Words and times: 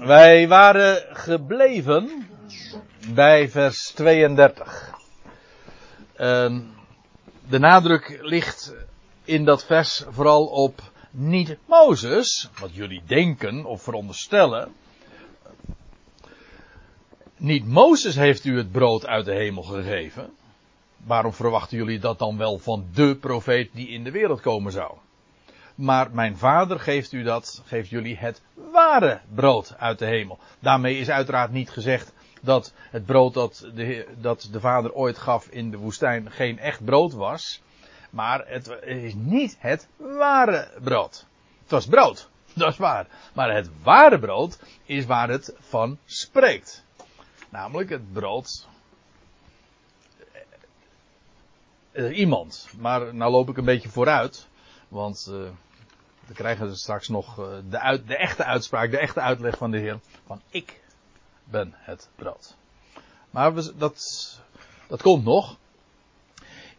Wij 0.00 0.48
waren 0.48 1.16
gebleven 1.16 2.28
bij 3.14 3.48
vers 3.48 3.92
32. 3.94 4.90
Ehm, 6.16 6.60
de 7.48 7.58
nadruk 7.58 8.18
ligt 8.22 8.74
in 9.24 9.44
dat 9.44 9.64
vers 9.64 10.04
vooral 10.08 10.46
op 10.46 10.82
niet 11.10 11.56
Mozes, 11.66 12.48
wat 12.58 12.74
jullie 12.74 13.02
denken 13.06 13.64
of 13.64 13.82
veronderstellen. 13.82 14.72
Niet 17.36 17.66
Mozes 17.66 18.14
heeft 18.14 18.44
u 18.44 18.56
het 18.56 18.72
brood 18.72 19.06
uit 19.06 19.24
de 19.24 19.34
hemel 19.34 19.62
gegeven. 19.62 20.30
Waarom 20.96 21.32
verwachten 21.32 21.76
jullie 21.76 21.98
dat 21.98 22.18
dan 22.18 22.36
wel 22.36 22.58
van 22.58 22.86
de 22.94 23.16
profeet 23.16 23.70
die 23.72 23.88
in 23.88 24.04
de 24.04 24.10
wereld 24.10 24.40
komen 24.40 24.72
zou? 24.72 24.92
Maar 25.80 26.10
mijn 26.10 26.36
vader 26.36 26.80
geeft 26.80 27.12
u 27.12 27.22
dat, 27.22 27.62
geeft 27.64 27.88
jullie 27.88 28.16
het 28.16 28.42
ware 28.72 29.20
brood 29.34 29.74
uit 29.78 29.98
de 29.98 30.06
hemel. 30.06 30.38
Daarmee 30.58 30.98
is 30.98 31.10
uiteraard 31.10 31.50
niet 31.50 31.70
gezegd 31.70 32.12
dat 32.40 32.72
het 32.90 33.06
brood 33.06 33.34
dat 33.34 33.70
de, 33.74 34.06
dat 34.16 34.48
de 34.52 34.60
vader 34.60 34.92
ooit 34.92 35.18
gaf 35.18 35.46
in 35.46 35.70
de 35.70 35.76
woestijn 35.76 36.30
geen 36.30 36.58
echt 36.58 36.84
brood 36.84 37.12
was. 37.12 37.62
Maar 38.10 38.44
het 38.46 38.78
is 38.84 39.14
niet 39.14 39.56
het 39.58 39.88
ware 39.96 40.70
brood. 40.82 41.26
Het 41.62 41.70
was 41.70 41.86
brood, 41.86 42.28
dat 42.54 42.72
is 42.72 42.78
waar. 42.78 43.06
Maar 43.32 43.54
het 43.54 43.70
ware 43.82 44.18
brood 44.18 44.58
is 44.84 45.06
waar 45.06 45.28
het 45.28 45.54
van 45.58 45.98
spreekt. 46.04 46.84
Namelijk 47.48 47.90
het 47.90 48.12
brood. 48.12 48.68
Uh, 51.92 52.18
iemand. 52.18 52.68
Maar 52.78 53.14
nou 53.14 53.30
loop 53.30 53.48
ik 53.48 53.56
een 53.56 53.64
beetje 53.64 53.88
vooruit. 53.88 54.48
Want 54.88 55.28
uh, 55.30 55.48
we 56.30 56.36
krijgen 56.36 56.76
straks 56.76 57.08
nog 57.08 57.38
uh, 57.38 57.46
de, 57.70 57.80
uit, 57.80 58.06
de 58.06 58.16
echte 58.16 58.44
uitspraak, 58.44 58.90
de 58.90 58.98
echte 58.98 59.20
uitleg 59.20 59.56
van 59.56 59.70
de 59.70 59.78
Heer. 59.78 60.00
Van 60.26 60.40
ik 60.50 60.80
ben 61.44 61.72
het 61.76 62.08
brood. 62.16 62.56
Maar 63.30 63.54
we, 63.54 63.72
dat, 63.76 64.00
dat 64.88 65.02
komt 65.02 65.24
nog. 65.24 65.56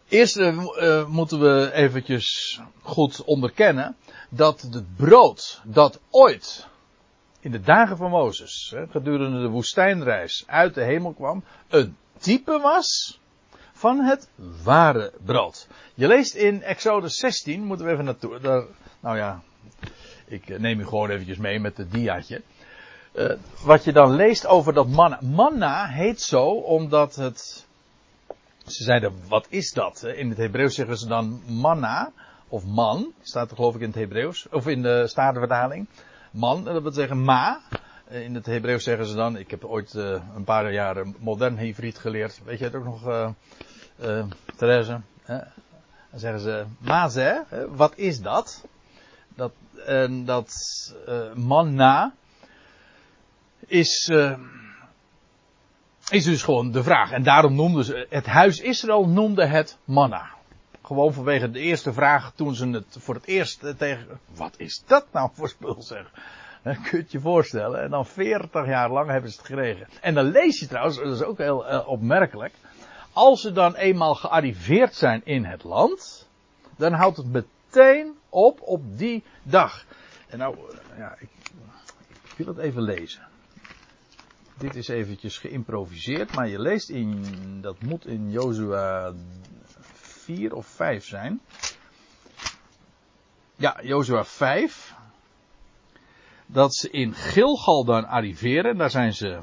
Eerst 0.08 0.36
uh, 0.36 1.06
moeten 1.06 1.40
we 1.40 1.72
eventjes 1.72 2.60
goed 2.82 3.24
onderkennen 3.24 3.96
dat 4.30 4.60
het 4.60 4.96
brood 4.96 5.60
dat 5.64 6.00
ooit 6.10 6.68
in 7.40 7.50
de 7.50 7.60
dagen 7.60 7.96
van 7.96 8.10
Mozes, 8.10 8.74
gedurende 8.90 9.40
de 9.40 9.48
woestijnreis, 9.48 10.44
uit 10.46 10.74
de 10.74 10.82
hemel 10.82 11.12
kwam, 11.12 11.44
een 11.68 11.96
type 12.18 12.58
was 12.58 13.20
van 13.72 14.00
het 14.00 14.30
ware 14.62 15.12
brood. 15.24 15.66
Je 15.94 16.06
leest 16.06 16.34
in 16.34 16.62
Exodus 16.62 17.14
16, 17.14 17.64
moeten 17.64 17.86
we 17.86 17.92
even 17.92 18.04
naartoe, 18.04 18.40
daar, 18.40 18.64
nou 19.02 19.16
ja, 19.16 19.40
ik 20.26 20.58
neem 20.58 20.80
u 20.80 20.84
gewoon 20.84 21.10
eventjes 21.10 21.38
mee 21.38 21.60
met 21.60 21.76
het 21.76 21.92
diaatje. 21.92 22.42
Uh, 23.14 23.32
wat 23.64 23.84
je 23.84 23.92
dan 23.92 24.14
leest 24.14 24.46
over 24.46 24.72
dat 24.72 24.88
manna. 24.88 25.18
Manna 25.22 25.86
heet 25.86 26.20
zo 26.20 26.48
omdat 26.48 27.14
het. 27.14 27.66
Ze 28.66 28.84
zeiden, 28.84 29.12
wat 29.28 29.46
is 29.48 29.72
dat? 29.72 30.02
In 30.02 30.28
het 30.28 30.38
Hebreeuws 30.38 30.74
zeggen 30.74 30.98
ze 30.98 31.06
dan 31.06 31.42
manna. 31.46 32.12
Of 32.48 32.64
man, 32.64 33.12
staat 33.22 33.50
er 33.50 33.56
geloof 33.56 33.74
ik 33.74 33.80
in 33.80 33.86
het 33.86 33.96
Hebreeuws. 33.96 34.48
Of 34.48 34.66
in 34.66 34.82
de 34.82 35.06
Statenvertaling. 35.06 35.86
Man, 36.30 36.64
dat 36.64 36.82
wil 36.82 36.92
zeggen 36.92 37.24
ma. 37.24 37.60
In 38.08 38.34
het 38.34 38.46
Hebreeuws 38.46 38.84
zeggen 38.84 39.06
ze 39.06 39.14
dan, 39.14 39.36
ik 39.36 39.50
heb 39.50 39.64
ooit 39.64 39.94
een 39.94 40.44
paar 40.44 40.72
jaren 40.72 41.16
modern 41.18 41.58
Hebreeuws 41.58 41.98
geleerd. 41.98 42.40
Weet 42.44 42.58
je 42.58 42.64
het 42.64 42.74
ook 42.74 42.84
nog, 42.84 43.08
uh, 43.08 44.24
Therese? 44.56 45.00
Dan 46.10 46.20
zeggen 46.20 46.40
ze, 46.40 46.64
maze, 46.78 47.44
wat 47.68 47.96
is 47.96 48.20
dat? 48.20 48.64
Dat, 49.36 49.52
en 49.86 50.24
dat 50.24 50.52
uh, 51.08 51.34
manna 51.34 52.12
is, 53.66 54.08
uh, 54.12 54.38
is 56.10 56.24
dus 56.24 56.42
gewoon 56.42 56.72
de 56.72 56.82
vraag. 56.82 57.10
En 57.10 57.22
daarom 57.22 57.54
noemden 57.54 57.84
ze, 57.84 58.06
het 58.10 58.26
huis 58.26 58.60
Israël 58.60 59.08
noemde 59.08 59.46
het 59.46 59.78
manna. 59.84 60.30
Gewoon 60.82 61.12
vanwege 61.12 61.50
de 61.50 61.58
eerste 61.58 61.92
vraag 61.92 62.32
toen 62.34 62.54
ze 62.54 62.68
het 62.68 62.96
voor 62.98 63.14
het 63.14 63.26
eerst 63.26 63.78
tegen, 63.78 64.20
wat 64.34 64.54
is 64.56 64.82
dat 64.86 65.06
nou 65.12 65.30
voor 65.32 65.48
spul 65.48 65.82
zeg? 65.82 66.10
Dat 66.62 66.80
kun 66.80 66.98
je 66.98 67.04
je 67.08 67.20
voorstellen. 67.20 67.82
En 67.82 67.90
dan 67.90 68.06
40 68.06 68.66
jaar 68.66 68.90
lang 68.90 69.10
hebben 69.10 69.30
ze 69.30 69.36
het 69.36 69.46
gekregen. 69.46 69.88
En 70.00 70.14
dan 70.14 70.24
lees 70.24 70.60
je 70.60 70.66
trouwens, 70.66 70.96
dat 70.96 71.14
is 71.14 71.22
ook 71.22 71.38
heel 71.38 71.84
opmerkelijk. 71.86 72.54
Als 73.12 73.40
ze 73.40 73.52
dan 73.52 73.74
eenmaal 73.74 74.14
gearriveerd 74.14 74.94
zijn 74.94 75.20
in 75.24 75.44
het 75.44 75.64
land, 75.64 76.28
dan 76.76 76.92
houdt 76.92 77.16
het 77.16 77.26
meteen 77.26 78.16
op 78.32 78.60
op 78.60 78.98
die 78.98 79.22
dag. 79.42 79.84
En 80.28 80.38
nou, 80.38 80.56
ja, 80.96 81.16
ik, 81.18 81.28
wil 82.36 82.46
het 82.46 82.58
even 82.58 82.82
lezen. 82.82 83.28
Dit 84.58 84.74
is 84.74 84.88
eventjes 84.88 85.38
geïmproviseerd, 85.38 86.34
maar 86.34 86.48
je 86.48 86.60
leest 86.60 86.88
in, 86.88 87.24
dat 87.60 87.82
moet 87.82 88.06
in 88.06 88.30
Jozua 88.30 89.12
4 89.92 90.54
of 90.54 90.66
5 90.66 91.04
zijn. 91.04 91.40
Ja, 93.56 93.80
Jozua 93.82 94.24
5. 94.24 94.94
Dat 96.46 96.74
ze 96.74 96.90
in 96.90 97.14
Gilgal 97.14 97.84
dan 97.84 98.06
arriveren, 98.06 98.76
daar 98.76 98.90
zijn 98.90 99.14
ze 99.14 99.40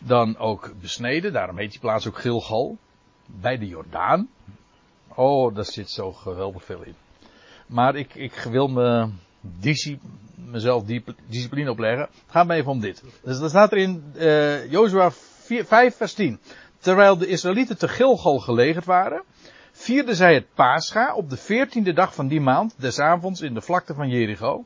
dan 0.00 0.36
ook 0.36 0.72
besneden, 0.80 1.32
daarom 1.32 1.58
heet 1.58 1.70
die 1.70 1.80
plaats 1.80 2.06
ook 2.06 2.18
Gilgal, 2.18 2.78
bij 3.26 3.58
de 3.58 3.66
Jordaan. 3.66 4.28
Oh, 5.14 5.54
daar 5.54 5.64
zit 5.64 5.90
zo 5.90 6.12
geweldig 6.12 6.64
veel 6.64 6.82
in. 6.82 7.03
Maar 7.66 7.96
ik, 7.96 8.14
ik 8.14 8.32
wil 8.50 8.68
me 8.68 9.08
disci 9.40 9.98
mezelf 10.34 10.84
discipline 11.26 11.70
opleggen. 11.70 12.00
Het 12.00 12.10
gaat 12.26 12.46
me 12.46 12.54
even 12.54 12.70
om 12.70 12.80
dit. 12.80 13.02
Dus 13.22 13.38
dan 13.38 13.48
staat 13.48 13.72
er 13.72 13.78
in 13.78 14.04
uh, 14.16 14.70
Jozua 14.70 15.10
5 15.10 15.96
vers 15.96 16.14
10. 16.14 16.40
Terwijl 16.78 17.16
de 17.16 17.26
Israëlieten 17.26 17.78
te 17.78 17.88
Gilgal 17.88 18.38
gelegerd 18.38 18.84
waren, 18.84 19.22
vierden 19.72 20.16
zij 20.16 20.34
het 20.34 20.46
Pascha 20.54 21.14
op 21.14 21.30
de 21.30 21.36
veertiende 21.36 21.92
dag 21.92 22.14
van 22.14 22.28
die 22.28 22.40
maand, 22.40 22.74
des 22.76 22.98
avonds 22.98 23.40
in 23.40 23.54
de 23.54 23.60
vlakte 23.60 23.94
van 23.94 24.08
Jericho. 24.08 24.64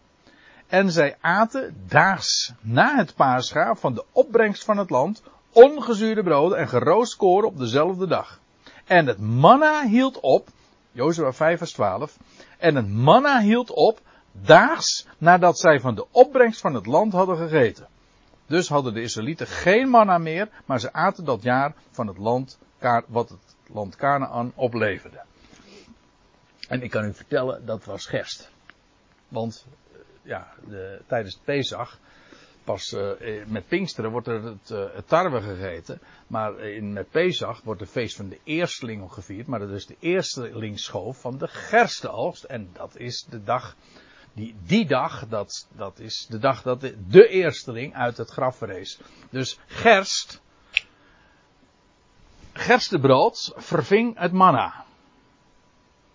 En 0.67 0.93
zij 0.93 1.17
aten 1.21 1.77
daags 1.89 2.53
na 2.61 2.97
het 2.97 3.15
Pascha 3.15 3.75
van 3.75 3.95
de 3.95 4.05
opbrengst 4.13 4.65
van 4.65 4.77
het 4.77 4.91
land 4.91 5.23
ongezuurde 5.53 6.23
broden 6.23 6.59
en 6.59 6.69
geroost 6.69 7.17
koren 7.17 7.49
op 7.49 7.59
dezelfde 7.59 8.07
dag. 8.07 8.41
En 8.85 9.07
het 9.07 9.19
manna 9.19 9.87
hield 9.87 10.21
op, 10.21 10.49
Jozua 10.93 11.33
5 11.33 11.59
vers 11.59 11.73
12, 11.73 12.17
en 12.59 12.75
het 12.75 12.89
manna 12.89 13.41
hield 13.41 13.71
op 13.71 14.01
daags 14.33 15.07
nadat 15.19 15.59
zij 15.59 15.81
van 15.81 15.95
de 15.95 16.07
opbrengst 16.11 16.61
van 16.61 16.75
het 16.75 16.87
land 16.87 17.13
hadden 17.13 17.37
gegeten. 17.37 17.89
Dus 18.47 18.69
hadden 18.69 18.95
de 18.95 19.01
Israëlieten 19.01 19.47
geen 19.47 19.89
manna 19.89 20.19
meer, 20.19 20.49
maar 20.65 20.81
ze 20.81 20.93
aten 20.93 21.25
dat 21.25 21.43
jaar 21.43 21.75
van 21.91 22.07
het 22.07 22.19
land, 22.19 22.59
wat 23.07 23.29
het 23.29 23.57
land 23.67 23.97
Canaan 23.97 24.53
opleverde. 24.55 25.21
En 26.69 26.83
ik 26.83 26.91
kan 26.91 27.05
u 27.05 27.15
vertellen, 27.15 27.67
dat 27.67 27.85
was 27.85 28.07
gerst. 28.07 28.51
Want, 29.29 29.67
ja, 30.23 30.53
de, 30.69 31.03
tijdens 31.07 31.35
het 31.35 31.45
Pesach 31.45 31.99
pas 32.69 32.93
uh, 32.93 33.45
met 33.47 33.69
Pinksteren 33.69 34.11
wordt 34.11 34.27
er 34.27 34.43
het, 34.43 34.71
uh, 34.71 34.85
het 34.93 35.09
tarwe 35.09 35.41
gegeten. 35.41 36.01
Maar 36.27 36.61
in, 36.61 36.93
met 36.93 37.11
Pesach 37.11 37.63
wordt 37.63 37.81
het 37.81 37.91
feest 37.91 38.17
van 38.17 38.29
de 38.29 38.39
eersteling 38.45 39.13
gevierd. 39.13 39.47
Maar 39.47 39.59
dat 39.59 39.71
is 39.71 39.87
de 39.87 39.97
eerstelingsschoof 40.01 41.21
van 41.21 41.39
de 41.39 41.49
gerstenoogst. 41.49 42.45
En 42.45 42.71
dat 42.73 42.97
is 42.97 43.27
de 43.31 43.43
dag, 43.43 43.77
die, 44.33 44.55
die 44.67 44.87
dag, 44.87 45.29
dat, 45.29 45.69
dat 45.77 45.99
is 45.99 46.27
de 46.29 46.39
dag 46.39 46.63
dat 46.63 46.81
de, 46.81 46.97
de 47.09 47.29
eersteling 47.29 47.95
uit 47.95 48.17
het 48.17 48.31
graf 48.31 48.57
verrees. 48.57 49.01
Dus 49.31 49.59
gerst, 49.67 50.43
gerstebrood 52.53 53.53
verving 53.57 54.19
het 54.19 54.33
manna. 54.33 54.85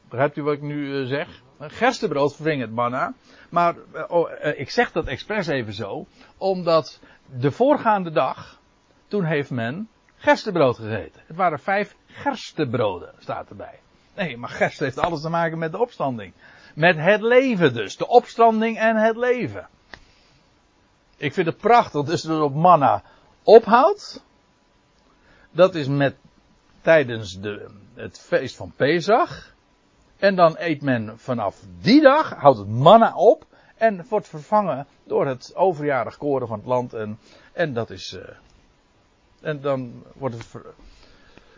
Begrijpt 0.09 0.37
u 0.37 0.43
wat 0.43 0.53
ik 0.53 0.61
nu 0.61 0.87
uh, 0.87 1.07
zeg? 1.07 1.41
Gerstebrood 1.67 2.35
verving 2.35 2.61
het 2.61 2.71
manna. 2.71 3.13
Maar 3.49 3.75
oh, 4.07 4.29
ik 4.55 4.69
zeg 4.69 4.91
dat 4.91 5.07
expres 5.07 5.47
even 5.47 5.73
zo, 5.73 6.05
omdat 6.37 6.99
de 7.25 7.51
voorgaande 7.51 8.11
dag, 8.11 8.59
toen 9.07 9.23
heeft 9.23 9.49
men 9.49 9.89
gerstebrood 10.15 10.77
gegeten. 10.77 11.21
Het 11.25 11.35
waren 11.35 11.59
vijf 11.59 11.95
gerstebroden, 12.07 13.13
staat 13.19 13.49
erbij. 13.49 13.79
Nee, 14.15 14.37
maar 14.37 14.49
gerst 14.49 14.79
heeft 14.79 14.99
alles 14.99 15.21
te 15.21 15.29
maken 15.29 15.57
met 15.57 15.71
de 15.71 15.79
opstanding. 15.79 16.33
Met 16.75 16.97
het 16.97 17.21
leven 17.21 17.73
dus. 17.73 17.97
De 17.97 18.07
opstanding 18.07 18.77
en 18.77 18.95
het 18.95 19.15
leven. 19.17 19.67
Ik 21.17 21.33
vind 21.33 21.47
het 21.47 21.57
prachtig 21.57 22.03
dus 22.03 22.21
dat 22.21 22.41
op 22.41 22.53
manna 22.53 23.03
ophoudt. 23.43 24.23
Dat 25.51 25.75
is 25.75 25.87
met 25.87 26.15
tijdens 26.81 27.39
de, 27.39 27.69
het 27.93 28.19
feest 28.19 28.55
van 28.55 28.73
Pesach. 28.75 29.52
En 30.23 30.35
dan 30.35 30.55
eet 30.57 30.81
men 30.81 31.19
vanaf 31.19 31.63
die 31.81 32.01
dag, 32.01 32.29
houdt 32.29 32.57
het 32.57 32.67
manna 32.67 33.15
op. 33.15 33.45
En 33.75 34.05
wordt 34.09 34.27
vervangen 34.27 34.87
door 35.03 35.27
het 35.27 35.55
overjarig 35.55 36.17
koren 36.17 36.47
van 36.47 36.57
het 36.57 36.67
land. 36.67 36.93
En, 36.93 37.19
en 37.53 37.73
dat 37.73 37.89
is. 37.89 38.13
Uh, 38.13 38.21
en 39.41 39.61
dan 39.61 40.03
wordt 40.13 40.35
het, 40.35 40.63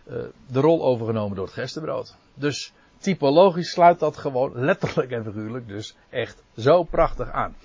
uh, 0.07 0.23
de 0.47 0.59
rol 0.59 0.83
overgenomen 0.83 1.35
door 1.35 1.45
het 1.45 1.53
gerstebrood. 1.53 2.15
Dus 2.33 2.73
typologisch 2.97 3.71
sluit 3.71 3.99
dat 3.99 4.17
gewoon 4.17 4.51
letterlijk 4.55 5.11
en 5.11 5.23
figuurlijk 5.23 5.67
dus 5.67 5.95
echt 6.09 6.43
zo 6.57 6.83
prachtig 6.83 7.31
aan. 7.31 7.55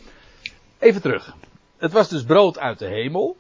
Even 0.78 1.00
terug. 1.00 1.34
het 1.76 1.92
was 1.92 2.08
dus 2.08 2.24
brood 2.24 2.58
uit 2.58 2.78
de 2.78 2.86
hemel. 2.86 3.36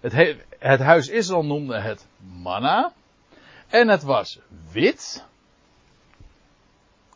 Het, 0.00 0.12
he, 0.12 0.36
het 0.58 0.80
huis 0.80 1.08
Israël 1.08 1.44
noemde 1.44 1.80
het 1.80 2.06
manna. 2.18 2.92
En 3.68 3.88
het 3.88 4.02
was 4.02 4.38
wit. 4.72 5.24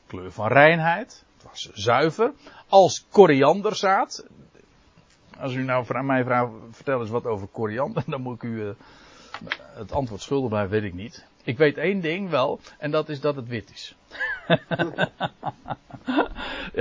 Kleur 0.08 0.32
van 0.32 0.48
reinheid. 0.48 1.24
Het 1.34 1.42
was 1.42 1.70
zuiver. 1.72 2.32
Als 2.68 3.06
korianderzaad. 3.10 4.26
Als 5.38 5.54
u 5.54 5.62
nou 5.62 5.84
aan 5.88 6.06
mij 6.06 6.24
vraagt, 6.24 6.52
vertel 6.70 7.00
eens 7.00 7.10
wat 7.10 7.26
over 7.26 7.46
koriander, 7.46 8.02
dan 8.12 8.20
moet 8.20 8.34
ik 8.34 8.42
u 8.42 8.62
uh, 8.62 8.70
het 9.74 9.92
antwoord 9.92 10.20
schuldig 10.22 10.48
blijven, 10.48 10.70
weet 10.70 10.82
ik 10.82 10.94
niet. 10.94 11.26
Ik 11.44 11.58
weet 11.58 11.76
één 11.76 12.00
ding 12.00 12.30
wel, 12.30 12.60
en 12.78 12.90
dat 12.90 13.08
is 13.08 13.20
dat 13.20 13.36
het 13.36 13.48
wit 13.48 13.70
is. 13.70 13.96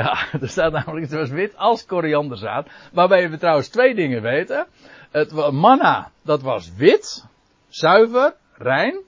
ja, 0.01 0.18
er 0.41 0.50
staat 0.50 0.71
namelijk, 0.71 1.09
het 1.09 1.19
was 1.19 1.29
wit 1.29 1.57
als 1.57 1.85
korianderzaad. 1.85 2.68
Waarbij 2.91 3.29
we 3.29 3.38
trouwens 3.38 3.68
twee 3.68 3.95
dingen 3.95 4.21
weten. 4.21 4.68
Het 5.12 5.51
manna, 5.51 6.12
dat 6.21 6.41
was 6.41 6.74
wit, 6.75 7.25
zuiver, 7.68 8.35
rein. 8.53 9.01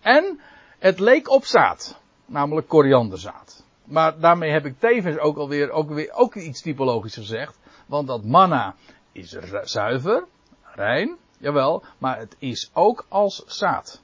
En 0.00 0.40
het 0.78 0.98
leek 0.98 1.30
op 1.30 1.44
zaad, 1.44 2.00
namelijk 2.26 2.68
korianderzaad. 2.68 3.47
Maar 3.88 4.20
daarmee 4.20 4.50
heb 4.50 4.64
ik 4.64 4.78
tevens 4.78 5.18
ook 5.18 5.36
alweer 5.36 5.70
ook 5.70 5.90
weer, 5.90 6.12
ook 6.12 6.34
iets 6.34 6.62
typologisch 6.62 7.14
gezegd. 7.14 7.58
Want 7.86 8.06
dat 8.06 8.24
manna 8.24 8.74
is 9.12 9.30
zuiver, 9.62 10.26
rein, 10.74 11.16
jawel, 11.38 11.84
maar 11.98 12.18
het 12.18 12.36
is 12.38 12.70
ook 12.74 13.06
als 13.08 13.42
zaad. 13.46 14.02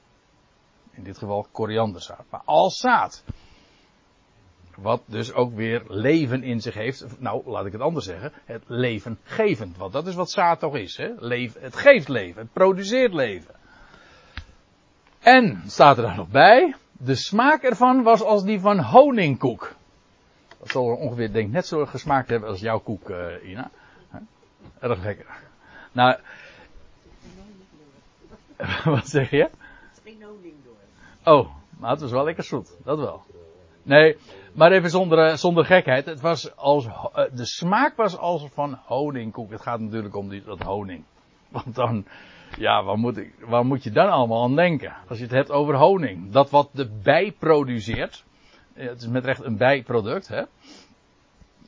In 0.91 1.03
dit 1.03 1.17
geval 1.17 1.47
korianderzaad. 1.51 2.25
Maar 2.29 2.41
als 2.45 2.77
zaad. 2.77 3.23
Wat 4.75 5.01
dus 5.05 5.33
ook 5.33 5.53
weer 5.53 5.83
leven 5.87 6.43
in 6.43 6.61
zich 6.61 6.73
heeft. 6.73 7.19
Nou, 7.19 7.49
laat 7.49 7.65
ik 7.65 7.71
het 7.71 7.81
anders 7.81 8.05
zeggen. 8.05 8.33
Het 8.45 8.63
leven 8.67 9.19
gevend. 9.23 9.77
Want 9.77 9.93
dat 9.93 10.07
is 10.07 10.15
wat 10.15 10.31
zaad 10.31 10.59
toch 10.59 10.75
is. 10.75 10.97
Hè? 10.97 11.11
Het 11.59 11.75
geeft 11.75 12.07
leven. 12.07 12.41
Het 12.41 12.53
produceert 12.53 13.13
leven. 13.13 13.55
En, 15.19 15.63
staat 15.67 15.97
er 15.97 16.03
dan 16.03 16.15
nog 16.15 16.29
bij. 16.29 16.75
De 16.97 17.15
smaak 17.15 17.63
ervan 17.63 18.03
was 18.03 18.21
als 18.21 18.43
die 18.43 18.59
van 18.59 18.79
honingkoek. 18.79 19.75
Dat 20.59 20.69
zal 20.69 20.85
ongeveer, 20.85 21.31
denk 21.31 21.47
ik, 21.47 21.53
net 21.53 21.67
zo 21.67 21.85
gesmaakt 21.85 22.29
hebben 22.29 22.49
als 22.49 22.59
jouw 22.59 22.79
koek, 22.79 23.09
uh, 23.09 23.49
Ina. 23.49 23.69
Erg 24.79 25.03
lekker. 25.03 25.25
Nou. 25.91 26.19
wat 28.95 29.07
zeg 29.07 29.29
je? 29.29 29.49
Oh, 31.23 31.49
maar 31.79 31.89
het 31.89 32.01
was 32.01 32.11
wel 32.11 32.23
lekker 32.23 32.43
zoet. 32.43 32.77
Dat 32.83 32.97
wel. 32.97 33.23
Nee, 33.83 34.17
maar 34.53 34.71
even 34.71 34.89
zonder, 34.89 35.19
eh, 35.19 35.35
zonder 35.35 35.65
gekheid. 35.65 36.05
Het 36.05 36.21
was 36.21 36.55
als, 36.55 36.85
eh, 36.85 37.23
de 37.33 37.45
smaak 37.45 37.95
was 37.95 38.17
als 38.17 38.47
van 38.53 38.79
honingkoek. 38.85 39.51
Het 39.51 39.61
gaat 39.61 39.79
natuurlijk 39.79 40.15
om 40.15 40.29
die, 40.29 40.43
dat 40.43 40.61
honing. 40.61 41.03
Want 41.49 41.75
dan, 41.75 42.05
ja, 42.57 42.83
waar 42.83 42.97
moet, 42.97 43.17
ik, 43.17 43.33
moet 43.63 43.83
je 43.83 43.91
dan 43.91 44.09
allemaal 44.09 44.43
aan 44.43 44.55
denken? 44.55 44.95
Als 45.07 45.17
je 45.17 45.23
het 45.23 45.33
hebt 45.33 45.51
over 45.51 45.75
honing. 45.75 46.31
Dat 46.31 46.49
wat 46.49 46.69
de 46.71 46.89
bij 47.03 47.31
produceert. 47.39 48.23
Het 48.73 49.01
is 49.01 49.07
met 49.07 49.25
recht 49.25 49.43
een 49.43 49.57
bijproduct, 49.57 50.27
hè. 50.27 50.43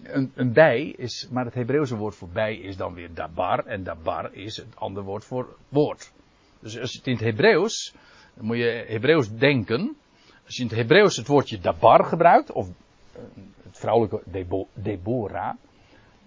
Een, 0.04 0.32
een 0.36 0.54
bij 0.54 0.94
is, 0.98 1.28
maar 1.32 1.46
het 1.46 1.54
Hebreeuwse 1.54 1.96
woord 1.96 2.16
voor 2.16 2.30
bij 2.30 2.56
is 2.56 2.78
dan 2.78 2.94
weer 2.94 3.14
dabar. 3.14 3.66
En 3.66 3.84
dabar 3.84 4.34
is 4.34 4.58
het 4.58 4.76
andere 4.76 5.06
woord 5.06 5.26
voor 5.26 5.56
woord. 5.70 6.12
Dus 6.60 6.80
als 6.80 6.92
je 6.92 6.98
het 6.98 7.08
in 7.08 7.14
het 7.14 7.24
Hebreeuws, 7.24 7.94
dan 8.34 8.46
moet 8.46 8.58
je 8.58 8.86
Hebreeuws 8.88 9.30
denken. 9.32 9.98
Als 10.46 10.56
je 10.56 10.62
in 10.62 10.68
het 10.68 10.78
Hebreeuws 10.78 11.18
het 11.18 11.28
woordje 11.28 11.60
dabar 11.60 12.06
gebruikt, 12.06 12.52
of 12.52 12.68
eh, 12.68 13.22
het 13.64 13.78
vrouwelijke 13.78 14.22
debo, 14.26 14.68
Deborah, 14.74 15.56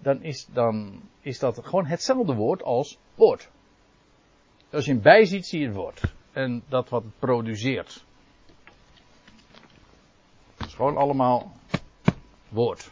dan 0.01 0.23
is, 0.23 0.47
dan 0.53 1.01
is 1.21 1.39
dat 1.39 1.59
gewoon 1.63 1.85
hetzelfde 1.85 2.33
woord 2.33 2.63
als 2.63 2.97
woord. 3.15 3.49
Als 4.71 4.85
je 4.85 4.91
een 4.91 5.01
bij 5.01 5.25
ziet, 5.25 5.47
zie 5.47 5.59
je 5.59 5.65
het 5.65 5.75
woord. 5.75 6.01
En 6.31 6.63
dat 6.69 6.89
wat 6.89 7.03
het 7.03 7.19
produceert. 7.19 8.03
Het 10.57 10.67
is 10.67 10.73
gewoon 10.73 10.97
allemaal 10.97 11.51
woord. 12.49 12.91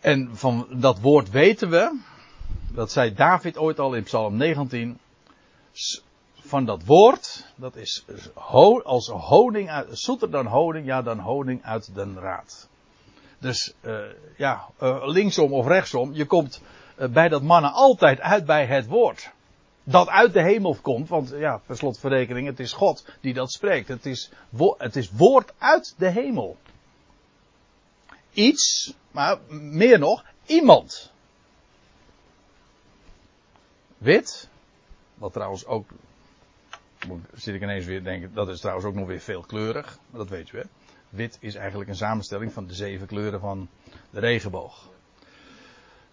En 0.00 0.36
van 0.36 0.66
dat 0.70 1.00
woord 1.00 1.30
weten 1.30 1.70
we, 1.70 1.98
dat 2.72 2.92
zei 2.92 3.14
David 3.14 3.58
ooit 3.58 3.78
al 3.78 3.94
in 3.94 4.02
Psalm 4.02 4.36
19, 4.36 4.98
van 6.34 6.64
dat 6.64 6.84
woord, 6.84 7.52
dat 7.56 7.76
is 7.76 8.04
als 8.84 9.08
honing 9.08 9.84
zoeter 9.90 10.30
dan 10.30 10.46
honing, 10.46 10.86
ja 10.86 11.02
dan 11.02 11.18
honing 11.18 11.64
uit 11.64 11.94
den 11.94 12.18
raad. 12.18 12.68
Dus 13.38 13.74
uh, 13.82 13.98
ja, 14.36 14.68
uh, 14.82 15.06
linksom 15.06 15.52
of 15.52 15.66
rechtsom, 15.66 16.14
je 16.14 16.26
komt 16.26 16.62
bij 16.96 17.28
dat 17.28 17.42
mannen 17.42 17.72
altijd 17.72 18.20
uit 18.20 18.46
bij 18.46 18.66
het 18.66 18.86
woord. 18.86 19.30
Dat 19.84 20.08
uit 20.08 20.32
de 20.32 20.42
hemel 20.42 20.76
komt, 20.82 21.08
want 21.08 21.28
ja, 21.28 21.60
per 21.66 21.76
slotverrekening, 21.76 22.46
het 22.46 22.60
is 22.60 22.72
God 22.72 23.06
die 23.20 23.34
dat 23.34 23.52
spreekt. 23.52 23.88
Het 23.88 24.06
is, 24.06 24.30
het 24.78 24.96
is 24.96 25.10
woord 25.10 25.52
uit 25.58 25.94
de 25.98 26.10
hemel. 26.10 26.56
Iets, 28.32 28.94
maar 29.10 29.38
meer 29.48 29.98
nog, 29.98 30.24
iemand. 30.46 31.12
Wit, 33.98 34.48
wat 35.14 35.32
trouwens 35.32 35.66
ook 35.66 35.90
zit 37.34 37.54
ik 37.54 37.62
ineens 37.62 37.84
weer 37.84 38.04
denken, 38.04 38.34
dat 38.34 38.48
is 38.48 38.60
trouwens 38.60 38.86
ook 38.86 38.94
nog 38.94 39.06
weer 39.06 39.20
veelkleurig. 39.20 39.98
Maar 40.10 40.20
dat 40.20 40.28
weet 40.28 40.48
je 40.48 40.56
hè. 40.56 40.62
Wit 41.08 41.36
is 41.40 41.54
eigenlijk 41.54 41.90
een 41.90 41.96
samenstelling 41.96 42.52
van 42.52 42.66
de 42.66 42.74
zeven 42.74 43.06
kleuren 43.06 43.40
van 43.40 43.68
de 44.10 44.20
regenboog. 44.20 44.88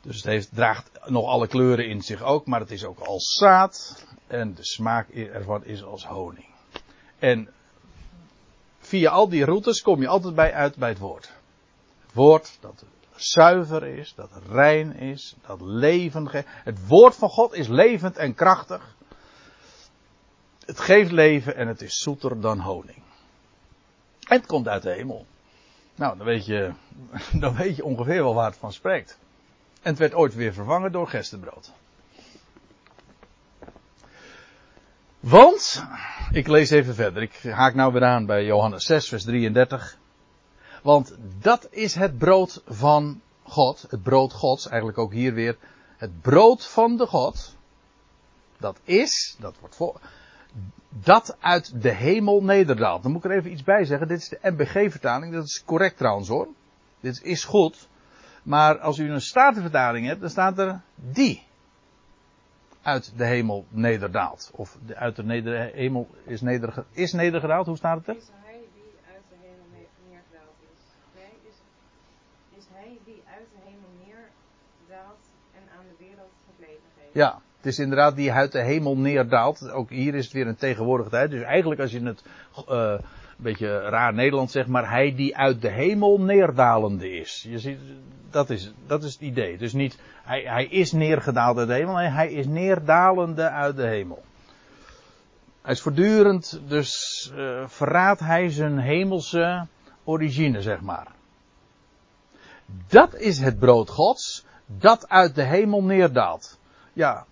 Dus 0.04 0.16
het 0.16 0.26
heeft, 0.26 0.56
draagt 0.56 0.90
nog 1.06 1.26
alle 1.26 1.48
kleuren 1.48 1.88
in 1.88 2.02
zich 2.02 2.22
ook, 2.22 2.46
maar 2.46 2.60
het 2.60 2.72
is 2.72 2.86
ook 2.86 3.00
als 3.00 3.34
zaad. 3.34 4.06
En 4.28 4.54
de 4.54 4.66
smaak 4.66 5.10
ervan 5.10 5.66
is 5.66 5.84
als 5.84 6.06
honing. 6.06 6.46
En 7.20 7.50
via 8.80 9.10
al 9.10 9.30
die 9.30 9.46
routes 9.46 9.82
kom 9.82 10.02
je 10.02 10.08
altijd 10.08 10.36
bij 10.36 10.54
uit 10.54 10.76
bij 10.76 10.90
het 10.90 10.98
woord. 10.98 11.34
Het 12.02 12.14
woord 12.14 12.58
dat 12.60 12.86
zuiver 13.16 13.84
is, 13.84 14.14
dat 14.16 14.30
rein 14.50 14.96
is, 14.96 15.36
dat 15.46 15.62
leven 15.62 16.30
geeft. 16.30 16.48
Het 16.50 16.88
woord 16.88 17.16
van 17.16 17.30
God 17.30 17.54
is 17.54 17.68
levend 17.68 18.18
en 18.18 18.34
krachtig. 18.34 18.96
Het 20.66 20.80
geeft 20.80 21.12
leven 21.12 21.56
en 21.56 21.68
het 21.68 21.82
is 21.82 21.98
zoeter 21.98 22.42
dan 22.42 22.60
honing. 22.60 23.02
En 24.28 24.38
het 24.38 24.46
komt 24.46 24.68
uit 24.68 24.84
de 24.84 24.92
hemel. 24.92 25.26
Nou, 25.96 26.18
dan 26.18 26.26
weet 26.26 26.46
je, 26.46 26.74
dan 27.40 27.56
weet 27.56 27.76
je 27.76 27.84
ongeveer 27.84 28.24
wel 28.24 28.34
waar 28.34 28.50
het 28.50 28.60
van 28.60 28.74
spreekt. 28.74 29.22
En 29.84 29.90
het 29.90 30.00
werd 30.00 30.14
ooit 30.14 30.36
weer 30.36 30.54
vervangen 30.54 30.92
door 30.92 31.08
gerstenbrood. 31.08 31.72
Want, 35.20 35.86
ik 36.32 36.48
lees 36.48 36.70
even 36.70 36.96
verder. 36.96 37.22
Ik 37.22 37.40
haak 37.44 37.74
nou 37.74 37.94
weer 37.94 38.04
aan 38.04 38.26
bij 38.26 38.46
Johannes 38.46 38.86
6, 38.86 39.10
vers 39.10 39.24
33. 39.24 39.98
Want 40.82 41.16
dat 41.40 41.68
is 41.70 41.96
het 41.96 42.18
brood 42.18 42.62
van 42.68 43.22
God. 43.44 43.86
Het 43.90 44.04
brood 44.04 44.34
Gods. 44.34 44.68
Eigenlijk 44.68 44.98
ook 44.98 45.14
hier 45.14 45.34
weer. 45.34 45.58
Het 45.98 46.22
brood 46.22 46.66
van 46.66 46.98
de 46.98 47.06
God. 47.06 47.56
Dat 48.58 48.80
is, 48.84 49.36
dat 49.40 49.56
wordt 49.60 49.76
voor, 49.76 50.00
dat 50.90 51.38
uit 51.40 51.82
de 51.82 51.92
hemel 51.92 52.44
nederdaalt. 52.44 53.04
Dan 53.04 53.12
moet 53.12 53.26
ik 53.26 53.32
er 53.32 53.38
even 53.38 53.52
iets 53.52 53.64
bij 53.64 53.86
zeggen. 53.86 54.08
Dit 54.08 54.20
is 54.20 54.30
de 54.30 54.40
MBG-vertaling. 54.42 55.34
Dat 55.34 55.44
is 55.44 55.64
correct 55.66 55.98
trouwens 55.98 56.28
hoor. 56.28 56.48
Dit 57.00 57.24
is 57.24 57.44
goed. 57.44 57.88
Maar 58.44 58.80
als 58.80 59.00
u 59.00 59.12
een 59.12 59.22
statenvertaling 59.22 60.08
hebt, 60.08 60.22
dan 60.22 60.30
staat 60.30 60.58
er 60.58 60.82
die 60.96 61.44
uit 62.82 63.14
de 63.18 63.26
hemel 63.26 63.66
nederdaalt. 63.70 64.52
Of 64.54 64.78
de, 64.86 64.96
uit 64.96 65.16
de 65.16 65.24
neder, 65.24 65.74
hemel 65.74 66.10
is, 66.24 66.42
nederge, 66.42 66.86
is 66.92 67.14
nedergedaald. 67.14 67.66
Hoe 67.66 67.78
staat 67.78 67.98
het 67.98 68.08
er? 68.08 68.16
Is 68.16 68.30
hij 68.44 68.60
die 68.74 68.94
uit 69.14 69.24
de 69.30 69.36
hemel 69.42 69.66
neergedaald 70.08 70.58
is. 70.74 70.80
Nee, 71.16 71.50
is, 71.50 71.56
is 72.58 72.66
hij 72.72 72.98
die 73.06 73.24
uit 73.26 73.48
de 73.52 73.62
hemel 73.64 73.90
neerdaalt 74.06 75.26
en 75.54 75.62
aan 75.78 75.86
de 75.90 76.06
wereld 76.06 76.34
het 76.46 76.60
leven 76.60 76.90
geeft. 76.98 77.14
Ja. 77.14 77.42
Het 77.64 77.72
is 77.72 77.80
inderdaad 77.80 78.16
die 78.16 78.32
uit 78.32 78.52
de 78.52 78.62
hemel 78.62 78.98
neerdaalt. 78.98 79.72
Ook 79.72 79.90
hier 79.90 80.16
is 80.16 80.24
het 80.24 80.34
weer 80.34 80.48
een 80.48 80.56
tegenwoordige 80.56 81.10
tijd. 81.10 81.32
Dus 81.32 81.42
eigenlijk 81.42 81.82
als 81.82 81.92
je 81.92 82.04
het 82.04 82.24
uh, 82.70 82.92
een 83.38 83.44
beetje 83.44 83.80
raar 83.80 84.14
Nederlands 84.14 84.52
zegt, 84.52 84.68
maar 84.68 84.90
hij 84.90 85.16
die 85.16 85.38
uit 85.38 85.62
de 85.62 85.70
hemel 85.70 86.20
neerdalende 86.20 87.12
is. 87.12 87.46
Je 87.50 87.60
ziet, 87.60 87.80
dat 88.30 88.50
is, 88.50 88.74
dat 88.88 89.04
is 89.04 89.14
het 89.14 89.22
idee. 89.22 89.58
Dus 89.58 89.74
niet, 89.74 89.98
hij, 90.24 90.42
hij 90.42 90.66
is 90.66 90.92
neergedaald 90.92 91.58
uit 91.58 91.68
de 91.68 91.74
hemel, 91.74 91.96
nee, 91.96 92.08
hij 92.08 92.32
is 92.32 92.46
neerdalende 92.46 93.50
uit 93.50 93.76
de 93.76 93.88
hemel. 93.88 94.24
Hij 95.62 95.74
is 95.74 95.82
voortdurend, 95.82 96.62
dus 96.68 97.32
uh, 97.36 97.68
verraadt 97.68 98.20
hij 98.20 98.50
zijn 98.50 98.80
hemelse 98.80 99.68
origine, 100.04 100.62
zeg 100.62 100.82
maar. 100.82 101.08
Dat 102.88 103.16
is 103.16 103.40
het 103.40 103.60
brood 103.60 103.90
Gods, 103.90 104.46
dat 104.66 105.10
uit 105.10 105.36
de 105.36 105.44
hemel 105.44 105.84
neerdaalt. 105.84 106.60
Ja, 106.94 107.26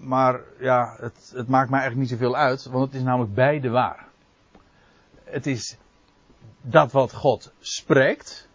maar 0.00 0.40
ja, 0.58 0.94
het, 0.98 1.32
het 1.34 1.48
maakt 1.48 1.70
mij 1.70 1.80
eigenlijk 1.80 2.10
niet 2.10 2.20
zoveel 2.20 2.36
uit, 2.36 2.64
want 2.64 2.84
het 2.84 2.94
is 2.94 3.02
namelijk 3.02 3.34
beide 3.34 3.68
waar. 3.68 4.06
Het 5.24 5.46
is 5.46 5.76
dat 6.62 6.92
wat 6.92 7.14
God 7.14 7.52
spreekt, 7.58 8.48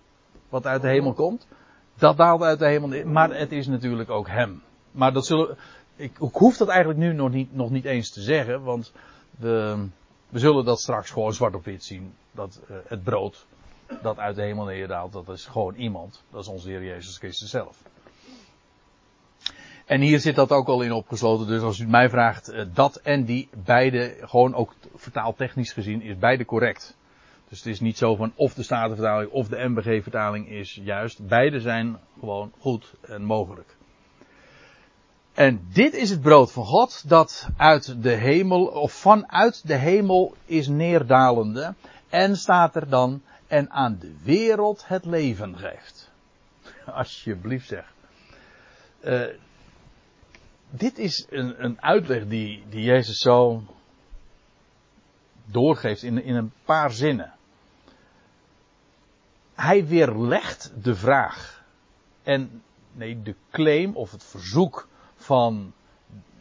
wat 0.50 0.65
uit 0.65 0.82
de 0.82 0.88
hemel 0.88 1.13
komt, 1.13 1.48
Dat 1.96 2.17
daalt 2.17 2.41
uit 2.41 2.60
de 2.60 2.67
hemel 2.67 3.05
maar 3.05 3.29
het 3.29 3.51
is 3.51 3.67
natuurlijk 3.67 4.10
ook 4.10 4.27
hem. 4.27 4.62
Maar 4.91 5.13
dat 5.13 5.25
zullen, 5.25 5.58
ik, 5.96 6.12
ik 6.20 6.34
hoef 6.34 6.58
dat 6.58 6.67
eigenlijk 6.67 7.00
nu 7.00 7.13
nog 7.13 7.32
niet, 7.32 7.55
nog 7.55 7.70
niet 7.70 7.86
eens 7.86 8.12
te 8.12 8.22
zeggen, 8.22 8.63
want 8.63 8.91
we, 9.32 9.86
we 10.29 10.39
zullen 10.39 10.65
dat 10.65 10.79
straks 10.79 11.10
gewoon 11.10 11.34
zwart 11.34 11.55
op 11.55 11.65
wit 11.65 11.84
zien. 11.84 12.13
Dat 12.32 12.62
uh, 12.70 12.77
het 12.88 13.03
brood 13.03 13.46
dat 14.01 14.17
uit 14.17 14.36
de 14.36 14.41
hemel 14.41 14.65
neerdaalt, 14.65 15.13
dat 15.13 15.29
is 15.29 15.46
gewoon 15.46 15.75
iemand. 15.75 16.24
Dat 16.32 16.41
is 16.41 16.48
onze 16.48 16.70
Heer 16.70 16.84
Jezus 16.84 17.17
Christus 17.17 17.50
zelf. 17.50 17.77
En 19.86 20.01
hier 20.01 20.20
zit 20.20 20.36
dat 20.36 20.51
ook 20.51 20.68
al 20.68 20.82
in 20.82 20.92
opgesloten. 20.92 21.48
Dus 21.48 21.62
als 21.62 21.80
u 21.80 21.88
mij 21.88 22.10
vraagt, 22.10 22.54
uh, 22.54 22.62
dat 22.74 22.96
en 22.96 23.25
die, 23.25 23.50
beide, 23.65 24.15
gewoon 24.22 24.56
ook 24.56 24.74
vertaaltechnisch 24.96 25.74
gezien, 25.74 26.01
is 26.01 26.18
beide 26.18 26.46
correct. 26.46 26.96
Dus 27.50 27.58
het 27.58 27.68
is 27.68 27.80
niet 27.80 27.98
zo 27.98 28.15
van 28.15 28.32
of 28.36 28.54
de 28.54 28.63
Statenvertaling 28.63 29.32
of 29.32 29.48
de 29.48 29.68
MBG-vertaling 29.68 30.50
is 30.50 30.80
juist. 30.84 31.27
Beide 31.27 31.60
zijn 31.60 31.98
gewoon 32.20 32.51
goed 32.60 32.94
en 33.01 33.24
mogelijk. 33.24 33.75
En 35.34 35.68
dit 35.74 35.94
is 35.94 36.10
het 36.10 36.22
brood 36.22 36.51
van 36.51 36.65
God 36.65 37.10
dat 37.10 37.50
uit 37.58 38.04
de 38.04 38.13
hemel, 38.13 38.65
of 38.65 38.94
vanuit 38.94 39.68
de 39.68 39.75
hemel 39.75 40.36
is 40.46 40.68
neerdalende. 40.68 41.74
En 42.10 42.38
staat 42.38 42.75
er 42.75 42.89
dan, 42.89 43.22
en 43.48 43.70
aan 43.70 43.98
de 44.00 44.15
wereld 44.24 44.88
het 44.88 45.06
leven 45.06 45.58
geeft. 45.58 46.12
Alsjeblieft 46.86 47.68
zeg. 47.68 47.94
Uh, 49.04 49.24
dit 50.69 50.98
is 50.98 51.25
een, 51.29 51.63
een 51.63 51.81
uitleg 51.81 52.27
die, 52.27 52.63
die 52.69 52.84
Jezus 52.84 53.17
zo 53.17 53.63
doorgeeft 55.45 56.03
in, 56.03 56.24
in 56.24 56.36
een 56.36 56.51
paar 56.65 56.91
zinnen. 56.91 57.34
Hij 59.53 59.86
weerlegt 59.86 60.74
de 60.81 60.95
vraag. 60.95 61.63
En 62.24 62.62
nee, 62.91 63.22
de 63.22 63.36
claim 63.51 63.95
of 63.95 64.12
het 64.12 64.24
verzoek 64.24 64.88
van 65.15 65.74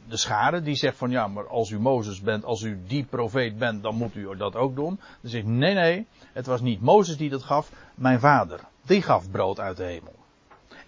de 0.09 0.17
schade 0.17 0.63
die 0.63 0.75
zegt 0.75 0.97
van 0.97 1.11
ja, 1.11 1.29
maar 1.29 1.49
als 1.49 1.71
u 1.71 1.79
Mozes 1.79 2.21
bent, 2.21 2.45
als 2.45 2.63
u 2.63 2.81
die 2.87 3.05
profeet 3.05 3.59
bent, 3.59 3.83
dan 3.83 3.95
moet 3.95 4.15
u 4.15 4.37
dat 4.37 4.57
ook 4.57 4.75
doen. 4.75 5.01
Dan 5.21 5.31
zegt 5.31 5.47
nee, 5.47 5.75
nee, 5.75 6.07
het 6.33 6.47
was 6.47 6.61
niet 6.61 6.81
Mozes 6.81 7.17
die 7.17 7.31
dat 7.31 7.43
gaf, 7.43 7.71
mijn 7.95 8.21
vader. 8.21 8.61
Die 8.83 9.03
gaf 9.03 9.31
brood 9.31 9.61
uit 9.61 9.77
de 9.77 9.85
hemel. 9.85 10.15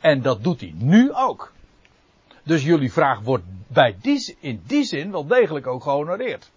En 0.00 0.22
dat 0.22 0.42
doet 0.42 0.60
hij 0.60 0.72
nu 0.76 1.12
ook. 1.14 1.52
Dus 2.46 2.64
jullie 2.64 2.92
vraag 2.92 3.20
wordt 3.20 3.44
bij 3.66 3.96
die, 4.00 4.36
in 4.40 4.62
die 4.66 4.84
zin 4.84 5.10
wel 5.10 5.26
degelijk 5.26 5.66
ook 5.66 5.82
gehonoreerd. 5.82 6.50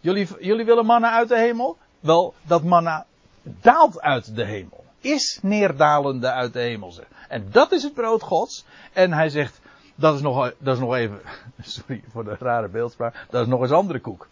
Jullie, 0.00 0.28
jullie 0.40 0.64
willen 0.64 0.86
manna 0.86 1.10
uit 1.10 1.28
de 1.28 1.38
hemel? 1.38 1.78
Wel, 2.00 2.34
dat 2.42 2.62
manna 2.62 3.06
daalt 3.42 4.00
uit 4.00 4.36
de 4.36 4.44
hemel. 4.44 4.84
Is 5.00 5.38
neerdalende 5.42 6.30
uit 6.30 6.52
de 6.52 6.60
hemel. 6.60 6.94
En 7.28 7.48
dat 7.50 7.72
is 7.72 7.82
het 7.82 7.94
brood 7.94 8.22
gods. 8.22 8.64
En 8.92 9.12
hij 9.12 9.28
zegt, 9.28 9.60
dat 9.94 10.14
is 10.14 10.20
nog, 10.20 10.54
dat 10.58 10.74
is 10.74 10.80
nog 10.80 10.94
even, 10.94 11.20
sorry 11.60 12.02
voor 12.10 12.24
de 12.24 12.36
rare 12.38 12.68
beeldspraak, 12.68 13.26
dat 13.30 13.42
is 13.42 13.48
nog 13.48 13.60
eens 13.60 13.70
andere 13.70 14.00
koek. 14.00 14.28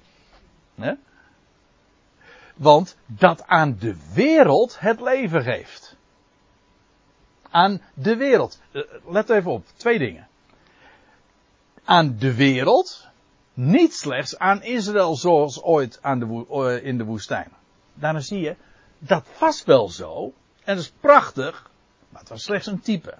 He? 0.74 0.92
Want 2.54 2.96
dat 3.06 3.46
aan 3.46 3.76
de 3.78 3.96
wereld 4.14 4.80
het 4.80 5.00
leven 5.00 5.42
geeft. 5.42 5.96
Aan 7.50 7.80
de 7.94 8.16
wereld. 8.16 8.60
Eh, 8.72 8.82
let 9.08 9.30
even 9.30 9.50
op, 9.50 9.64
twee 9.76 9.98
dingen. 9.98 10.28
Aan 11.84 12.16
de 12.18 12.34
wereld, 12.34 13.06
niet 13.54 13.94
slechts 13.94 14.38
aan 14.38 14.62
Israël 14.62 15.16
zoals 15.16 15.62
ooit 15.62 15.98
aan 16.02 16.18
de, 16.18 16.46
eh, 16.50 16.86
in 16.86 16.98
de 16.98 17.04
woestijn. 17.04 17.50
Daarna 17.94 18.20
zie 18.20 18.40
je, 18.40 18.56
dat 18.98 19.26
was 19.38 19.64
wel 19.64 19.88
zo, 19.88 20.32
en 20.64 20.74
dat 20.74 20.84
is 20.84 20.92
prachtig, 21.00 21.70
maar 22.08 22.20
het 22.20 22.28
was 22.28 22.42
slechts 22.42 22.66
een 22.66 22.80
type. 22.80 23.14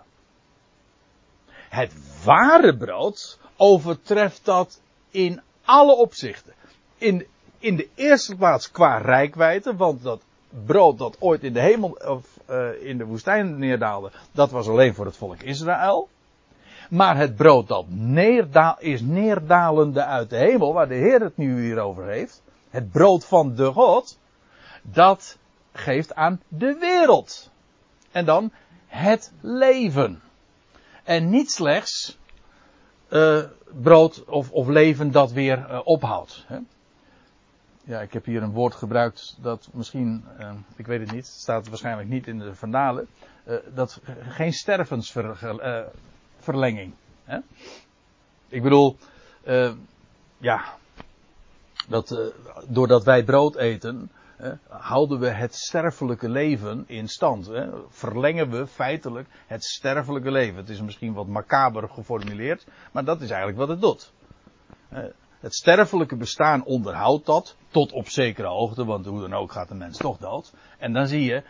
Het 1.68 1.92
ware 2.25 2.76
brood 2.76 3.38
overtreft 3.56 4.44
dat 4.44 4.80
in 5.11 5.40
alle 5.64 5.97
opzichten. 5.97 6.54
In, 6.99 7.26
in 7.59 7.76
de 7.76 7.88
eerste 7.94 8.37
plaats 8.37 8.71
qua 8.71 8.99
rijkwijde, 8.99 9.76
want 9.76 10.02
dat 10.02 10.23
brood 10.64 10.99
dat 10.99 11.16
ooit 11.21 11.42
in 11.42 11.52
de 11.52 11.61
hemel 11.61 11.90
of 11.90 12.26
uh, 12.50 12.83
in 12.83 12.99
de 12.99 13.04
woestijn 13.04 13.59
neerdaalde, 13.59 14.11
dat 14.33 14.50
was 14.50 14.68
alleen 14.68 14.94
voor 14.94 15.06
het 15.06 15.16
volk 15.16 15.42
Israël. 15.42 16.09
Maar 16.94 17.16
het 17.16 17.36
brood 17.36 17.68
dat 17.68 17.86
is 18.78 19.00
neerdalende 19.00 20.04
uit 20.04 20.30
de 20.30 20.36
hemel, 20.36 20.72
waar 20.72 20.88
de 20.88 20.94
Heer 20.94 21.20
het 21.20 21.36
nu 21.36 21.60
hier 21.60 21.78
over 21.78 22.06
heeft, 22.06 22.42
het 22.70 22.90
brood 22.90 23.26
van 23.26 23.54
de 23.54 23.72
God, 23.72 24.18
dat 24.82 25.38
geeft 25.72 26.14
aan 26.14 26.40
de 26.48 26.76
wereld. 26.80 27.50
En 28.12 28.24
dan 28.24 28.52
het 28.86 29.32
leven. 29.40 30.22
En 31.04 31.30
niet 31.30 31.50
slechts 31.50 32.18
uh, 33.08 33.42
brood 33.82 34.24
of, 34.24 34.50
of, 34.50 34.66
leven 34.66 35.10
dat 35.10 35.32
weer 35.32 35.58
uh, 35.58 35.80
ophoudt. 35.84 36.44
Hè? 36.46 36.58
Ja, 37.84 38.00
ik 38.00 38.12
heb 38.12 38.24
hier 38.24 38.42
een 38.42 38.52
woord 38.52 38.74
gebruikt 38.74 39.38
dat 39.40 39.68
misschien, 39.72 40.24
uh, 40.40 40.52
ik 40.76 40.86
weet 40.86 41.00
het 41.00 41.12
niet, 41.12 41.26
staat 41.26 41.68
waarschijnlijk 41.68 42.08
niet 42.08 42.26
in 42.26 42.38
de 42.38 42.54
vandalen, 42.54 43.08
dat 43.74 44.00
geen 44.28 44.52
stervensverlenging. 46.44 46.92
Hè? 47.24 47.38
Ik 48.48 48.62
bedoel, 48.62 48.96
ja, 50.38 50.64
dat 51.88 52.32
doordat 52.68 53.04
wij 53.04 53.24
brood 53.24 53.56
eten, 53.56 54.10
houden 54.68 55.18
we 55.18 55.28
het 55.28 55.54
sterfelijke 55.54 56.28
leven 56.28 56.84
in 56.86 57.08
stand. 57.08 57.50
Verlengen 57.88 58.50
we 58.50 58.66
feitelijk 58.66 59.28
het 59.46 59.64
sterfelijke 59.64 60.30
leven. 60.30 60.56
Het 60.56 60.68
is 60.68 60.80
misschien 60.80 61.12
wat 61.12 61.26
macaber 61.26 61.88
geformuleerd, 61.88 62.66
maar 62.92 63.04
dat 63.04 63.20
is 63.20 63.28
eigenlijk 63.28 63.58
wat 63.58 63.68
het 63.68 63.80
doet. 63.80 64.12
Het 65.44 65.54
sterfelijke 65.54 66.16
bestaan 66.16 66.64
onderhoudt 66.64 67.26
dat, 67.26 67.56
tot 67.70 67.92
op 67.92 68.08
zekere 68.08 68.46
hoogte, 68.46 68.84
want 68.84 69.06
hoe 69.06 69.20
dan 69.20 69.34
ook 69.34 69.52
gaat 69.52 69.68
de 69.68 69.74
mens 69.74 69.96
toch 69.96 70.18
dood. 70.18 70.52
En 70.78 70.92
dan 70.92 71.06
zie 71.06 71.24
je 71.24 71.42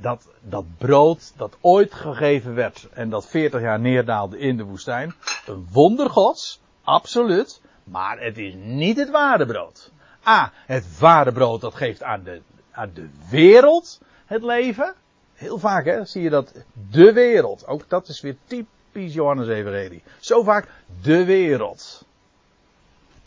dat, 0.00 0.28
dat 0.40 0.64
brood 0.78 1.32
dat 1.36 1.56
ooit 1.60 1.94
gegeven 1.94 2.54
werd 2.54 2.88
en 2.92 3.10
dat 3.10 3.28
40 3.28 3.60
jaar 3.60 3.80
neerdaalde 3.80 4.38
in 4.38 4.56
de 4.56 4.64
woestijn, 4.64 5.14
een 5.46 5.68
wonder 5.72 6.10
gods, 6.10 6.60
absoluut, 6.82 7.60
maar 7.84 8.20
het 8.20 8.38
is 8.38 8.54
niet 8.56 8.96
het 8.96 9.10
ware 9.10 9.46
brood. 9.46 9.92
A, 10.26 10.52
het 10.66 10.98
ware 10.98 11.32
brood 11.32 11.60
dat 11.60 11.74
geeft 11.74 12.02
aan 12.02 12.22
de, 12.22 12.40
aan 12.70 12.90
de 12.94 13.08
wereld 13.30 14.00
het 14.26 14.42
leven. 14.42 14.94
Heel 15.34 15.58
vaak 15.58 15.84
hè, 15.84 16.04
zie 16.04 16.22
je 16.22 16.30
dat 16.30 16.64
de 16.90 17.12
wereld. 17.12 17.66
Ook 17.66 17.88
dat 17.88 18.08
is 18.08 18.20
weer 18.20 18.36
typisch 18.46 19.14
Johannes 19.14 19.48
Evangelie. 19.48 20.02
Zo 20.20 20.42
vaak 20.42 20.68
de 21.02 21.24
wereld. 21.24 22.06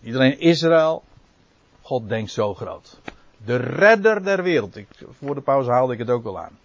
Iedereen 0.04 0.40
Israël. 0.40 1.04
God 1.82 2.10
denkt 2.10 2.32
zo 2.32 2.54
groot. 2.54 3.00
De 3.46 3.56
redder 3.56 4.24
der 4.24 4.44
wereld. 4.44 4.76
Ik, 4.76 4.88
voor 5.20 5.36
de 5.36 5.42
pauze 5.42 5.70
haalde 5.70 5.94
ik 5.94 6.00
het 6.00 6.10
ook 6.10 6.26
al 6.26 6.40
aan. 6.40 6.60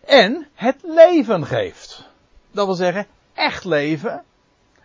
En 0.00 0.48
het 0.54 0.76
leven 0.82 1.46
geeft. 1.46 2.08
Dat 2.50 2.66
wil 2.66 2.74
zeggen, 2.74 3.06
echt 3.32 3.64
leven 3.64 4.24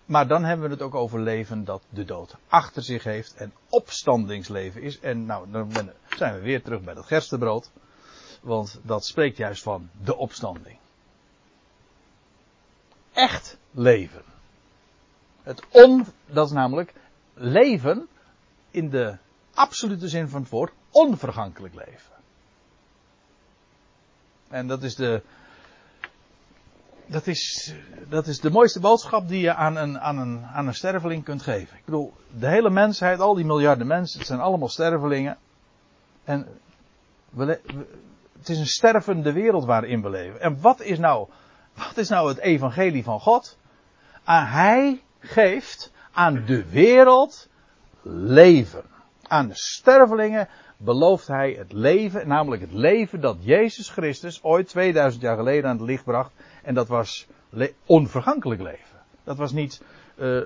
maar 0.09 0.27
dan 0.27 0.43
hebben 0.43 0.65
we 0.65 0.73
het 0.73 0.81
ook 0.81 0.95
over 0.95 1.19
leven 1.19 1.65
dat 1.65 1.81
de 1.89 2.05
dood 2.05 2.35
achter 2.47 2.83
zich 2.83 3.03
heeft 3.03 3.35
en 3.35 3.53
opstandingsleven 3.69 4.81
is. 4.81 4.99
En 4.99 5.25
nou, 5.25 5.51
dan 5.51 5.91
zijn 6.17 6.33
we 6.33 6.39
weer 6.39 6.63
terug 6.63 6.81
bij 6.81 6.93
dat 6.93 7.05
gerstebrood. 7.05 7.71
Want 8.41 8.79
dat 8.83 9.05
spreekt 9.05 9.37
juist 9.37 9.63
van 9.63 9.89
de 10.03 10.15
opstanding. 10.15 10.77
Echt 13.13 13.57
leven. 13.71 14.23
Het 15.49 15.63
on, 15.71 16.05
dat 16.25 16.45
is 16.45 16.51
namelijk 16.51 16.93
leven 17.33 18.07
in 18.71 18.89
de 18.89 19.17
absolute 19.53 20.07
zin 20.07 20.27
van 20.27 20.41
het 20.41 20.49
woord, 20.49 20.71
onvergankelijk 20.89 21.73
leven. 21.73 22.13
En 24.49 24.67
dat 24.67 24.83
is 24.83 24.95
de, 24.95 25.21
dat 27.05 27.27
is, 27.27 27.73
dat 28.09 28.27
is 28.27 28.39
de 28.39 28.51
mooiste 28.51 28.79
boodschap 28.79 29.27
die 29.27 29.41
je 29.41 29.53
aan 29.53 29.75
een, 29.75 29.99
aan, 29.99 30.17
een, 30.17 30.45
aan 30.45 30.67
een 30.67 30.75
sterveling 30.75 31.23
kunt 31.23 31.41
geven. 31.41 31.77
Ik 31.77 31.85
bedoel, 31.85 32.13
de 32.37 32.47
hele 32.47 32.69
mensheid, 32.69 33.19
al 33.19 33.33
die 33.33 33.45
miljarden 33.45 33.87
mensen, 33.87 34.19
het 34.19 34.27
zijn 34.27 34.39
allemaal 34.39 34.69
stervelingen. 34.69 35.37
En 36.23 36.47
we, 37.29 37.59
het 38.37 38.49
is 38.49 38.57
een 38.57 38.67
stervende 38.67 39.31
wereld 39.31 39.65
waarin 39.65 40.01
we 40.01 40.09
leven. 40.09 40.41
En 40.41 40.61
wat 40.61 40.81
is 40.81 40.99
nou, 40.99 41.27
wat 41.73 41.97
is 41.97 42.09
nou 42.09 42.27
het 42.27 42.37
evangelie 42.37 43.03
van 43.03 43.19
God? 43.19 43.57
Ah, 44.23 44.53
hij 44.53 45.01
geeft 45.19 45.91
aan 46.11 46.43
de 46.45 46.69
wereld 46.69 47.47
leven. 48.01 48.83
Aan 49.27 49.47
de 49.47 49.55
stervelingen 49.55 50.47
belooft 50.77 51.27
hij 51.27 51.55
het 51.57 51.71
leven, 51.71 52.27
namelijk 52.27 52.61
het 52.61 52.73
leven 52.73 53.21
dat 53.21 53.37
Jezus 53.39 53.89
Christus 53.89 54.43
ooit 54.43 54.67
2000 54.67 55.23
jaar 55.23 55.37
geleden 55.37 55.69
aan 55.69 55.77
het 55.77 55.85
licht 55.85 56.03
bracht. 56.03 56.31
En 56.63 56.73
dat 56.73 56.87
was 56.87 57.27
onvergankelijk 57.85 58.61
leven. 58.61 58.97
Dat 59.23 59.37
was 59.37 59.51
niet 59.51 59.81
uh, 60.15 60.41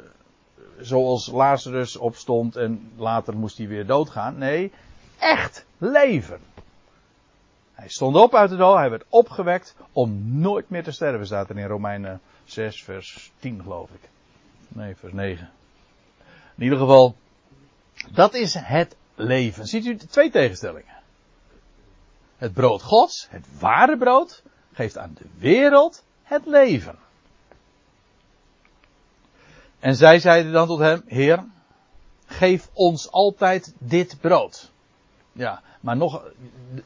zoals 0.79 1.31
Lazarus 1.31 1.97
opstond 1.97 2.55
en 2.55 2.91
later 2.95 3.35
moest 3.35 3.57
hij 3.57 3.67
weer 3.67 3.85
doodgaan. 3.85 4.37
Nee, 4.37 4.71
echt 5.19 5.65
leven. 5.77 6.39
Hij 7.73 7.89
stond 7.89 8.15
op 8.15 8.35
uit 8.35 8.49
de 8.49 8.55
dood, 8.55 8.77
hij 8.77 8.89
werd 8.89 9.05
opgewekt 9.09 9.75
om 9.91 10.39
nooit 10.39 10.69
meer 10.69 10.83
te 10.83 10.91
sterven, 10.91 11.25
staat 11.25 11.49
er 11.49 11.57
in 11.57 11.67
Romeinen 11.67 12.21
6, 12.43 12.83
vers 12.83 13.31
10 13.39 13.61
geloof 13.61 13.89
ik. 13.89 14.09
Nee, 14.73 14.95
vers 14.95 15.13
9. 15.13 15.51
In 16.55 16.63
ieder 16.63 16.77
geval, 16.77 17.15
dat 18.11 18.33
is 18.33 18.53
het 18.53 18.95
leven. 19.15 19.67
Ziet 19.67 19.85
u 19.85 19.95
twee 19.95 20.29
tegenstellingen. 20.29 20.93
Het 22.37 22.53
brood 22.53 22.81
Gods, 22.81 23.27
het 23.29 23.45
ware 23.59 23.97
brood, 23.97 24.43
geeft 24.73 24.97
aan 24.97 25.13
de 25.13 25.25
wereld 25.37 26.03
het 26.23 26.45
leven. 26.45 26.95
En 29.79 29.95
zij 29.95 30.19
zeiden 30.19 30.51
dan 30.51 30.67
tot 30.67 30.79
hem, 30.79 31.03
Heer, 31.05 31.45
geef 32.25 32.69
ons 32.73 33.11
altijd 33.11 33.73
dit 33.77 34.17
brood. 34.21 34.71
Ja, 35.31 35.61
maar 35.79 35.97
nog, 35.97 36.23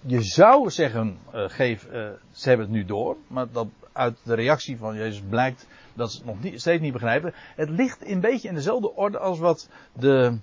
je 0.01 0.21
zou 0.21 0.69
zeggen, 0.69 1.19
uh, 1.33 1.49
geef, 1.49 1.85
uh, 1.85 2.09
ze 2.31 2.47
hebben 2.47 2.65
het 2.65 2.75
nu 2.75 2.85
door, 2.85 3.17
maar 3.27 3.51
dat 3.51 3.67
uit 3.91 4.17
de 4.23 4.33
reactie 4.33 4.77
van 4.77 4.95
Jezus 4.95 5.21
blijkt 5.29 5.67
dat 5.97 6.13
het 6.13 6.25
nog 6.25 6.41
niet, 6.41 6.59
steeds 6.59 6.81
niet 6.81 6.93
begrijpen. 6.93 7.33
Het 7.55 7.69
ligt 7.69 8.07
een 8.07 8.19
beetje 8.19 8.47
in 8.47 8.53
dezelfde 8.53 8.93
orde 8.93 9.19
als 9.19 9.39
wat 9.39 9.69
de, 9.93 10.37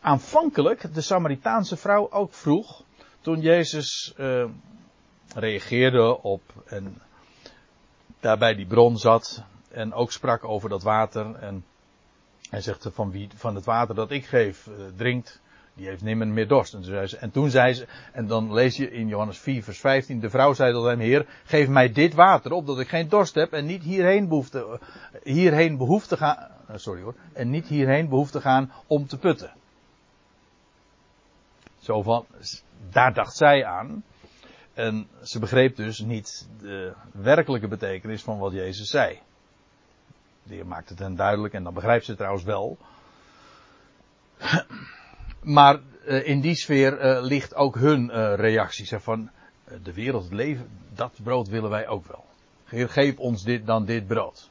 aanvankelijk 0.00 0.94
de 0.94 1.00
Samaritaanse 1.00 1.76
vrouw 1.76 2.10
ook 2.10 2.34
vroeg, 2.34 2.82
toen 3.20 3.40
Jezus 3.40 4.14
uh, 4.16 4.44
reageerde 5.34 6.22
op 6.22 6.42
en 6.66 7.02
daarbij 8.20 8.54
die 8.54 8.66
bron 8.66 8.98
zat 8.98 9.44
en 9.70 9.92
ook 9.92 10.12
sprak 10.12 10.44
over 10.44 10.68
dat 10.68 10.82
water 10.82 11.34
en 11.34 11.64
hij 12.50 12.60
zegt 12.60 12.88
van 12.92 13.10
wie 13.10 13.28
van 13.34 13.54
het 13.54 13.64
water 13.64 13.94
dat 13.94 14.10
ik 14.10 14.26
geef 14.26 14.68
drinkt, 14.96 15.40
die 15.76 15.86
heeft 15.86 16.02
nimmer 16.02 16.28
meer 16.28 16.48
dorst. 16.48 16.74
En 16.74 16.82
toen, 16.82 16.90
zei 16.90 17.06
ze, 17.06 17.16
en 17.16 17.74
ze, 17.74 17.86
en 18.12 18.26
dan 18.26 18.52
lees 18.52 18.76
je 18.76 18.90
in 18.90 19.08
Johannes 19.08 19.38
4 19.38 19.62
vers 19.62 19.78
15, 19.78 20.20
de 20.20 20.30
vrouw 20.30 20.52
zei 20.52 20.72
tot 20.72 20.84
hem, 20.84 20.98
Heer, 20.98 21.26
geef 21.44 21.68
mij 21.68 21.92
dit 21.92 22.14
water 22.14 22.52
op, 22.52 22.66
dat 22.66 22.80
ik 22.80 22.88
geen 22.88 23.08
dorst 23.08 23.34
heb 23.34 23.52
en 23.52 23.66
niet 23.66 23.82
hierheen 23.82 24.28
behoef 24.28 24.48
te, 24.48 24.78
hierheen 25.22 25.76
behoef 25.76 26.06
te 26.06 26.16
gaan, 26.16 26.36
eh, 26.66 26.76
sorry 26.76 27.02
hoor, 27.02 27.14
en 27.32 27.50
niet 27.50 27.66
hierheen 27.66 28.08
behoef 28.08 28.30
te 28.30 28.40
gaan 28.40 28.72
om 28.86 29.06
te 29.06 29.18
putten. 29.18 29.52
Zo 31.78 32.02
van, 32.02 32.26
daar 32.90 33.14
dacht 33.14 33.36
zij 33.36 33.64
aan. 33.64 34.04
En 34.74 35.08
ze 35.22 35.38
begreep 35.38 35.76
dus 35.76 35.98
niet 35.98 36.48
de 36.60 36.92
werkelijke 37.12 37.68
betekenis 37.68 38.22
van 38.22 38.38
wat 38.38 38.52
Jezus 38.52 38.88
zei. 38.88 39.18
De 40.42 40.54
Heer 40.54 40.66
maakt 40.66 40.88
het 40.88 40.98
hen 40.98 41.16
duidelijk 41.16 41.54
en 41.54 41.62
dan 41.62 41.74
begrijpt 41.74 42.04
ze 42.04 42.14
trouwens 42.16 42.44
wel. 42.44 42.78
Maar 45.46 45.80
uh, 46.06 46.26
in 46.26 46.40
die 46.40 46.54
sfeer 46.54 47.04
uh, 47.04 47.22
ligt 47.22 47.54
ook 47.54 47.74
hun 47.74 48.10
uh, 48.10 48.34
reactie. 48.34 48.86
Zeg 48.86 49.02
van, 49.02 49.30
de 49.82 49.92
wereld, 49.92 50.24
het 50.24 50.32
leven, 50.32 50.68
dat 50.94 51.12
brood 51.22 51.48
willen 51.48 51.70
wij 51.70 51.88
ook 51.88 52.06
wel. 52.06 52.24
Geef 52.88 53.18
ons 53.18 53.42
dit, 53.44 53.66
dan 53.66 53.84
dit 53.84 54.06
brood. 54.06 54.50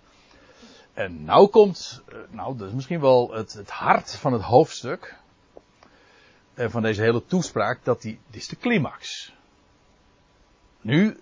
En 0.93 1.23
nou 1.23 1.47
komt, 1.47 2.03
nou 2.29 2.57
dat 2.57 2.67
is 2.67 2.73
misschien 2.73 2.99
wel 2.99 3.31
het, 3.33 3.53
het 3.53 3.69
hart 3.69 4.15
van 4.15 4.33
het 4.33 4.41
hoofdstuk. 4.41 5.15
En 6.53 6.71
van 6.71 6.81
deze 6.81 7.01
hele 7.01 7.25
toespraak, 7.25 7.79
dat 7.83 8.01
die, 8.01 8.19
dit 8.29 8.41
is 8.41 8.47
de 8.47 8.57
climax. 8.57 9.33
Nu, 10.81 11.17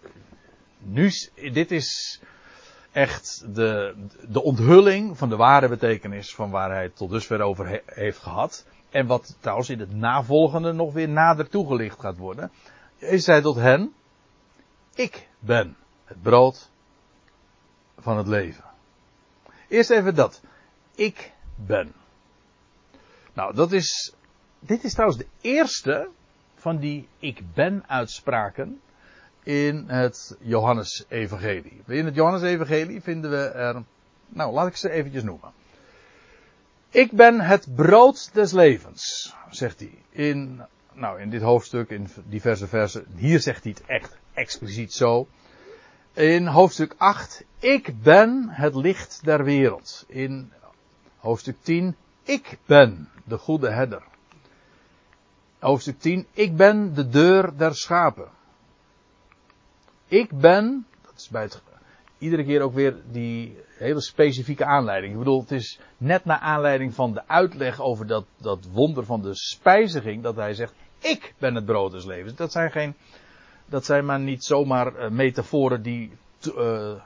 nu, 0.77 1.11
dit 1.51 1.71
is 1.71 2.21
echt 2.91 3.55
de, 3.55 3.95
de 4.27 4.43
onthulling 4.43 5.17
van 5.17 5.29
de 5.29 5.35
ware 5.35 5.67
betekenis 5.67 6.35
van 6.35 6.49
waar 6.49 6.71
hij 6.71 6.83
het 6.83 6.95
tot 6.95 7.09
dusver 7.09 7.41
over 7.41 7.67
he, 7.67 7.79
heeft 7.85 8.17
gehad. 8.17 8.65
En 8.93 9.07
wat 9.07 9.37
trouwens 9.39 9.69
in 9.69 9.79
het 9.79 9.95
navolgende 9.95 10.71
nog 10.71 10.93
weer 10.93 11.09
nader 11.09 11.49
toegelicht 11.49 11.99
gaat 11.99 12.17
worden. 12.17 12.51
Is 12.97 13.25
hij 13.25 13.41
tot 13.41 13.55
hen. 13.55 13.93
Ik 14.95 15.27
ben 15.39 15.75
het 16.05 16.21
brood 16.21 16.69
van 17.97 18.17
het 18.17 18.27
leven. 18.27 18.63
Eerst 19.67 19.89
even 19.89 20.15
dat. 20.15 20.41
Ik 20.95 21.33
ben. 21.55 21.93
Nou, 23.33 23.55
dat 23.55 23.71
is. 23.71 24.13
Dit 24.59 24.83
is 24.83 24.93
trouwens 24.93 25.19
de 25.19 25.27
eerste 25.41 26.09
van 26.55 26.77
die 26.77 27.07
ik 27.19 27.53
ben 27.53 27.83
uitspraken 27.87 28.81
in 29.43 29.83
het 29.87 30.37
Johannes-evangelie. 30.39 31.81
In 31.87 32.05
het 32.05 32.15
Johannes-evangelie 32.15 33.01
vinden 33.01 33.31
we 33.31 33.45
er. 33.47 33.83
Nou, 34.27 34.53
laat 34.53 34.67
ik 34.67 34.75
ze 34.75 34.89
eventjes 34.89 35.23
noemen. 35.23 35.62
Ik 36.93 37.11
ben 37.11 37.39
het 37.39 37.75
brood 37.75 38.33
des 38.33 38.51
levens, 38.51 39.33
zegt 39.49 39.79
hij. 39.79 40.03
In, 40.09 40.61
nou, 40.93 41.21
in 41.21 41.29
dit 41.29 41.41
hoofdstuk, 41.41 41.89
in 41.89 42.07
diverse 42.25 42.67
versen. 42.67 43.05
Hier 43.15 43.39
zegt 43.39 43.63
hij 43.63 43.73
het 43.77 43.85
echt 43.85 44.17
expliciet 44.33 44.93
zo. 44.93 45.27
In 46.13 46.47
hoofdstuk 46.47 46.95
8, 46.97 47.43
ik 47.59 48.01
ben 48.01 48.49
het 48.49 48.75
licht 48.75 49.19
der 49.23 49.43
wereld. 49.43 50.05
In 50.07 50.51
hoofdstuk 51.17 51.57
10, 51.61 51.95
ik 52.23 52.57
ben 52.65 53.09
de 53.23 53.37
goede 53.37 53.69
herder. 53.69 54.03
Hoofdstuk 55.59 55.99
10, 55.99 56.27
ik 56.31 56.55
ben 56.55 56.93
de 56.93 57.09
deur 57.09 57.57
der 57.57 57.75
schapen. 57.75 58.29
Ik 60.05 60.29
ben, 60.39 60.85
dat 61.01 61.13
is 61.15 61.29
bij 61.29 61.41
het 61.41 61.61
iedere 62.23 62.43
keer 62.43 62.61
ook 62.61 62.73
weer 62.73 62.95
die 63.11 63.57
hele 63.77 64.01
specifieke 64.01 64.65
aanleiding. 64.65 65.13
Ik 65.13 65.19
bedoel, 65.19 65.41
het 65.41 65.51
is 65.51 65.79
net 65.97 66.25
naar 66.25 66.39
aanleiding 66.39 66.93
van 66.93 67.13
de 67.13 67.27
uitleg 67.27 67.81
over 67.81 68.07
dat, 68.07 68.25
dat 68.37 68.65
wonder 68.71 69.05
van 69.05 69.21
de 69.21 69.35
spijziging, 69.35 70.23
dat 70.23 70.35
hij 70.35 70.53
zegt, 70.53 70.73
ik 70.99 71.33
ben 71.37 71.55
het 71.55 71.65
brood 71.65 71.91
des 71.91 72.05
levens. 72.05 72.35
Dat 72.35 72.51
zijn 72.51 72.71
geen, 72.71 72.93
dat 73.65 73.85
zijn 73.85 74.05
maar 74.05 74.19
niet 74.19 74.43
zomaar 74.43 74.95
uh, 74.95 75.09
metaforen 75.09 75.81
die 75.81 76.11
te, 76.37 76.53
uh, 76.53 77.01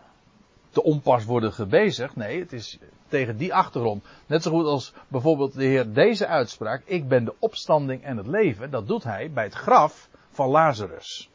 te 0.70 0.84
onpas 0.84 1.26
worden 1.26 1.54
gebezigd. 1.54 2.16
Nee, 2.16 2.40
het 2.40 2.54
is 2.54 2.80
tegen 3.08 3.38
die 3.38 3.54
achtergrond. 3.54 4.06
Net 4.26 4.44
zo 4.44 4.52
goed 4.52 4.66
als 4.66 4.94
bijvoorbeeld 5.08 5.54
de 5.54 5.66
Heer 5.66 5.94
deze 5.94 6.28
uitspraak, 6.28 6.82
ik 6.86 7.08
ben 7.08 7.26
de 7.26 7.34
opstanding 7.40 8.04
en 8.04 8.18
het 8.18 8.28
leven, 8.28 8.72
dat 8.72 8.88
doet 8.88 9.04
hij 9.04 9.32
bij 9.32 9.44
het 9.44 9.54
graf 9.54 10.10
van 10.30 10.50
Lazarus. 10.50 11.30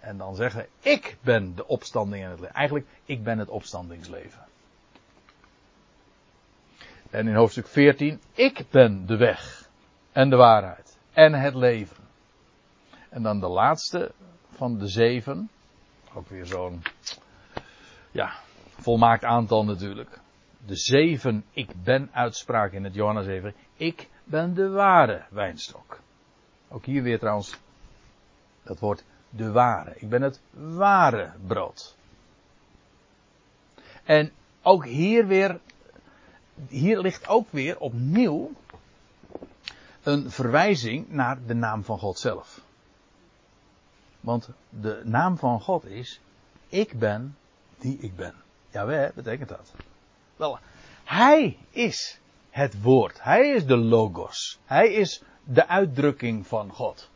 En 0.00 0.18
dan 0.18 0.34
zeggen, 0.34 0.66
ik 0.80 1.16
ben 1.20 1.54
de 1.54 1.66
opstanding 1.66 2.24
en 2.24 2.30
het 2.30 2.40
leven. 2.40 2.54
Eigenlijk, 2.54 2.86
ik 3.04 3.22
ben 3.22 3.38
het 3.38 3.48
opstandingsleven. 3.48 4.46
En 7.10 7.28
in 7.28 7.34
hoofdstuk 7.34 7.66
14, 7.66 8.20
ik 8.34 8.64
ben 8.70 9.06
de 9.06 9.16
weg 9.16 9.68
en 10.12 10.30
de 10.30 10.36
waarheid 10.36 10.98
en 11.12 11.34
het 11.34 11.54
leven. 11.54 11.96
En 13.08 13.22
dan 13.22 13.40
de 13.40 13.48
laatste 13.48 14.12
van 14.50 14.78
de 14.78 14.86
zeven. 14.88 15.50
Ook 16.14 16.28
weer 16.28 16.46
zo'n, 16.46 16.82
ja, 18.10 18.32
volmaakt 18.78 19.24
aantal 19.24 19.64
natuurlijk. 19.64 20.20
De 20.66 20.76
zeven 20.76 21.44
ik 21.50 21.70
ben 21.82 22.10
uitspraak 22.12 22.72
in 22.72 22.84
het 22.84 22.94
Johannes 22.94 23.26
even. 23.26 23.54
Ik 23.74 24.08
ben 24.24 24.54
de 24.54 24.68
ware 24.68 25.24
wijnstok. 25.30 26.00
Ook 26.68 26.84
hier 26.84 27.02
weer 27.02 27.18
trouwens 27.18 27.58
dat 28.62 28.78
woord 28.78 29.04
de 29.30 29.50
ware. 29.50 29.94
Ik 29.96 30.08
ben 30.08 30.22
het 30.22 30.40
ware 30.50 31.32
brood. 31.46 31.96
En 34.04 34.32
ook 34.62 34.84
hier 34.84 35.26
weer, 35.26 35.60
hier 36.68 37.00
ligt 37.00 37.28
ook 37.28 37.46
weer 37.50 37.78
opnieuw 37.78 38.50
een 40.02 40.30
verwijzing 40.30 41.08
naar 41.08 41.38
de 41.46 41.54
naam 41.54 41.84
van 41.84 41.98
God 41.98 42.18
zelf. 42.18 42.60
Want 44.20 44.48
de 44.68 45.00
naam 45.04 45.38
van 45.38 45.60
God 45.60 45.84
is, 45.84 46.20
ik 46.68 46.98
ben 46.98 47.36
die 47.78 47.98
ik 47.98 48.16
ben. 48.16 48.34
Ja, 48.70 49.12
betekent 49.14 49.48
dat. 49.48 49.72
Wel, 50.36 50.58
hij 51.04 51.58
is 51.70 52.20
het 52.50 52.82
woord. 52.82 53.22
Hij 53.22 53.48
is 53.48 53.66
de 53.66 53.76
logos. 53.76 54.58
Hij 54.64 54.92
is 54.92 55.22
de 55.44 55.66
uitdrukking 55.66 56.46
van 56.46 56.70
God. 56.70 57.10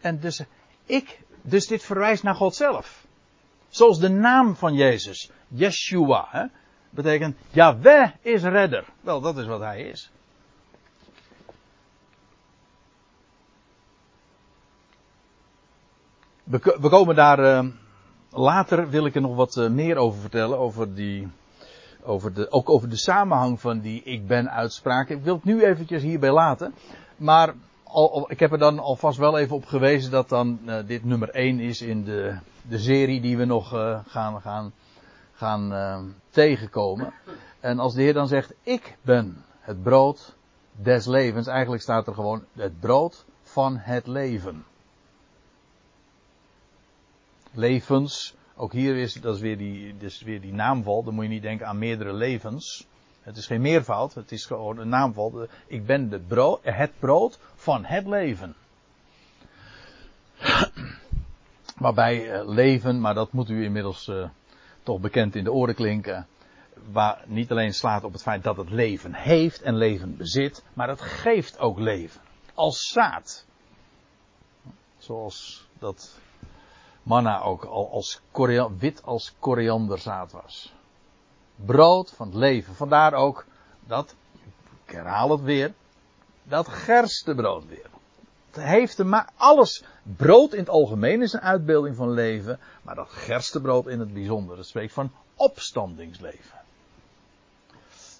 En 0.00 0.20
dus 0.20 0.44
ik 0.84 1.20
dus 1.42 1.66
dit 1.66 1.82
verwijst 1.82 2.22
naar 2.22 2.34
God 2.34 2.54
zelf. 2.54 3.06
Zoals 3.68 3.98
de 3.98 4.08
naam 4.08 4.56
van 4.56 4.74
Jezus, 4.74 5.30
Yeshua, 5.48 6.26
hè, 6.30 6.44
betekent 6.90 7.36
Yahweh 7.50 8.10
is 8.20 8.42
redder. 8.42 8.84
Wel, 9.00 9.20
dat 9.20 9.38
is 9.38 9.46
wat 9.46 9.60
hij 9.60 9.82
is. 9.82 10.10
We, 16.48 16.88
komen 16.88 17.14
daar. 17.14 17.38
Uh, 17.38 17.66
later 18.30 18.88
wil 18.88 19.06
ik 19.06 19.14
er 19.14 19.20
nog 19.20 19.36
wat 19.36 19.56
uh, 19.56 19.68
meer 19.68 19.96
over 19.96 20.20
vertellen. 20.20 20.58
Over 20.58 20.94
die. 20.94 21.28
Over 22.02 22.34
de, 22.34 22.50
ook 22.50 22.70
over 22.70 22.88
de 22.88 22.96
samenhang 22.96 23.60
van 23.60 23.80
die 23.80 24.02
ik 24.02 24.26
ben 24.26 24.50
uitspraak. 24.50 25.08
Ik 25.08 25.22
wil 25.22 25.34
het 25.34 25.44
nu 25.44 25.64
eventjes 25.64 26.02
hierbij 26.02 26.32
laten. 26.32 26.74
Maar 27.16 27.54
al, 27.88 28.30
ik 28.30 28.40
heb 28.40 28.52
er 28.52 28.58
dan 28.58 28.78
alvast 28.78 29.18
wel 29.18 29.38
even 29.38 29.56
op 29.56 29.64
gewezen 29.64 30.10
dat 30.10 30.28
dan 30.28 30.58
uh, 30.66 30.78
dit 30.86 31.04
nummer 31.04 31.30
1 31.30 31.60
is 31.60 31.82
in 31.82 32.04
de, 32.04 32.38
de 32.68 32.78
serie 32.78 33.20
die 33.20 33.36
we 33.36 33.44
nog 33.44 33.74
uh, 33.74 33.98
gaan, 34.06 34.40
gaan, 34.40 34.72
gaan 35.34 35.72
uh, 35.72 35.98
tegenkomen. 36.30 37.12
En 37.60 37.78
als 37.78 37.94
de 37.94 38.02
Heer 38.02 38.14
dan 38.14 38.28
zegt, 38.28 38.54
ik 38.62 38.96
ben 39.02 39.44
het 39.60 39.82
brood 39.82 40.36
des 40.72 41.06
levens, 41.06 41.46
eigenlijk 41.46 41.82
staat 41.82 42.06
er 42.06 42.14
gewoon 42.14 42.44
het 42.52 42.80
brood 42.80 43.24
van 43.42 43.76
het 43.76 44.06
leven. 44.06 44.64
levens. 47.58 48.34
Ook 48.56 48.72
hier 48.72 48.96
is, 48.96 49.12
dat 49.12 49.34
is 49.34 49.40
weer 49.40 49.58
die, 49.58 49.94
weer 50.24 50.40
die 50.40 50.52
naamval. 50.52 51.02
Dan 51.02 51.14
moet 51.14 51.24
je 51.24 51.30
niet 51.30 51.42
denken 51.42 51.66
aan 51.66 51.78
meerdere 51.78 52.12
levens. 52.12 52.86
Het 53.28 53.36
is 53.36 53.46
geen 53.46 53.60
meervoud, 53.60 54.14
het 54.14 54.32
is 54.32 54.46
gewoon 54.46 54.78
een 54.78 54.88
naamval. 54.88 55.46
Ik 55.66 55.86
ben 55.86 56.24
brood, 56.28 56.60
het 56.62 56.98
brood 56.98 57.38
van 57.54 57.84
het 57.84 58.06
leven. 58.06 58.54
Waarbij 61.76 62.40
uh, 62.40 62.48
leven, 62.48 63.00
maar 63.00 63.14
dat 63.14 63.32
moet 63.32 63.48
u 63.48 63.64
inmiddels 63.64 64.06
uh, 64.06 64.28
toch 64.82 65.00
bekend 65.00 65.34
in 65.34 65.44
de 65.44 65.52
oren 65.52 65.74
klinken. 65.74 66.26
Waar 66.92 67.22
niet 67.26 67.50
alleen 67.50 67.74
slaat 67.74 68.04
op 68.04 68.12
het 68.12 68.22
feit 68.22 68.42
dat 68.42 68.56
het 68.56 68.70
leven 68.70 69.14
heeft 69.14 69.62
en 69.62 69.76
leven 69.76 70.16
bezit, 70.16 70.64
maar 70.72 70.88
het 70.88 71.00
geeft 71.00 71.58
ook 71.58 71.78
leven. 71.78 72.20
Als 72.54 72.88
zaad. 72.88 73.46
Zoals 74.98 75.66
dat 75.78 76.20
manna 77.02 77.40
ook 77.40 77.64
al 77.64 77.90
als 77.90 78.20
wit 78.78 79.02
als 79.02 79.34
korianderzaad 79.38 80.32
was. 80.32 80.76
Brood 81.64 82.10
van 82.10 82.26
het 82.26 82.36
leven. 82.36 82.74
Vandaar 82.74 83.14
ook 83.14 83.44
dat, 83.86 84.14
ik 84.84 84.92
herhaal 84.92 85.30
het 85.30 85.42
weer, 85.42 85.72
dat 86.42 86.68
gerstebrood 86.68 87.66
weer. 87.66 87.90
Het 88.50 88.64
heeft 88.64 88.96
te 88.96 89.24
alles, 89.36 89.84
brood 90.02 90.52
in 90.52 90.58
het 90.58 90.68
algemeen 90.68 91.22
is 91.22 91.32
een 91.32 91.40
uitbeelding 91.40 91.96
van 91.96 92.10
leven, 92.10 92.58
maar 92.82 92.94
dat 92.94 93.08
gerstebrood 93.08 93.86
in 93.86 94.00
het 94.00 94.12
bijzonder, 94.12 94.56
dat 94.56 94.66
spreekt 94.66 94.92
van 94.92 95.10
opstandingsleven. 95.34 96.60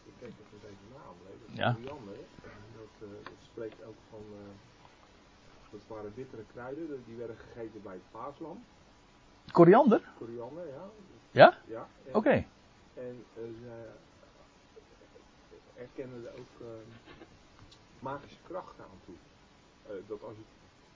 Ik 0.05 0.13
denk 0.19 0.33
dat 0.37 0.47
we 0.51 0.59
deze 0.61 0.75
naam. 0.93 1.15
Ja. 1.57 1.77
Dat, 1.85 3.09
uh, 3.09 3.09
dat 3.25 3.33
spreekt 3.53 3.85
ook 3.85 3.97
van, 4.11 4.23
uh, 4.33 4.39
dat 5.71 5.81
waren 5.87 6.13
bittere 6.15 6.43
kruiden, 6.53 7.03
die 7.07 7.17
werden 7.17 7.37
gegeten 7.37 7.83
bij 7.83 7.93
het 7.93 8.11
paaslam. 8.11 8.65
Koriander? 9.53 10.01
Koriander, 10.19 10.67
ja. 10.67 10.85
Ja? 11.31 11.57
Ja. 11.67 11.87
Oké. 12.07 12.17
Okay. 12.17 12.47
En 12.99 13.25
ze 13.35 13.89
erkennen 15.77 16.25
er 16.27 16.33
ook 16.33 16.61
uh, 16.61 16.67
magische 17.99 18.39
krachten 18.47 18.85
aan 18.85 19.01
toe. 19.05 19.15
Uh, 19.87 20.09
dat 20.09 20.23
als 20.23 20.37
je 20.37 20.43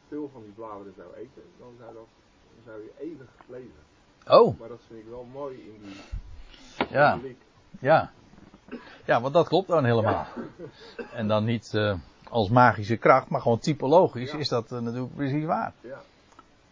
veel 0.09 0.31
van 0.33 0.43
die 0.43 0.53
bladeren 0.53 0.93
zou 0.97 1.15
eten, 1.15 1.43
dan 1.59 1.75
zou, 1.79 1.95
dat, 1.95 2.07
dan 2.55 2.65
zou 2.65 2.83
je 2.83 2.93
eeuwig 3.01 3.29
leven. 3.47 3.83
Oh. 4.27 4.59
Maar 4.59 4.69
dat 4.69 4.81
vind 4.87 5.01
ik 5.01 5.07
wel 5.09 5.27
mooi 5.33 5.57
in 5.57 5.81
die, 5.83 6.01
ja. 6.91 7.15
In 7.15 7.23
die 7.23 7.37
Ja. 7.79 8.13
Ja, 9.05 9.21
want 9.21 9.35
dat 9.35 9.49
klopt 9.49 9.69
dan 9.69 9.85
helemaal. 9.85 10.27
Ja. 10.97 11.05
En 11.13 11.29
dan 11.29 11.45
niet 11.45 11.73
uh, 11.75 11.99
als 12.29 12.49
magische 12.49 12.97
kracht, 12.97 13.29
maar 13.29 13.41
gewoon 13.41 13.59
typologisch 13.59 14.33
ja. 14.33 14.39
is 14.39 14.49
dat 14.49 14.73
uh, 14.73 14.79
natuurlijk 14.79 15.15
precies 15.15 15.45
waar. 15.45 15.73
Ja. 15.81 16.01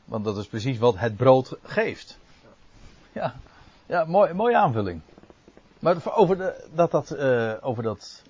Want 0.05 0.25
dat 0.25 0.37
is 0.37 0.47
precies 0.47 0.79
wat 0.79 0.99
het 0.99 1.17
brood 1.17 1.57
geeft. 1.63 2.19
Ja, 3.13 3.35
ja 3.87 4.05
mooi, 4.05 4.33
mooie 4.33 4.57
aanvulling. 4.57 5.01
Maar 5.81 6.15
over, 6.15 6.37
de, 6.37 6.69
dat, 6.75 6.91
dat, 6.91 7.11
uh, 7.17 7.55
over 7.61 7.83
dat 7.83 8.23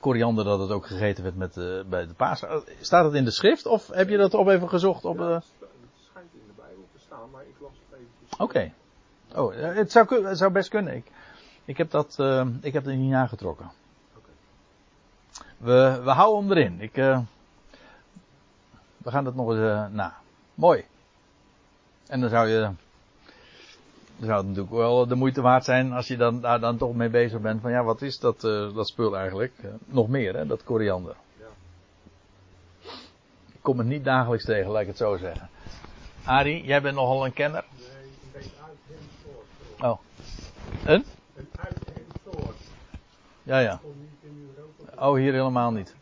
koriander 0.00 0.44
dat 0.44 0.58
het 0.58 0.70
ook 0.70 0.86
gegeten 0.86 1.22
werd 1.22 1.36
met, 1.36 1.56
uh, 1.56 1.84
bij 1.84 2.06
de 2.06 2.14
paas. 2.14 2.44
Staat 2.80 3.04
het 3.04 3.14
in 3.14 3.24
de 3.24 3.30
schrift 3.30 3.66
of 3.66 3.88
heb 3.88 4.08
je 4.08 4.16
dat 4.16 4.34
op 4.34 4.48
even 4.48 4.68
gezocht? 4.68 5.04
Op, 5.04 5.18
ja, 5.18 5.24
het 5.24 5.44
schijnt 6.10 6.32
in 6.32 6.46
de 6.46 6.52
Bijbel 6.56 6.88
te 6.92 7.00
staan, 7.00 7.30
maar 7.32 7.42
ik 7.42 7.54
las 7.60 7.70
het 7.88 7.98
eventjes. 7.98 8.38
Oké. 8.38 8.42
Okay. 8.42 8.72
Oh, 9.34 9.76
het 9.76 9.92
zou, 9.92 10.26
het 10.26 10.38
zou 10.38 10.52
best 10.52 10.68
kunnen. 10.68 10.94
Ik, 10.94 11.10
ik 11.64 11.76
heb 11.76 11.90
dat 11.90 12.16
uh, 12.20 12.46
ik 12.60 12.72
heb 12.72 12.84
het 12.84 12.96
niet 12.96 13.10
nagetrokken. 13.10 13.70
Okay. 14.16 14.34
We, 15.56 16.02
we 16.02 16.10
houden 16.10 16.48
hem 16.48 16.58
erin. 16.58 16.80
Ik, 16.80 16.96
uh, 16.96 17.18
we 18.96 19.10
gaan 19.10 19.24
het 19.24 19.34
nog 19.34 19.50
eens 19.50 19.92
na. 19.92 20.14
Mooi. 20.54 20.84
En 22.06 22.20
dan 22.20 22.30
zou 22.30 22.48
je. 22.48 22.70
Zou 24.20 24.36
het 24.36 24.46
natuurlijk 24.46 24.74
wel 24.74 25.06
de 25.06 25.14
moeite 25.14 25.40
waard 25.40 25.64
zijn 25.64 25.92
als 25.92 26.08
je 26.08 26.16
dan, 26.16 26.40
daar 26.40 26.60
dan 26.60 26.76
toch 26.76 26.94
mee 26.94 27.08
bezig 27.08 27.40
bent. 27.40 27.60
Van 27.60 27.70
ja, 27.70 27.82
wat 27.82 28.02
is 28.02 28.18
dat, 28.18 28.44
uh, 28.44 28.74
dat 28.74 28.88
spul 28.88 29.16
eigenlijk? 29.16 29.52
Uh, 29.64 29.70
nog 29.84 30.08
meer, 30.08 30.36
hè, 30.36 30.46
dat 30.46 30.64
koriander. 30.64 31.16
Ja. 31.38 31.46
Ik 33.52 33.60
kom 33.60 33.78
het 33.78 33.86
niet 33.86 34.04
dagelijks 34.04 34.44
tegen, 34.44 34.70
laat 34.70 34.80
ik 34.80 34.86
het 34.86 34.96
zo 34.96 35.16
zeggen. 35.16 35.48
Arie, 36.24 36.64
jij 36.64 36.82
bent 36.82 36.94
nogal 36.94 37.24
een 37.24 37.32
kenner. 37.32 37.64
Nee, 37.76 37.86
een 37.86 38.30
beetje 38.32 38.50
uitheemsoort. 38.66 39.82
Oh. 39.82 39.98
Een? 40.84 41.04
Een 41.36 41.48
uitheemsoort. 41.56 42.56
Ja, 43.42 43.58
ja. 43.58 43.80
Oh, 44.98 45.14
hier 45.14 45.32
helemaal 45.32 45.70
niet. 45.70 45.94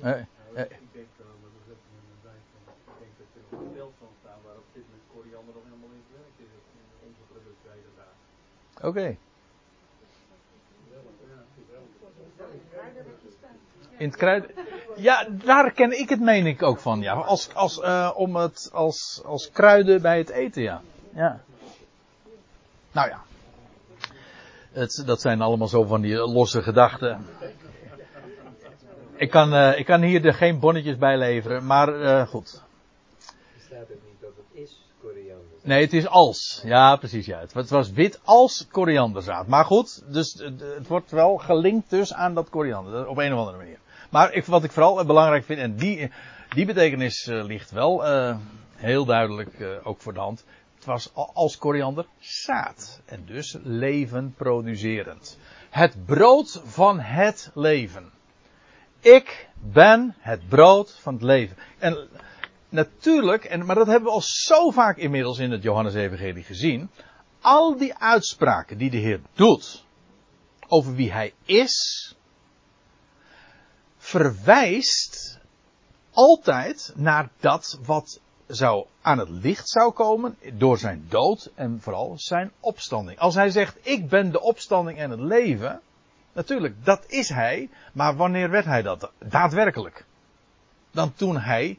Nee. 0.00 0.24
Nee. 0.54 0.64
Ik 0.64 0.92
denk 0.92 1.08
dan, 1.18 1.26
dat 1.42 1.52
is 1.60 1.66
even 1.72 1.90
een 1.96 2.20
zijn 2.22 2.42
van, 2.52 2.74
ik 2.90 2.96
denk 3.02 3.12
dat 3.20 3.26
er 3.36 3.42
nog 3.50 3.60
een 3.60 3.74
veld 3.74 3.94
van 3.98 4.12
staan 4.20 4.40
waar 4.46 4.58
op 4.64 4.68
dit 4.76 4.84
moment 4.86 5.06
koriander 5.14 5.52
nog 5.56 5.64
helemaal 5.68 5.94
in 5.98 6.04
verwerkt 6.08 6.38
is 6.46 6.52
in 6.76 6.86
onze 7.08 7.24
producten 7.30 7.66
de 7.66 7.72
hele 7.78 7.92
dag. 8.02 8.14
Oké. 8.82 8.88
Okay. 8.88 9.18
In 13.96 14.08
het 14.08 14.16
kruid. 14.16 14.52
Ja, 14.96 15.28
daar 15.30 15.72
ken 15.72 15.98
ik 15.98 16.08
het 16.08 16.20
meen 16.20 16.46
ik 16.46 16.62
ook 16.62 16.78
van, 16.78 17.00
ja. 17.00 17.12
Als, 17.12 17.54
als, 17.54 17.78
uh, 17.78 18.10
om 18.14 18.36
het, 18.36 18.70
als, 18.72 19.22
als 19.24 19.50
kruiden 19.50 20.02
bij 20.02 20.18
het 20.18 20.30
eten, 20.30 20.62
ja. 20.62 20.82
Ja. 21.14 21.40
Nou 22.92 23.08
ja. 23.08 23.22
Het, 24.72 25.02
dat 25.06 25.20
zijn 25.20 25.40
allemaal 25.40 25.68
zo 25.68 25.84
van 25.84 26.00
die 26.00 26.16
losse 26.16 26.62
gedachten. 26.62 27.26
Ik 29.16 29.30
kan, 29.30 29.54
uh, 29.54 29.78
ik 29.78 29.84
kan 29.84 30.02
hier 30.02 30.24
er 30.24 30.34
geen 30.34 30.58
bonnetjes 30.58 30.96
bij 30.96 31.18
leveren, 31.18 31.66
maar 31.66 32.00
uh, 32.00 32.26
goed. 32.26 32.48
Staat 33.58 33.78
het 33.78 33.88
niet 34.06 34.20
dat 34.20 34.30
het 34.36 34.62
is 34.62 34.86
koriander? 35.00 35.51
Nee, 35.62 35.82
het 35.82 35.92
is 35.92 36.06
als. 36.06 36.60
Ja, 36.64 36.96
precies. 36.96 37.26
Ja. 37.26 37.44
Het 37.52 37.70
was 37.70 37.90
wit 37.90 38.20
als 38.24 38.66
korianderzaad. 38.70 39.46
Maar 39.46 39.64
goed, 39.64 40.02
dus 40.12 40.32
het 40.76 40.86
wordt 40.88 41.10
wel 41.10 41.36
gelinkt 41.36 41.90
dus 41.90 42.12
aan 42.12 42.34
dat 42.34 42.50
koriander. 42.50 43.06
Op 43.06 43.16
een 43.18 43.32
of 43.32 43.38
andere 43.38 43.56
manier. 43.56 43.78
Maar 44.10 44.32
ik, 44.32 44.44
wat 44.44 44.64
ik 44.64 44.72
vooral 44.72 45.04
belangrijk 45.04 45.44
vind, 45.44 45.60
en 45.60 45.76
die, 45.76 46.10
die 46.48 46.66
betekenis 46.66 47.26
uh, 47.26 47.44
ligt 47.44 47.70
wel 47.70 48.06
uh, 48.06 48.36
heel 48.74 49.04
duidelijk 49.04 49.80
ook 49.82 50.00
voor 50.00 50.12
de 50.12 50.20
hand. 50.20 50.44
Het 50.74 50.84
was 50.84 51.10
als 51.14 51.58
koriander 51.58 52.06
zaad. 52.18 53.00
En 53.04 53.24
dus 53.26 53.56
leven 53.62 54.34
producerend. 54.36 55.38
Het 55.70 56.06
brood 56.06 56.62
van 56.64 57.00
het 57.00 57.50
leven. 57.54 58.10
Ik 59.00 59.48
ben 59.60 60.14
het 60.18 60.48
brood 60.48 60.98
van 61.00 61.14
het 61.14 61.22
leven. 61.22 61.56
En 61.78 62.08
natuurlijk, 62.72 63.44
en, 63.44 63.66
maar 63.66 63.76
dat 63.76 63.86
hebben 63.86 64.04
we 64.04 64.14
al 64.14 64.22
zo 64.22 64.70
vaak 64.70 64.96
inmiddels 64.96 65.38
in 65.38 65.50
het 65.50 65.62
Johannes-evangelie 65.62 66.42
gezien. 66.42 66.90
Al 67.40 67.76
die 67.76 67.94
uitspraken 67.94 68.78
die 68.78 68.90
de 68.90 68.96
Heer 68.96 69.20
doet 69.34 69.84
over 70.68 70.94
wie 70.94 71.12
hij 71.12 71.32
is, 71.44 72.16
verwijst 73.98 75.38
altijd 76.10 76.92
naar 76.96 77.30
dat 77.40 77.78
wat 77.84 78.20
zou 78.46 78.86
aan 79.00 79.18
het 79.18 79.28
licht 79.28 79.68
zou 79.68 79.92
komen 79.92 80.36
door 80.52 80.78
zijn 80.78 81.06
dood 81.08 81.50
en 81.54 81.80
vooral 81.80 82.18
zijn 82.18 82.52
opstanding. 82.60 83.18
Als 83.18 83.34
hij 83.34 83.50
zegt, 83.50 83.76
ik 83.82 84.08
ben 84.08 84.32
de 84.32 84.40
opstanding 84.40 84.98
en 84.98 85.10
het 85.10 85.20
leven, 85.20 85.80
natuurlijk, 86.32 86.84
dat 86.84 87.04
is 87.06 87.28
hij, 87.28 87.70
maar 87.92 88.16
wanneer 88.16 88.50
werd 88.50 88.64
hij 88.64 88.82
dat 88.82 89.10
daadwerkelijk? 89.18 90.04
Dan 90.90 91.14
toen 91.14 91.38
hij 91.38 91.78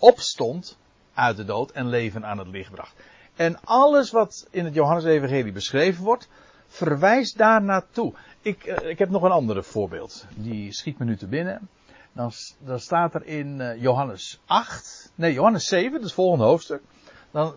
opstond 0.00 0.78
uit 1.14 1.36
de 1.36 1.44
dood 1.44 1.70
en 1.70 1.88
leven 1.88 2.26
aan 2.26 2.38
het 2.38 2.48
licht 2.48 2.70
bracht. 2.70 2.94
En 3.36 3.64
alles 3.64 4.10
wat 4.10 4.46
in 4.50 4.64
het 4.64 4.74
Johannes-evangelie 4.74 5.52
beschreven 5.52 6.04
wordt, 6.04 6.28
verwijst 6.66 7.38
daar 7.38 7.62
naartoe. 7.62 8.12
Ik, 8.42 8.66
uh, 8.66 8.88
ik 8.88 8.98
heb 8.98 9.10
nog 9.10 9.22
een 9.22 9.30
ander 9.30 9.64
voorbeeld. 9.64 10.26
Die 10.34 10.72
schiet 10.72 10.98
me 10.98 11.04
nu 11.04 11.16
te 11.16 11.26
binnen. 11.26 11.68
Dan, 12.12 12.32
dan 12.58 12.80
staat 12.80 13.14
er 13.14 13.26
in 13.26 13.60
uh, 13.60 13.82
Johannes 13.82 14.40
8, 14.46 15.12
nee 15.14 15.32
Johannes 15.32 15.66
7, 15.66 16.00
dat 16.00 16.12
volgende 16.12 16.44
hoofdstuk. 16.44 16.82
Dan, 17.30 17.54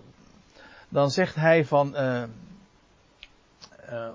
dan 0.90 1.12
zegt 1.12 1.36
hij 1.36 1.66
van, 1.66 1.88
uh, 1.88 2.24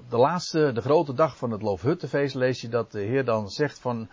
de 0.09 0.17
laatste, 0.17 0.73
de 0.73 0.81
grote 0.81 1.14
dag 1.14 1.37
van 1.37 1.51
het 1.51 1.62
Loofhuttenfeest 1.62 2.35
lees 2.35 2.61
je 2.61 2.69
dat 2.69 2.93
de 2.93 3.01
Heer 3.01 3.25
dan 3.25 3.49
zegt 3.49 3.79
van, 3.79 4.09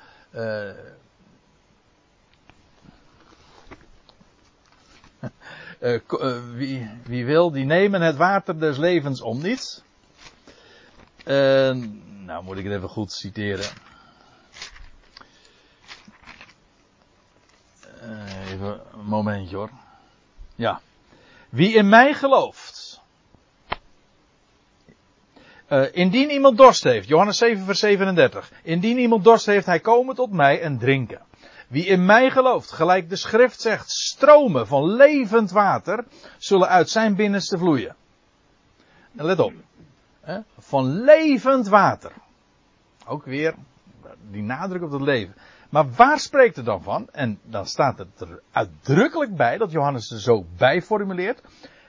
uh, 5.85 5.99
wie, 6.53 6.89
wie, 7.03 7.25
wil, 7.25 7.51
die 7.51 7.65
nemen 7.65 8.01
het 8.01 8.15
water 8.15 8.59
des 8.59 8.77
levens 8.77 9.21
om 9.21 9.41
niets. 9.41 9.83
Uh, 11.25 11.75
nou, 12.25 12.43
moet 12.43 12.57
ik 12.57 12.63
het 12.63 12.73
even 12.73 12.89
goed 12.89 13.11
citeren. 13.11 13.65
even 18.51 18.81
een 18.93 19.05
momentje 19.05 19.55
hoor. 19.55 19.69
Ja. 20.55 20.81
Wie 21.49 21.73
in 21.73 21.89
mij 21.89 22.13
gelooft. 22.13 23.01
indien 25.91 26.29
iemand 26.29 26.57
dorst 26.57 26.83
heeft, 26.83 27.07
Johannes 27.07 27.37
7 27.37 27.65
vers 27.65 27.79
37. 27.79 28.51
Indien 28.63 28.97
iemand 28.97 29.23
dorst 29.23 29.45
heeft, 29.45 29.65
hij 29.65 29.79
komen 29.79 30.15
tot 30.15 30.31
mij 30.31 30.61
en 30.61 30.77
drinken. 30.77 31.21
Wie 31.67 31.85
in 31.85 32.05
mij 32.05 32.29
gelooft, 32.31 32.71
gelijk 32.71 33.09
de 33.09 33.15
schrift 33.15 33.61
zegt, 33.61 33.89
stromen 33.89 34.67
van 34.67 34.95
levend 34.95 35.51
water 35.51 36.05
zullen 36.37 36.67
uit 36.67 36.89
zijn 36.89 37.15
binnenste 37.15 37.57
vloeien. 37.57 37.95
En 39.15 39.25
let 39.25 39.39
op. 39.39 39.53
Hè? 40.21 40.39
Van 40.57 41.03
levend 41.03 41.67
water. 41.67 42.11
Ook 43.05 43.25
weer 43.25 43.55
die 44.31 44.43
nadruk 44.43 44.83
op 44.83 44.91
het 44.91 45.01
leven. 45.01 45.35
Maar 45.69 45.91
waar 45.91 46.19
spreekt 46.19 46.55
het 46.55 46.65
dan 46.65 46.83
van? 46.83 47.07
En 47.11 47.39
dan 47.43 47.65
staat 47.65 47.97
het 47.97 48.19
er 48.19 48.41
uitdrukkelijk 48.51 49.35
bij 49.35 49.57
dat 49.57 49.71
Johannes 49.71 50.11
er 50.11 50.21
zo 50.21 50.45
bij 50.57 50.81
formuleert. 50.81 51.41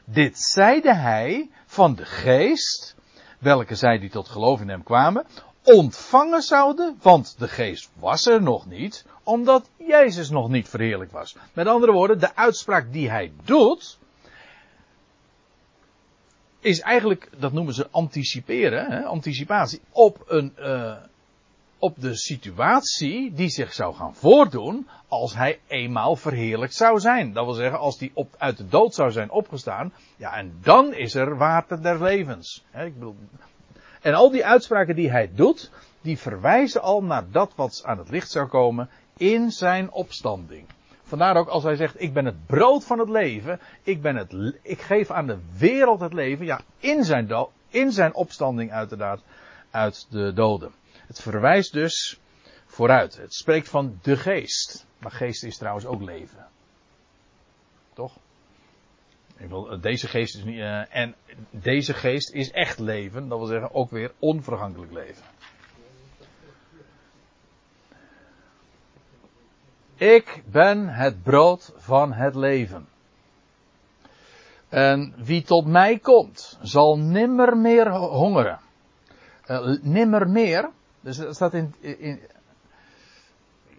Dit 0.05 0.39
zeide 0.39 0.95
hij 0.95 1.51
van 1.67 1.95
de 1.95 2.05
geest, 2.05 2.97
welke 3.39 3.75
zij 3.75 3.99
die 3.99 4.11
tot 4.11 4.29
geloof 4.29 4.61
in 4.61 4.69
hem 4.69 4.83
kwamen, 4.83 5.27
ontvangen 5.67 6.43
zouden, 6.43 6.99
want 7.03 7.35
de 7.39 7.49
geest 7.49 7.91
was 7.99 8.27
er 8.27 8.43
nog 8.43 8.67
niet, 8.67 9.05
omdat 9.23 9.71
Jezus 9.77 10.31
nog 10.31 10.49
niet 10.49 10.69
verheerlijk 10.69 11.13
was. 11.13 11.37
Met 11.53 11.67
andere 11.67 11.93
woorden, 11.93 12.19
de 12.19 12.37
uitspraak 12.37 12.93
die 12.93 13.11
hij 13.11 13.33
doet, 13.45 13.99
is 16.61 16.81
eigenlijk, 16.81 17.31
dat 17.39 17.53
noemen 17.53 17.75
ze 17.75 17.89
anticiperen, 17.91 18.91
hè, 18.91 19.05
anticipatie, 19.05 19.81
op 19.93 20.25
een, 20.27 20.53
uh, 20.59 20.97
op 21.79 22.01
de 22.01 22.15
situatie 22.15 23.33
die 23.33 23.49
zich 23.49 23.73
zou 23.73 23.95
gaan 23.95 24.15
voordoen 24.15 24.89
als 25.09 25.35
hij 25.35 25.61
eenmaal 25.67 26.17
verheerlijkt 26.17 26.75
zou 26.75 27.01
zijn. 27.01 27.33
Dat 27.33 27.45
wil 27.45 27.55
zeggen, 27.55 27.79
als 27.79 27.99
hij 27.99 28.11
op, 28.15 28.35
uit 28.39 28.57
de 28.57 28.69
dood 28.69 28.95
zou 28.95 29.11
zijn 29.11 29.31
opgestaan, 29.31 29.93
ja, 30.17 30.37
en 30.37 30.59
dan 30.63 30.95
is 30.95 31.15
er 31.15 31.37
water 31.37 31.83
der 31.83 32.03
levens. 32.03 32.65
Hè, 32.71 32.85
ik 32.85 32.95
bedoel, 32.95 33.17
en 34.07 34.15
al 34.15 34.31
die 34.31 34.47
uitspraken 34.47 34.97
die 34.97 35.11
hij 35.11 35.31
doet, 35.35 35.71
die 36.01 36.19
verwijzen 36.19 36.83
al 36.83 37.03
naar 37.03 37.31
dat 37.31 37.53
wat 37.55 37.83
aan 37.85 37.99
het 37.99 38.09
licht 38.09 38.31
zou 38.31 38.47
komen 38.47 38.91
in 39.17 39.51
zijn 39.51 39.91
opstanding. 39.91 40.67
Vandaar 41.03 41.37
ook 41.37 41.49
als 41.49 41.63
hij 41.63 41.77
zegt, 41.77 42.01
ik 42.01 42.13
ben 42.13 42.25
het 42.25 42.47
brood 42.47 42.85
van 42.85 42.99
het 42.99 43.09
leven, 43.09 43.61
ik, 43.83 44.03
ben 44.03 44.17
het, 44.17 44.59
ik 44.63 44.81
geef 44.81 45.11
aan 45.11 45.27
de 45.27 45.39
wereld 45.59 46.01
het 46.01 46.13
leven, 46.13 46.47
ja, 46.47 46.61
in 46.79 47.05
zijn, 47.05 47.47
in 47.69 47.93
zijn 47.93 48.15
opstanding 48.15 48.73
uiteraard 48.73 49.23
uit 49.71 50.07
de 50.11 50.33
doden. 50.33 50.73
Het 51.07 51.23
verwijst 51.23 51.73
dus 51.73 52.21
vooruit. 52.67 53.17
Het 53.17 53.35
spreekt 53.35 53.69
van 53.69 53.99
de 54.03 54.17
geest. 54.17 54.87
Maar 54.99 55.13
geest 55.13 55.45
is 55.45 55.57
trouwens 55.57 55.87
ook 55.87 56.03
leven. 56.03 56.47
Toch? 57.95 58.17
Ik 59.37 59.49
wil, 59.49 59.81
deze 59.81 60.09
geest 60.09 60.37
is 60.37 60.45
niet, 60.45 60.59
uh, 60.59 60.97
en 60.97 61.15
deze 61.51 61.95
geest 61.95 62.33
is 62.33 62.51
echt 62.51 62.79
leven, 62.79 63.29
dat 63.29 63.39
wil 63.39 63.47
zeggen 63.47 63.75
ook 63.75 63.91
weer 63.91 64.13
onvergankelijk 64.19 64.93
leven. 64.93 65.25
Ik 69.95 70.43
ben 70.51 70.89
het 70.89 71.23
brood 71.23 71.73
van 71.77 72.13
het 72.13 72.35
leven. 72.35 72.89
En 74.69 75.15
wie 75.17 75.43
tot 75.43 75.67
mij 75.67 75.99
komt, 75.99 76.59
zal 76.63 76.99
nimmer 76.99 77.57
meer 77.57 77.91
hongeren. 77.97 78.59
Uh, 79.47 79.77
nimmer 79.83 80.29
meer, 80.29 80.71
dus 81.01 81.17
dat 81.17 81.35
staat 81.35 81.55
in, 81.55 81.75
in 81.81 82.21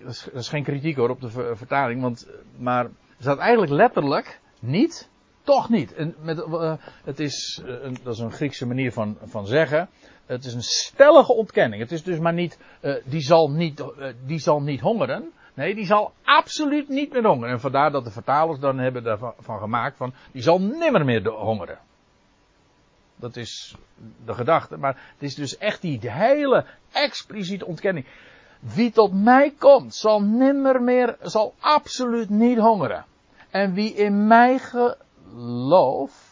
dat, 0.04 0.30
is, 0.34 0.50
geen 0.50 0.64
kritiek 0.64 0.96
hoor 0.96 1.10
op 1.10 1.22
de 1.22 1.56
vertaling, 1.56 2.02
want, 2.02 2.28
maar 2.58 2.86
er 2.86 2.92
staat 3.20 3.38
eigenlijk 3.38 3.72
letterlijk 3.72 4.40
niet, 4.60 5.10
toch 5.48 5.70
niet. 5.70 5.94
En 5.94 6.16
met, 6.22 6.38
uh, 6.38 6.74
het 7.04 7.20
is, 7.20 7.62
uh, 7.66 7.84
een, 7.84 7.98
dat 8.04 8.14
is 8.14 8.20
een 8.20 8.32
Griekse 8.32 8.66
manier 8.66 8.92
van, 8.92 9.18
van 9.24 9.48
zeggen. 9.48 9.90
Het 10.26 10.46
is 10.46 10.54
een 10.54 10.64
stellige 10.64 11.34
ontkenning. 11.34 11.82
Het 11.82 11.92
is 11.92 12.04
dus 12.04 12.20
maar 12.20 12.34
niet, 12.34 12.58
uh, 12.82 12.96
die, 13.04 13.22
zal 13.22 13.52
niet 13.52 13.84
die 14.26 14.40
zal 14.40 14.62
niet 14.62 14.80
hongeren. 14.80 15.32
Nee, 15.54 15.76
die 15.76 15.86
zal 15.86 16.14
absoluut 16.24 16.90
niet 16.90 17.12
meer 17.12 17.26
hongeren. 17.26 17.54
En 17.54 17.60
vandaar 17.60 17.92
dat 17.92 18.04
de 18.04 18.12
vertalers 18.12 18.60
dan 18.60 18.78
hebben 18.78 19.04
daarvan 19.04 19.34
van 19.40 19.60
gemaakt 19.60 19.98
van, 19.98 20.14
die 20.32 20.42
zal 20.42 20.62
nimmer 20.62 21.06
meer 21.06 21.28
hongeren. 21.28 21.80
Dat 23.16 23.36
is 23.36 23.76
de 24.26 24.34
gedachte. 24.34 24.78
Maar 24.78 24.96
het 25.14 25.24
is 25.24 25.36
dus 25.36 25.58
echt 25.58 25.82
die 25.82 26.00
hele 26.12 26.66
expliciete 26.92 27.66
ontkenning. 27.66 28.06
Wie 28.60 28.92
tot 28.92 29.14
mij 29.14 29.54
komt, 29.58 29.96
zal 29.96 30.22
nimmer 30.22 30.82
meer, 30.82 31.18
zal 31.22 31.54
absoluut 31.60 32.30
niet 32.30 32.58
hongeren. 32.58 33.06
En 33.50 33.74
wie 33.74 33.94
in 33.94 34.28
mij 34.28 34.60
gelooft. 35.30 36.26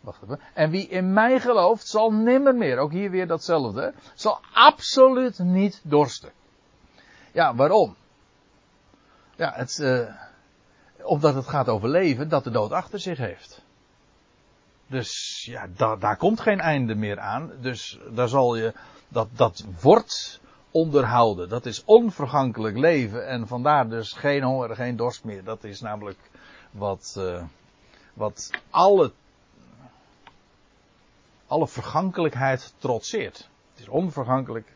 Wacht 0.00 0.22
even. 0.22 0.40
En 0.54 0.70
wie 0.70 0.88
in 0.88 1.12
mij 1.12 1.40
gelooft, 1.40 1.86
zal 1.86 2.12
nimmer 2.12 2.54
meer, 2.54 2.78
ook 2.78 2.92
hier 2.92 3.10
weer 3.10 3.26
datzelfde, 3.26 3.94
zal 4.14 4.40
absoluut 4.52 5.38
niet 5.38 5.80
dorsten. 5.84 6.32
Ja, 7.32 7.54
waarom? 7.54 7.96
Ja, 9.36 9.52
het, 9.54 9.78
uh, 9.78 10.14
omdat 11.02 11.34
het 11.34 11.46
gaat 11.46 11.68
over 11.68 11.88
leven 11.88 12.28
dat 12.28 12.44
de 12.44 12.50
dood 12.50 12.72
achter 12.72 13.00
zich 13.00 13.18
heeft. 13.18 13.62
Dus 14.86 15.42
ja, 15.44 15.68
da, 15.76 15.96
daar 15.96 16.16
komt 16.16 16.40
geen 16.40 16.60
einde 16.60 16.94
meer 16.94 17.20
aan. 17.20 17.52
Dus 17.60 17.98
daar 18.10 18.28
zal 18.28 18.56
je, 18.56 18.72
dat, 19.08 19.28
dat 19.32 19.64
wordt 19.80 20.40
onderhouden. 20.72 21.48
Dat 21.48 21.66
is 21.66 21.84
onvergankelijk 21.84 22.76
leven. 22.76 23.28
En 23.28 23.46
vandaar 23.46 23.88
dus 23.88 24.12
geen 24.12 24.42
honger, 24.42 24.76
geen 24.76 24.96
dorst 24.96 25.24
meer. 25.24 25.44
Dat 25.44 25.64
is 25.64 25.80
namelijk 25.80 26.18
wat, 26.70 27.14
uh, 27.18 27.42
wat 28.14 28.50
alle, 28.70 29.12
alle 31.46 31.68
vergankelijkheid 31.68 32.74
trotseert. 32.78 33.48
Het 33.70 33.80
is 33.80 33.88
onvergankelijk. 33.88 34.72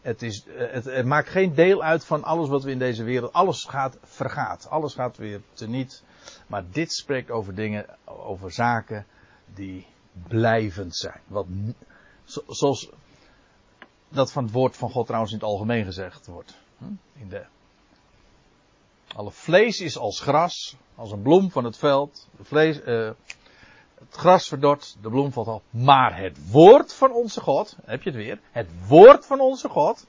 Het, 0.00 0.22
is, 0.22 0.44
het, 0.48 0.84
het, 0.84 1.06
maakt 1.06 1.28
geen 1.28 1.54
deel 1.54 1.82
uit 1.82 2.04
van 2.04 2.24
alles 2.24 2.48
wat 2.48 2.62
we 2.62 2.70
in 2.70 2.78
deze 2.78 3.04
wereld. 3.04 3.32
Alles 3.32 3.64
gaat 3.64 3.98
vergaat. 4.02 4.68
Alles 4.68 4.94
gaat 4.94 5.16
weer 5.16 5.40
teniet. 5.52 6.02
Maar 6.46 6.64
dit 6.70 6.92
spreekt 6.92 7.30
over 7.30 7.54
dingen, 7.54 7.86
over 8.04 8.52
zaken 8.52 9.06
die 9.54 9.86
blijvend 10.28 10.96
zijn. 10.96 11.20
Wat, 11.26 11.46
zoals 12.24 12.90
dat 14.08 14.32
van 14.32 14.44
het 14.44 14.52
woord 14.52 14.76
van 14.76 14.90
God 14.90 15.06
trouwens 15.06 15.32
in 15.32 15.38
het 15.38 15.48
algemeen 15.48 15.84
gezegd 15.84 16.26
wordt. 16.26 16.54
In 17.12 17.28
de, 17.28 17.44
alle 19.14 19.30
vlees 19.30 19.80
is 19.80 19.98
als 19.98 20.20
gras, 20.20 20.76
als 20.94 21.12
een 21.12 21.22
bloem 21.22 21.50
van 21.50 21.64
het 21.64 21.76
veld. 21.76 22.28
Vlees, 22.42 22.80
uh, 22.80 23.10
het 23.98 24.14
gras 24.14 24.48
verdort, 24.48 24.96
de 25.02 25.08
bloem 25.08 25.32
valt 25.32 25.48
af. 25.48 25.62
Maar 25.70 26.18
het 26.18 26.50
woord 26.50 26.94
van 26.94 27.12
onze 27.12 27.40
God, 27.40 27.76
heb 27.84 28.02
je 28.02 28.10
het 28.10 28.18
weer, 28.18 28.40
het 28.50 28.68
woord 28.86 29.26
van 29.26 29.40
onze 29.40 29.68
God, 29.68 30.06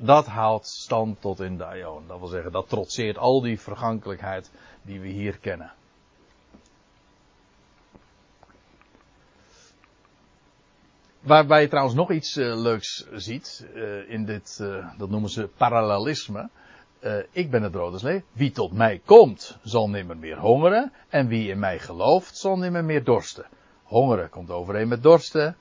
dat 0.00 0.26
houdt 0.26 0.66
stand 0.66 1.20
tot 1.20 1.40
in 1.40 1.56
de 1.56 1.64
aion. 1.64 2.06
Dat 2.06 2.18
wil 2.18 2.28
zeggen, 2.28 2.52
dat 2.52 2.68
trotseert 2.68 3.18
al 3.18 3.40
die 3.40 3.60
vergankelijkheid 3.60 4.50
die 4.82 5.00
we 5.00 5.08
hier 5.08 5.38
kennen. 5.38 5.72
Waarbij 11.22 11.60
je 11.60 11.68
trouwens 11.68 11.94
nog 11.96 12.10
iets 12.10 12.36
uh, 12.36 12.56
leuks 12.56 13.06
ziet 13.12 13.66
uh, 13.74 14.10
in 14.10 14.24
dit, 14.24 14.64
dat 14.98 15.10
noemen 15.10 15.30
ze 15.30 15.48
parallelisme. 15.56 16.48
ik 17.32 17.50
ben 17.50 17.62
het 17.62 17.72
brood 17.72 17.92
des 17.92 18.02
leven. 18.02 18.24
Wie 18.32 18.50
tot 18.50 18.72
mij 18.72 19.00
komt, 19.04 19.58
zal 19.62 19.90
nimmer 19.90 20.16
meer 20.16 20.38
hongeren. 20.38 20.92
En 21.08 21.26
wie 21.26 21.48
in 21.48 21.58
mij 21.58 21.78
gelooft, 21.78 22.36
zal 22.36 22.56
nimmer 22.56 22.84
meer 22.84 23.04
dorsten. 23.04 23.46
Hongeren 23.82 24.30
komt 24.30 24.50
overeen 24.50 24.88
met 24.88 25.02
dorsten. 25.02 25.56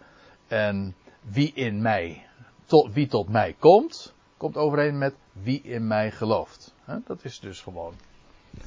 En 0.47 0.95
wie 1.21 1.51
in 1.53 1.81
mij, 1.81 2.25
tot, 2.65 2.93
wie 2.93 3.07
tot 3.07 3.29
mij 3.29 3.55
komt, 3.59 4.13
komt 4.37 4.57
overeen 4.57 4.97
met 4.97 5.13
wie 5.33 5.61
in 5.61 5.87
mij 5.87 6.11
gelooft. 6.11 6.73
Dat 7.05 7.23
is 7.23 7.39
dus 7.39 7.61
gewoon. 7.61 7.93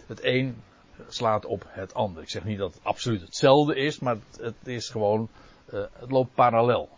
Het 0.07 0.25
een 0.25 0.63
slaat 1.09 1.45
op 1.45 1.65
het 1.69 1.95
ander. 1.95 2.23
Ik 2.23 2.29
zeg 2.29 2.45
niet 2.45 2.59
dat 2.59 2.75
het 2.75 2.85
absoluut 2.85 3.21
hetzelfde 3.21 3.77
is, 3.77 3.99
maar 3.99 4.17
het 4.41 4.55
is 4.65 4.89
gewoon, 4.89 5.29
het 5.71 6.11
loopt 6.11 6.35
parallel. 6.35 6.89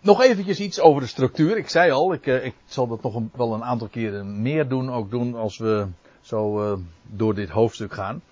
Nog 0.00 0.22
eventjes 0.22 0.60
iets 0.60 0.80
over 0.80 1.00
de 1.02 1.08
structuur. 1.08 1.56
Ik 1.56 1.68
zei 1.68 1.90
al, 1.90 2.12
ik, 2.12 2.26
ik 2.26 2.54
zal 2.64 2.86
dat 2.86 3.02
nog 3.02 3.22
wel 3.32 3.54
een 3.54 3.64
aantal 3.64 3.88
keren 3.88 4.42
meer 4.42 4.68
doen, 4.68 4.90
ook 4.90 5.10
doen 5.10 5.34
als 5.34 5.58
we 5.58 5.86
zo 6.20 6.62
uh, 6.62 6.78
door 7.02 7.34
dit 7.34 7.48
hoofdstuk 7.48 7.92
gaan. 7.92 8.22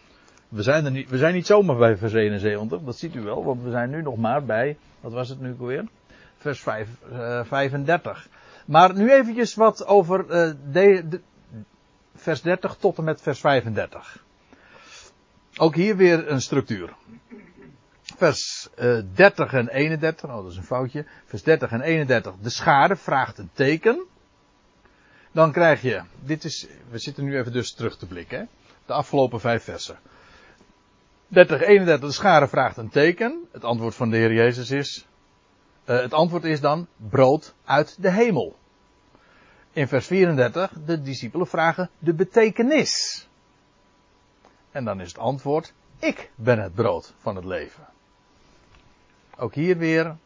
We 0.48 0.62
zijn, 0.62 0.84
er 0.84 0.90
niet, 0.90 1.10
we 1.10 1.18
zijn 1.18 1.34
niet 1.34 1.46
zomaar 1.46 1.76
bij 1.76 1.96
vers 1.96 2.12
71, 2.12 2.80
dat 2.80 2.96
ziet 2.96 3.14
u 3.14 3.20
wel, 3.20 3.44
want 3.44 3.62
we 3.62 3.70
zijn 3.70 3.90
nu 3.90 4.02
nog 4.02 4.16
maar 4.16 4.44
bij, 4.44 4.76
wat 5.00 5.12
was 5.12 5.28
het 5.28 5.40
nu 5.40 5.56
alweer? 5.58 5.84
Vers 6.36 6.60
5, 6.60 6.88
uh, 7.12 7.44
35. 7.44 8.28
Maar 8.66 8.94
nu 8.94 9.12
eventjes 9.12 9.54
wat 9.54 9.86
over 9.86 10.26
de, 10.72 11.20
vers 12.26 12.42
30 12.42 12.76
tot 12.76 12.98
en 12.98 13.04
met 13.04 13.22
vers 13.22 13.40
35. 13.40 14.24
Ook 15.56 15.74
hier 15.74 15.96
weer 15.96 16.30
een 16.30 16.40
structuur. 16.40 16.94
Vers 18.16 18.68
uh, 18.78 19.02
30 19.14 19.52
en 19.52 19.68
31, 19.68 20.30
oh 20.30 20.36
dat 20.36 20.50
is 20.50 20.56
een 20.56 20.64
foutje. 20.64 21.06
Vers 21.24 21.42
30 21.42 21.70
en 21.70 21.80
31, 21.80 22.34
de 22.42 22.50
schade 22.50 22.96
vraagt 22.96 23.38
een 23.38 23.50
teken. 23.52 24.04
Dan 25.32 25.52
krijg 25.52 25.82
je, 25.82 26.02
dit 26.20 26.44
is, 26.44 26.66
we 26.90 26.98
zitten 26.98 27.24
nu 27.24 27.38
even 27.38 27.52
dus 27.52 27.74
terug 27.74 27.98
te 27.98 28.06
blikken, 28.06 28.38
hè? 28.38 28.44
de 28.86 28.92
afgelopen 28.92 29.40
vijf 29.40 29.62
versen. 29.62 29.98
30, 31.28 31.60
31, 31.60 32.08
de 32.08 32.14
schare 32.14 32.48
vraagt 32.48 32.76
een 32.76 32.88
teken. 32.88 33.48
Het 33.52 33.64
antwoord 33.64 33.94
van 33.94 34.10
de 34.10 34.16
Heer 34.16 34.32
Jezus 34.32 34.70
is, 34.70 35.06
eh, 35.84 36.00
het 36.00 36.12
antwoord 36.12 36.44
is 36.44 36.60
dan 36.60 36.86
brood 36.96 37.54
uit 37.64 38.02
de 38.02 38.10
hemel. 38.10 38.56
In 39.76 39.88
vers 39.88 40.06
34, 40.06 40.72
de 40.84 41.02
discipelen 41.02 41.46
vragen 41.46 41.90
de 41.98 42.14
betekenis. 42.14 43.28
En 44.70 44.84
dan 44.84 45.00
is 45.00 45.08
het 45.08 45.18
antwoord, 45.18 45.72
ik 45.98 46.30
ben 46.34 46.58
het 46.58 46.74
brood 46.74 47.14
van 47.18 47.36
het 47.36 47.44
leven. 47.44 47.86
Ook 49.38 49.54
hier 49.54 49.76
weer, 49.76 50.16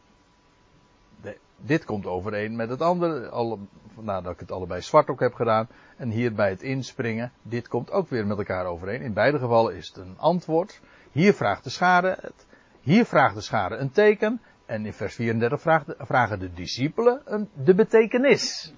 dit 1.57 1.85
komt 1.85 2.05
overeen 2.05 2.55
met 2.55 2.69
het 2.69 2.81
andere, 2.81 3.67
nadat 3.95 4.33
ik 4.33 4.39
het 4.39 4.51
allebei 4.51 4.81
zwart 4.81 5.07
ook 5.07 5.19
heb 5.19 5.33
gedaan. 5.33 5.67
En 5.97 6.09
hier 6.09 6.33
bij 6.33 6.49
het 6.49 6.61
inspringen, 6.61 7.31
dit 7.41 7.67
komt 7.67 7.91
ook 7.91 8.09
weer 8.09 8.27
met 8.27 8.37
elkaar 8.37 8.65
overeen. 8.65 9.01
In 9.01 9.13
beide 9.13 9.39
gevallen 9.39 9.75
is 9.75 9.87
het 9.87 9.97
een 9.97 10.17
antwoord. 10.17 10.81
Hier 11.11 11.33
vraagt 11.33 11.63
de 11.63 11.69
schade 11.69 12.17
het, 12.21 12.45
hier 12.81 13.05
vraagt 13.05 13.35
de 13.35 13.41
schade 13.41 13.75
een 13.75 13.91
teken. 13.91 14.41
En 14.65 14.85
in 14.85 14.93
vers 14.93 15.15
34 15.15 15.61
vraagt 15.61 15.85
de- 15.85 15.95
vragen 15.99 16.39
de 16.39 16.53
discipelen 16.53 17.49
de 17.53 17.75
betekenis. 17.75 18.73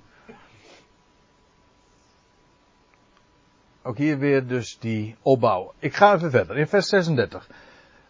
Ook 3.83 3.97
hier 3.97 4.17
weer 4.17 4.47
dus 4.47 4.77
die 4.79 5.15
opbouw. 5.21 5.73
Ik 5.79 5.95
ga 5.95 6.13
even 6.13 6.31
verder. 6.31 6.57
In 6.57 6.67
vers 6.67 6.87
36. 6.87 7.49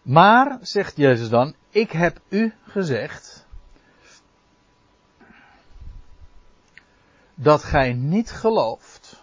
Maar, 0.02 0.58
zegt 0.60 0.96
Jezus 0.96 1.28
dan, 1.28 1.54
ik 1.70 1.90
heb 1.90 2.20
u 2.28 2.54
gezegd 2.62 3.46
dat 7.34 7.62
gij 7.62 7.92
niet 7.92 8.30
gelooft, 8.30 9.22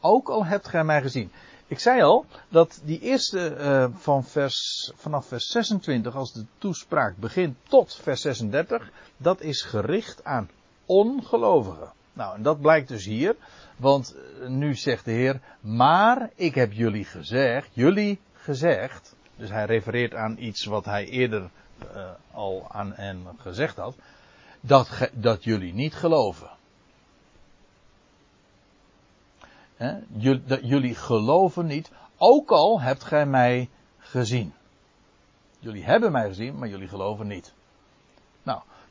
ook 0.00 0.28
al 0.28 0.44
hebt 0.44 0.68
gij 0.68 0.84
mij 0.84 1.02
gezien. 1.02 1.32
Ik 1.66 1.78
zei 1.78 2.02
al 2.02 2.26
dat 2.48 2.80
die 2.84 3.00
eerste 3.00 3.54
eh, 3.54 3.86
van 3.94 4.24
vers, 4.24 4.92
vanaf 4.96 5.26
vers 5.26 5.46
26, 5.46 6.14
als 6.14 6.32
de 6.32 6.44
toespraak 6.58 7.16
begint 7.16 7.56
tot 7.68 7.94
vers 7.94 8.20
36, 8.20 8.90
dat 9.16 9.40
is 9.40 9.62
gericht 9.62 10.24
aan 10.24 10.50
ongelovigen. 10.86 11.92
Nou, 12.16 12.36
en 12.36 12.42
dat 12.42 12.60
blijkt 12.60 12.88
dus 12.88 13.04
hier, 13.04 13.36
want 13.76 14.14
eh, 14.14 14.48
nu 14.48 14.74
zegt 14.74 15.04
de 15.04 15.10
Heer, 15.10 15.40
maar 15.60 16.30
ik 16.34 16.54
heb 16.54 16.72
jullie 16.72 17.04
gezegd, 17.04 17.68
jullie 17.72 18.18
gezegd, 18.32 19.14
dus 19.36 19.50
hij 19.50 19.64
refereert 19.64 20.14
aan 20.14 20.36
iets 20.38 20.64
wat 20.64 20.84
hij 20.84 21.06
eerder 21.06 21.50
eh, 21.78 22.10
al 22.30 22.66
aan 22.70 22.92
hen 22.94 23.26
gezegd 23.38 23.76
had, 23.76 23.96
dat, 24.60 25.10
dat 25.12 25.44
jullie 25.44 25.74
niet 25.74 25.94
geloven. 25.94 26.50
Jullie 30.62 30.94
geloven 30.94 31.66
niet, 31.66 31.90
ook 32.16 32.50
al 32.50 32.80
hebt 32.80 33.04
gij 33.04 33.26
mij 33.26 33.68
gezien. 33.98 34.54
Jullie 35.58 35.84
hebben 35.84 36.12
mij 36.12 36.26
gezien, 36.26 36.58
maar 36.58 36.68
jullie 36.68 36.88
geloven 36.88 37.26
niet. 37.26 37.52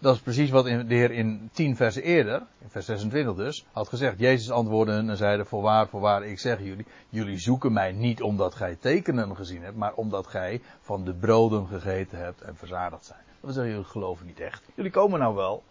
Dat 0.06 0.16
is 0.16 0.22
precies 0.22 0.50
wat 0.50 0.66
de 0.66 0.86
Heer 0.88 1.12
in 1.12 1.50
10 1.54 1.76
versen 1.76 2.04
eerder, 2.04 2.42
in 2.62 2.70
vers 2.70 2.86
26 2.86 3.36
dus, 3.36 3.66
had 3.72 3.88
gezegd. 3.88 4.20
Jezus 4.20 4.52
antwoordde 4.52 4.94
hen 4.94 5.10
en 5.10 5.18
zeide, 5.18 5.46
voorwaar, 5.46 5.88
voorwaar, 5.88 6.26
ik 6.26 6.40
zeg 6.40 6.60
jullie, 6.60 6.86
jullie 7.10 7.38
zoeken 7.38 7.74
mij 7.74 7.92
niet 7.92 8.22
omdat 8.22 8.56
gij 8.56 8.76
tekenen 8.76 9.36
gezien 9.36 9.64
hebt, 9.64 9.76
maar 9.76 9.94
omdat 9.94 10.28
gij 10.28 10.62
van 10.82 11.04
de 11.04 11.14
broden 11.14 11.68
gegeten 11.68 12.18
hebt 12.18 12.42
en 12.42 12.56
verzadigd 12.56 13.06
zijn. 13.06 13.20
Dat 13.42 13.54
zeggen, 13.54 13.72
jullie 13.72 13.88
geloven 13.88 14.26
niet 14.26 14.40
echt. 14.40 14.64
Jullie 14.76 14.92
komen 14.92 15.20
nou 15.20 15.36
wel, 15.36 15.64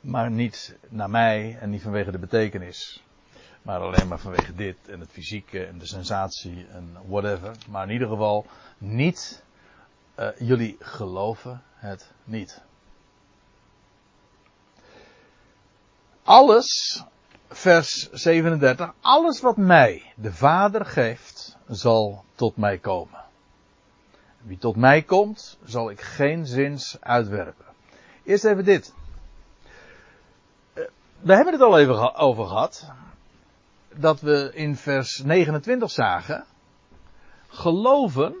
maar 0.00 0.30
niet 0.30 0.76
naar 0.88 1.10
mij 1.10 1.56
en 1.60 1.70
niet 1.70 1.82
vanwege 1.82 2.10
de 2.10 2.18
betekenis. 2.18 3.04
Maar 3.62 3.80
alleen 3.80 4.08
maar 4.08 4.18
vanwege 4.18 4.54
dit 4.54 4.76
en 4.88 5.00
het 5.00 5.10
fysieke 5.10 5.64
en 5.64 5.78
de 5.78 5.86
sensatie 5.86 6.66
en 6.72 6.96
whatever. 7.06 7.56
Maar 7.68 7.86
in 7.86 7.92
ieder 7.92 8.08
geval 8.08 8.46
niet, 8.78 9.44
eh, 10.14 10.28
jullie 10.38 10.76
geloven 10.80 11.62
het 11.74 12.12
niet. 12.24 12.68
Alles, 16.22 17.02
vers 17.48 18.08
37, 18.12 18.92
alles 19.00 19.40
wat 19.40 19.56
mij 19.56 20.12
de 20.16 20.32
Vader 20.32 20.84
geeft, 20.84 21.56
zal 21.68 22.24
tot 22.34 22.56
mij 22.56 22.78
komen. 22.78 23.20
Wie 24.42 24.58
tot 24.58 24.76
mij 24.76 25.02
komt, 25.02 25.58
zal 25.64 25.90
ik 25.90 26.00
geen 26.00 26.46
zins 26.46 27.00
uitwerpen. 27.00 27.64
Eerst 28.24 28.44
even 28.44 28.64
dit. 28.64 28.94
Eh, 30.72 30.84
We 31.20 31.34
hebben 31.34 31.52
het 31.52 31.62
al 31.62 31.78
even 31.78 32.14
over 32.14 32.46
gehad. 32.46 32.92
Dat 33.94 34.20
we 34.20 34.50
in 34.54 34.76
vers 34.76 35.22
29 35.24 35.90
zagen. 35.90 36.44
Geloven, 37.48 38.34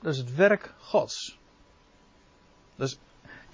dat 0.00 0.12
is 0.12 0.18
het 0.18 0.34
werk 0.34 0.74
Gods. 0.78 1.38
Dus 2.76 2.98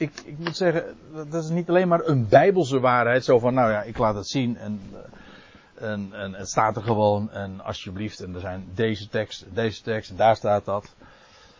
ik, 0.02 0.12
ik 0.24 0.38
moet 0.38 0.56
zeggen, 0.56 0.96
dat 1.30 1.44
is 1.44 1.50
niet 1.50 1.68
alleen 1.68 1.88
maar 1.88 2.06
een 2.06 2.28
bijbelse 2.28 2.80
waarheid. 2.80 3.24
Zo 3.24 3.38
van, 3.38 3.54
nou 3.54 3.70
ja, 3.70 3.82
ik 3.82 3.98
laat 3.98 4.14
het 4.14 4.28
zien 4.28 4.56
en, 4.56 4.80
eh, 4.92 5.90
en, 5.90 6.08
en 6.12 6.32
het 6.32 6.48
staat 6.48 6.76
er 6.76 6.82
gewoon. 6.82 7.30
En 7.30 7.60
alsjeblieft, 7.60 8.20
en 8.20 8.34
er 8.34 8.40
zijn 8.40 8.68
deze 8.74 9.08
tekst, 9.08 9.46
deze 9.52 9.82
tekst, 9.82 10.10
en 10.10 10.16
daar 10.16 10.36
staat 10.36 10.64
dat. 10.64 10.94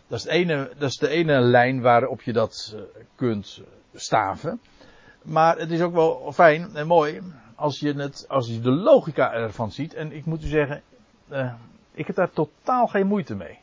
Dat 0.07 0.17
is, 0.17 0.23
het 0.23 0.33
ene, 0.33 0.69
dat 0.77 0.89
is 0.89 0.97
de 0.97 1.09
ene 1.09 1.39
lijn 1.39 1.81
waarop 1.81 2.21
je 2.21 2.33
dat 2.33 2.73
eh, 2.75 2.81
kunt 3.15 3.61
staven. 3.93 4.59
Maar 5.21 5.57
het 5.57 5.71
is 5.71 5.81
ook 5.81 5.93
wel 5.93 6.31
fijn 6.33 6.75
en 6.75 6.87
mooi 6.87 7.21
als 7.55 7.79
je, 7.79 7.93
het, 7.93 8.25
als 8.27 8.47
je 8.47 8.59
de 8.59 8.71
logica 8.71 9.33
ervan 9.33 9.71
ziet. 9.71 9.93
En 9.93 10.11
ik 10.11 10.25
moet 10.25 10.43
u 10.43 10.47
zeggen, 10.47 10.81
eh, 11.27 11.53
ik 11.91 12.07
heb 12.07 12.15
daar 12.15 12.31
totaal 12.31 12.87
geen 12.87 13.07
moeite 13.07 13.35
mee. 13.35 13.59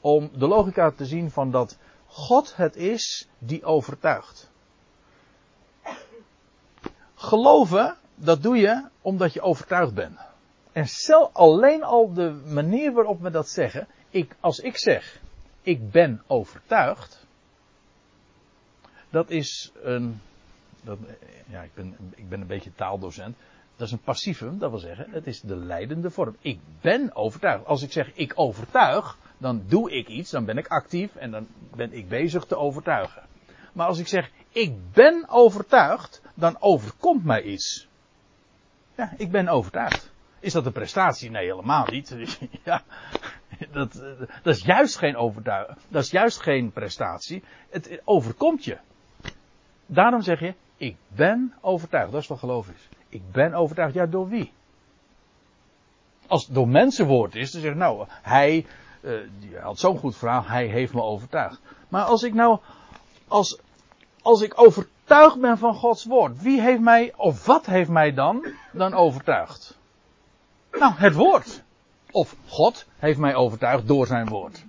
Om 0.00 0.30
de 0.34 0.46
logica 0.46 0.90
te 0.90 1.06
zien 1.06 1.30
van 1.30 1.50
dat 1.50 1.78
God 2.08 2.56
het 2.56 2.76
is 2.76 3.28
die 3.38 3.64
overtuigt. 3.64 4.50
Geloven, 7.14 7.96
dat 8.14 8.42
doe 8.42 8.56
je 8.56 8.88
omdat 9.02 9.32
je 9.32 9.40
overtuigd 9.40 9.94
bent. 9.94 10.18
En 10.72 10.88
zelf 10.88 11.34
alleen 11.34 11.82
al 11.82 12.12
de 12.12 12.30
manier 12.30 12.92
waarop 12.92 13.20
we 13.20 13.30
dat 13.30 13.48
zeggen. 13.48 13.86
Ik, 14.10 14.36
als 14.40 14.58
ik 14.58 14.76
zeg, 14.76 15.20
ik 15.62 15.90
ben 15.90 16.22
overtuigd. 16.26 17.26
Dat 19.10 19.30
is 19.30 19.72
een. 19.82 20.20
Dat, 20.82 20.98
ja, 21.46 21.62
ik 21.62 21.74
ben, 21.74 21.96
ik 22.14 22.28
ben 22.28 22.40
een 22.40 22.46
beetje 22.46 22.74
taaldocent. 22.74 23.36
Dat 23.76 23.86
is 23.86 23.92
een 23.92 24.00
passivum, 24.00 24.58
dat 24.58 24.70
wil 24.70 24.78
zeggen, 24.78 25.10
het 25.10 25.26
is 25.26 25.40
de 25.40 25.56
leidende 25.56 26.10
vorm. 26.10 26.36
Ik 26.40 26.60
ben 26.80 27.14
overtuigd. 27.14 27.64
Als 27.64 27.82
ik 27.82 27.92
zeg 27.92 28.14
ik 28.14 28.32
overtuig, 28.34 29.18
dan 29.38 29.62
doe 29.66 29.90
ik 29.90 30.08
iets, 30.08 30.30
dan 30.30 30.44
ben 30.44 30.58
ik 30.58 30.66
actief 30.66 31.16
en 31.16 31.30
dan 31.30 31.46
ben 31.74 31.92
ik 31.92 32.08
bezig 32.08 32.44
te 32.44 32.56
overtuigen. 32.56 33.22
Maar 33.72 33.86
als 33.86 33.98
ik 33.98 34.08
zeg 34.08 34.30
ik 34.52 34.92
ben 34.92 35.24
overtuigd, 35.28 36.22
dan 36.34 36.56
overkomt 36.60 37.24
mij 37.24 37.42
iets. 37.42 37.88
Ja, 38.94 39.12
ik 39.16 39.30
ben 39.30 39.48
overtuigd. 39.48 40.10
Is 40.40 40.52
dat 40.52 40.66
een 40.66 40.72
prestatie? 40.72 41.30
Nee, 41.30 41.44
helemaal 41.44 41.86
niet. 41.90 42.16
ja, 42.64 42.82
dat, 43.70 43.92
dat 44.42 44.54
is 44.56 44.64
juist 44.64 44.96
geen 44.96 45.16
overtuiging. 45.16 45.78
Dat 45.88 46.02
is 46.04 46.10
juist 46.10 46.42
geen 46.42 46.72
prestatie. 46.72 47.42
Het 47.70 48.00
overkomt 48.04 48.64
je. 48.64 48.78
Daarom 49.86 50.22
zeg 50.22 50.40
je, 50.40 50.54
ik 50.76 50.96
ben 51.08 51.54
overtuigd. 51.60 52.12
Dat 52.12 52.22
is 52.22 52.28
wat 52.28 52.38
geloof 52.38 52.68
is. 52.68 52.88
Ik 53.08 53.32
ben 53.32 53.54
overtuigd. 53.54 53.94
Ja, 53.94 54.06
door 54.06 54.28
wie? 54.28 54.52
Als 56.26 56.46
het 56.46 56.54
door 56.54 56.68
mensenwoord 56.68 57.34
is, 57.34 57.50
dan 57.50 57.60
zeg 57.60 57.70
ik, 57.70 57.76
nou, 57.76 58.06
hij, 58.08 58.66
uh, 59.00 59.20
die 59.38 59.58
had 59.58 59.78
zo'n 59.78 59.98
goed 59.98 60.16
verhaal, 60.16 60.44
hij 60.44 60.66
heeft 60.66 60.94
me 60.94 61.02
overtuigd. 61.02 61.60
Maar 61.88 62.02
als 62.02 62.22
ik 62.22 62.34
nou, 62.34 62.58
als, 63.28 63.58
als 64.22 64.40
ik 64.40 64.60
overtuigd 64.60 65.40
ben 65.40 65.58
van 65.58 65.74
Gods 65.74 66.04
woord, 66.04 66.42
wie 66.42 66.60
heeft 66.60 66.80
mij, 66.80 67.12
of 67.16 67.46
wat 67.46 67.66
heeft 67.66 67.90
mij 67.90 68.14
dan, 68.14 68.46
dan 68.72 68.94
overtuigd? 68.94 69.78
Nou, 70.72 70.92
het 70.96 71.14
woord. 71.14 71.62
Of 72.10 72.36
God 72.46 72.86
heeft 72.96 73.18
mij 73.18 73.34
overtuigd 73.34 73.86
door 73.86 74.06
zijn 74.06 74.28
woord. 74.28 74.64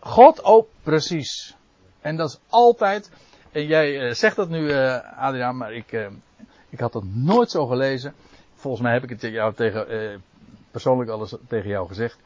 God 0.00 0.38
eh, 0.40 0.48
ook, 0.48 0.68
precies. 0.82 1.56
En 2.00 2.16
dat 2.16 2.28
is 2.28 2.38
altijd, 2.48 3.10
en 3.52 3.66
jij 3.66 4.06
uh, 4.06 4.12
zegt 4.12 4.36
dat 4.36 4.48
nu, 4.48 4.60
uh, 4.60 5.18
Adriaan, 5.18 5.56
maar 5.56 5.72
ik, 5.72 6.08
ik 6.68 6.80
had 6.80 6.92
dat 6.92 7.04
nooit 7.04 7.50
zo 7.50 7.66
gelezen. 7.66 8.14
Volgens 8.54 8.82
mij 8.82 8.92
heb 8.92 9.02
ik 9.02 9.10
het 9.10 9.20
jou 9.20 9.54
tegen, 9.54 10.22
persoonlijk 10.74 11.10
alles 11.10 11.36
tegen 11.48 11.68
jou 11.68 11.88
gezegd. 11.88 12.18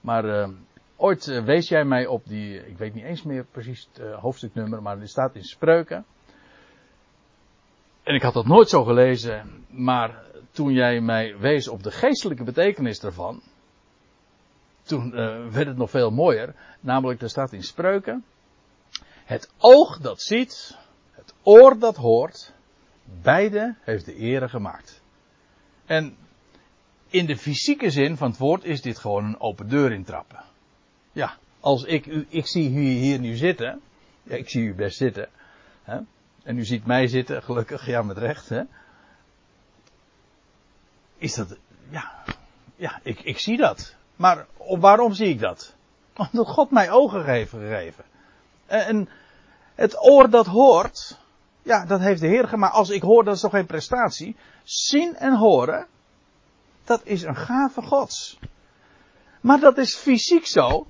Maar 0.00 0.50
ooit 0.96 1.42
wees 1.44 1.68
jij 1.68 1.84
mij 1.84 2.06
op 2.06 2.26
die, 2.26 2.66
ik 2.66 2.78
weet 2.78 2.94
niet 2.94 3.04
eens 3.04 3.22
meer 3.22 3.44
precies 3.44 3.88
het 3.92 4.12
hoofdstuknummer, 4.12 4.82
maar 4.82 4.98
die 4.98 5.08
staat 5.08 5.34
in 5.34 5.44
spreuken. 5.44 6.04
En 8.02 8.14
ik 8.14 8.22
had 8.22 8.34
dat 8.34 8.46
nooit 8.46 8.68
zo 8.68 8.84
gelezen, 8.84 9.64
maar 9.68 10.22
toen 10.50 10.72
jij 10.72 11.00
mij 11.00 11.38
wees 11.38 11.68
op 11.68 11.82
de 11.82 11.90
geestelijke 11.90 12.44
betekenis 12.44 13.00
daarvan, 13.00 13.42
toen 14.82 15.10
werd 15.50 15.66
het 15.66 15.76
nog 15.76 15.90
veel 15.90 16.10
mooier. 16.10 16.54
Namelijk, 16.80 17.22
er 17.22 17.30
staat 17.30 17.52
in 17.52 17.62
spreuken. 17.62 18.24
Het 19.24 19.52
oog 19.58 19.98
dat 19.98 20.20
ziet, 20.20 20.78
het 21.10 21.34
oor 21.42 21.78
dat 21.78 21.96
hoort, 21.96 22.52
beide 23.22 23.74
heeft 23.80 24.04
de 24.04 24.14
ere 24.14 24.48
gemaakt. 24.48 25.02
En 25.86 26.16
in 27.08 27.26
de 27.26 27.36
fysieke 27.36 27.90
zin 27.90 28.16
van 28.16 28.28
het 28.28 28.38
woord 28.38 28.64
is 28.64 28.82
dit 28.82 28.98
gewoon 28.98 29.24
een 29.24 29.40
open 29.40 29.68
deur 29.68 29.92
intrappen. 29.92 30.44
Ja, 31.12 31.36
als 31.60 31.84
ik 31.84 32.06
u, 32.06 32.26
ik 32.28 32.46
zie 32.46 32.70
u 32.70 32.80
hier 32.80 33.18
nu 33.18 33.36
zitten. 33.36 33.80
Ja, 34.22 34.36
ik 34.36 34.48
zie 34.48 34.62
u 34.62 34.74
best 34.74 34.96
zitten. 34.96 35.28
Hè? 35.82 35.98
En 36.42 36.58
u 36.58 36.64
ziet 36.64 36.86
mij 36.86 37.06
zitten, 37.06 37.42
gelukkig, 37.42 37.86
ja, 37.86 38.02
met 38.02 38.18
recht. 38.18 38.48
Hè? 38.48 38.62
Is 41.16 41.34
dat, 41.34 41.56
ja, 41.90 42.24
ja, 42.76 43.00
ik, 43.02 43.20
ik 43.20 43.38
zie 43.38 43.56
dat. 43.56 43.94
Maar 44.16 44.46
waarom 44.56 45.12
zie 45.12 45.28
ik 45.28 45.40
dat? 45.40 45.74
Omdat 46.16 46.46
God 46.46 46.70
mij 46.70 46.90
ogen 46.90 47.24
heeft 47.24 47.50
gegeven. 47.50 48.04
En 48.66 49.08
het 49.74 50.04
oor 50.04 50.30
dat 50.30 50.46
hoort, 50.46 51.18
ja, 51.62 51.84
dat 51.84 52.00
heeft 52.00 52.20
de 52.20 52.26
Heer 52.26 52.48
gemaakt. 52.48 52.74
Als 52.74 52.90
ik 52.90 53.02
hoor, 53.02 53.24
dat 53.24 53.34
is 53.34 53.40
toch 53.40 53.50
geen 53.50 53.66
prestatie. 53.66 54.36
Zien 54.64 55.16
en 55.16 55.36
horen, 55.36 55.86
dat 56.88 57.00
is 57.04 57.22
een 57.22 57.36
gave 57.36 57.82
Gods. 57.82 58.38
Maar 59.40 59.60
dat 59.60 59.78
is 59.78 59.96
fysiek 59.96 60.46
zo, 60.46 60.86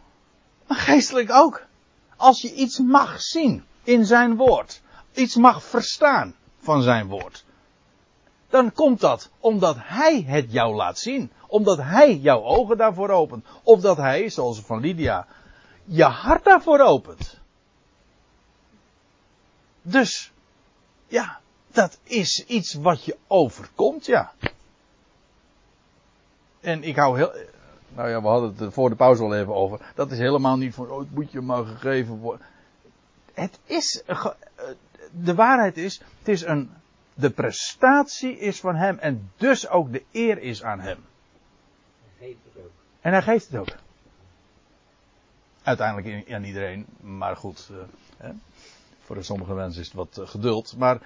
maar 0.66 0.78
geestelijk 0.78 1.30
ook. 1.30 1.66
Als 2.16 2.40
je 2.40 2.54
iets 2.54 2.78
mag 2.78 3.20
zien 3.20 3.64
in 3.82 4.06
zijn 4.06 4.36
woord, 4.36 4.82
iets 5.12 5.36
mag 5.36 5.62
verstaan 5.62 6.34
van 6.58 6.82
zijn 6.82 7.06
woord, 7.06 7.44
dan 8.48 8.72
komt 8.72 9.00
dat 9.00 9.30
omdat 9.40 9.76
hij 9.78 10.22
het 10.26 10.52
jou 10.52 10.74
laat 10.74 10.98
zien. 10.98 11.30
Omdat 11.46 11.78
hij 11.78 12.16
jouw 12.16 12.42
ogen 12.42 12.76
daarvoor 12.76 13.10
opent. 13.10 13.44
Of 13.62 13.80
dat 13.80 13.96
hij, 13.96 14.28
zoals 14.28 14.60
van 14.60 14.80
Lydia, 14.80 15.26
je 15.84 16.04
hart 16.04 16.44
daarvoor 16.44 16.80
opent. 16.80 17.38
Dus, 19.82 20.32
ja, 21.06 21.40
dat 21.72 21.98
is 22.02 22.44
iets 22.46 22.74
wat 22.74 23.04
je 23.04 23.16
overkomt, 23.26 24.06
ja. 24.06 24.32
En 26.60 26.82
ik 26.82 26.96
hou 26.96 27.16
heel, 27.16 27.32
nou 27.94 28.08
ja, 28.08 28.22
we 28.22 28.28
hadden 28.28 28.54
het 28.56 28.74
voor 28.74 28.88
de 28.88 28.96
pauze 28.96 29.22
al 29.22 29.34
even 29.34 29.54
over. 29.54 29.92
Dat 29.94 30.10
is 30.10 30.18
helemaal 30.18 30.56
niet 30.56 30.74
van, 30.74 30.90
oh, 30.90 30.98
het 30.98 31.14
moet 31.14 31.32
je 31.32 31.40
maar 31.40 31.64
gegeven 31.64 32.18
worden. 32.18 32.46
Het 33.34 33.58
is, 33.64 34.02
de 35.10 35.34
waarheid 35.34 35.76
is, 35.76 36.00
het 36.18 36.28
is 36.28 36.42
een, 36.42 36.70
de 37.14 37.30
prestatie 37.30 38.38
is 38.38 38.60
van 38.60 38.74
hem 38.74 38.98
en 38.98 39.30
dus 39.36 39.68
ook 39.68 39.92
de 39.92 40.02
eer 40.12 40.38
is 40.38 40.62
aan 40.62 40.80
hem. 40.80 40.98
Hij 42.18 42.26
geeft 42.28 42.44
het 42.44 42.64
ook. 42.64 42.70
En 43.00 43.12
hij 43.12 43.22
geeft 43.22 43.48
het 43.50 43.60
ook. 43.60 43.76
Uiteindelijk 45.62 46.30
aan 46.32 46.44
iedereen, 46.44 46.86
maar 47.00 47.36
goed. 47.36 47.68
Uh, 47.72 47.78
hè. 48.16 48.30
Voor 49.00 49.24
sommige 49.24 49.54
mensen 49.54 49.80
is 49.80 49.86
het 49.86 49.96
wat 49.96 50.20
geduld. 50.28 50.76
Maar 50.76 51.00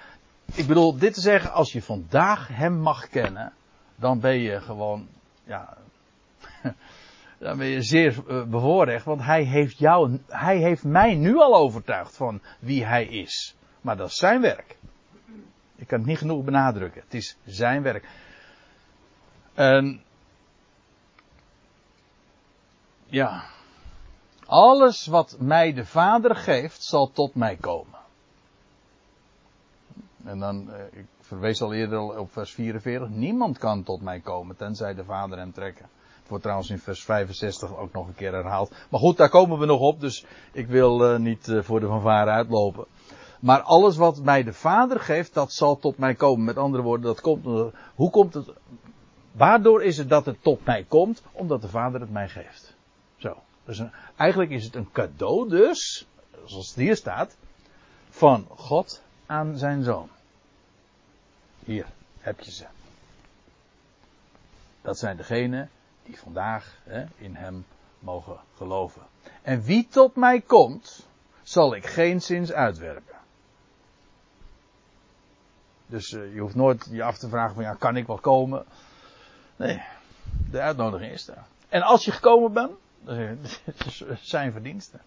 ik 0.53 0.67
bedoel, 0.67 0.97
dit 0.97 1.13
te 1.13 1.21
zeggen, 1.21 1.51
als 1.51 1.71
je 1.71 1.81
vandaag 1.81 2.47
hem 2.47 2.73
mag 2.73 3.09
kennen, 3.09 3.53
dan 3.95 4.19
ben 4.19 4.39
je 4.39 4.61
gewoon, 4.61 5.07
ja, 5.43 5.77
dan 7.39 7.57
ben 7.57 7.67
je 7.67 7.81
zeer 7.81 8.23
uh, 8.27 8.43
bevoorrecht, 8.43 9.05
want 9.05 9.21
hij 9.21 9.43
heeft 9.43 9.77
jou, 9.77 10.19
hij 10.27 10.57
heeft 10.57 10.83
mij 10.83 11.15
nu 11.15 11.37
al 11.37 11.55
overtuigd 11.55 12.15
van 12.15 12.41
wie 12.59 12.85
hij 12.85 13.05
is. 13.05 13.55
Maar 13.81 13.97
dat 13.97 14.07
is 14.09 14.15
zijn 14.15 14.41
werk. 14.41 14.77
Ik 15.75 15.87
kan 15.87 15.97
het 15.97 16.07
niet 16.07 16.17
genoeg 16.17 16.43
benadrukken. 16.43 17.01
Het 17.01 17.13
is 17.13 17.37
zijn 17.45 17.81
werk. 17.81 18.07
En 19.53 20.03
ja, 23.05 23.43
alles 24.45 25.05
wat 25.05 25.37
mij 25.39 25.73
de 25.73 25.85
Vader 25.85 26.35
geeft, 26.35 26.83
zal 26.83 27.11
tot 27.11 27.35
mij 27.35 27.55
komen. 27.55 27.99
En 30.23 30.39
dan, 30.39 30.73
ik 30.91 31.05
verwees 31.33 31.61
al 31.61 31.73
eerder 31.73 32.19
op 32.19 32.31
vers 32.31 32.51
44, 32.51 33.09
niemand 33.09 33.57
kan 33.57 33.83
tot 33.83 34.01
mij 34.01 34.19
komen, 34.19 34.55
tenzij 34.55 34.93
de 34.93 35.03
Vader 35.03 35.37
hem 35.37 35.51
trekken. 35.51 35.85
Het 36.19 36.27
wordt 36.27 36.43
trouwens 36.43 36.69
in 36.69 36.79
vers 36.79 37.03
65 37.03 37.77
ook 37.77 37.93
nog 37.93 38.07
een 38.07 38.15
keer 38.15 38.33
herhaald. 38.33 38.75
Maar 38.89 38.99
goed, 38.99 39.17
daar 39.17 39.29
komen 39.29 39.59
we 39.59 39.65
nog 39.65 39.79
op, 39.79 39.99
dus 39.99 40.25
ik 40.51 40.67
wil 40.67 41.13
uh, 41.13 41.19
niet 41.19 41.47
uh, 41.47 41.61
voor 41.61 41.79
de 41.79 41.87
fanfare 41.87 42.31
uitlopen. 42.31 42.85
Maar 43.39 43.61
alles 43.61 43.97
wat 43.97 44.23
mij 44.23 44.43
de 44.43 44.53
Vader 44.53 44.99
geeft, 44.99 45.33
dat 45.33 45.53
zal 45.53 45.77
tot 45.77 45.97
mij 45.97 46.15
komen. 46.15 46.45
Met 46.45 46.57
andere 46.57 46.83
woorden, 46.83 47.05
dat 47.05 47.21
komt. 47.21 47.45
Hoe 47.95 48.09
komt 48.09 48.33
het? 48.33 48.53
Waardoor 49.31 49.83
is 49.83 49.97
het 49.97 50.09
dat 50.09 50.25
het 50.25 50.43
tot 50.43 50.65
mij 50.65 50.85
komt? 50.87 51.23
Omdat 51.31 51.61
de 51.61 51.67
Vader 51.67 52.01
het 52.01 52.11
mij 52.11 52.29
geeft. 52.29 52.75
Zo. 53.17 53.35
Dus 53.65 53.81
eigenlijk 54.15 54.51
is 54.51 54.63
het 54.63 54.75
een 54.75 54.91
cadeau, 54.91 55.49
dus, 55.49 56.07
zoals 56.45 56.67
het 56.67 56.75
hier 56.75 56.95
staat, 56.95 57.37
van 58.09 58.45
God 58.49 59.01
aan 59.25 59.57
zijn 59.57 59.83
zoon. 59.83 60.09
Hier 61.65 61.85
heb 62.19 62.39
je 62.39 62.51
ze. 62.51 62.65
Dat 64.81 64.97
zijn 64.97 65.17
degenen 65.17 65.69
die 66.03 66.19
vandaag 66.19 66.77
hè, 66.83 67.05
in 67.15 67.35
hem 67.35 67.65
mogen 67.99 68.39
geloven. 68.55 69.01
En 69.41 69.61
wie 69.61 69.87
tot 69.87 70.15
mij 70.15 70.41
komt, 70.41 71.07
zal 71.43 71.75
ik 71.75 71.85
geen 71.85 72.21
zins 72.21 72.51
uitwerpen. 72.51 73.15
Dus 75.85 76.11
uh, 76.11 76.33
je 76.33 76.39
hoeft 76.39 76.55
nooit 76.55 76.87
je 76.91 77.03
af 77.03 77.17
te 77.17 77.29
vragen 77.29 77.55
van 77.55 77.63
ja, 77.63 77.73
kan 77.73 77.95
ik 77.95 78.07
wel 78.07 78.19
komen? 78.19 78.65
Nee, 79.55 79.81
de 80.51 80.59
uitnodiging 80.59 81.11
is 81.11 81.27
er. 81.27 81.43
En 81.69 81.81
als 81.81 82.05
je 82.05 82.11
gekomen 82.11 82.53
bent, 82.53 82.71
dat 82.99 83.85
is 83.85 84.03
zijn 84.31 84.51
verdiensten. 84.51 85.01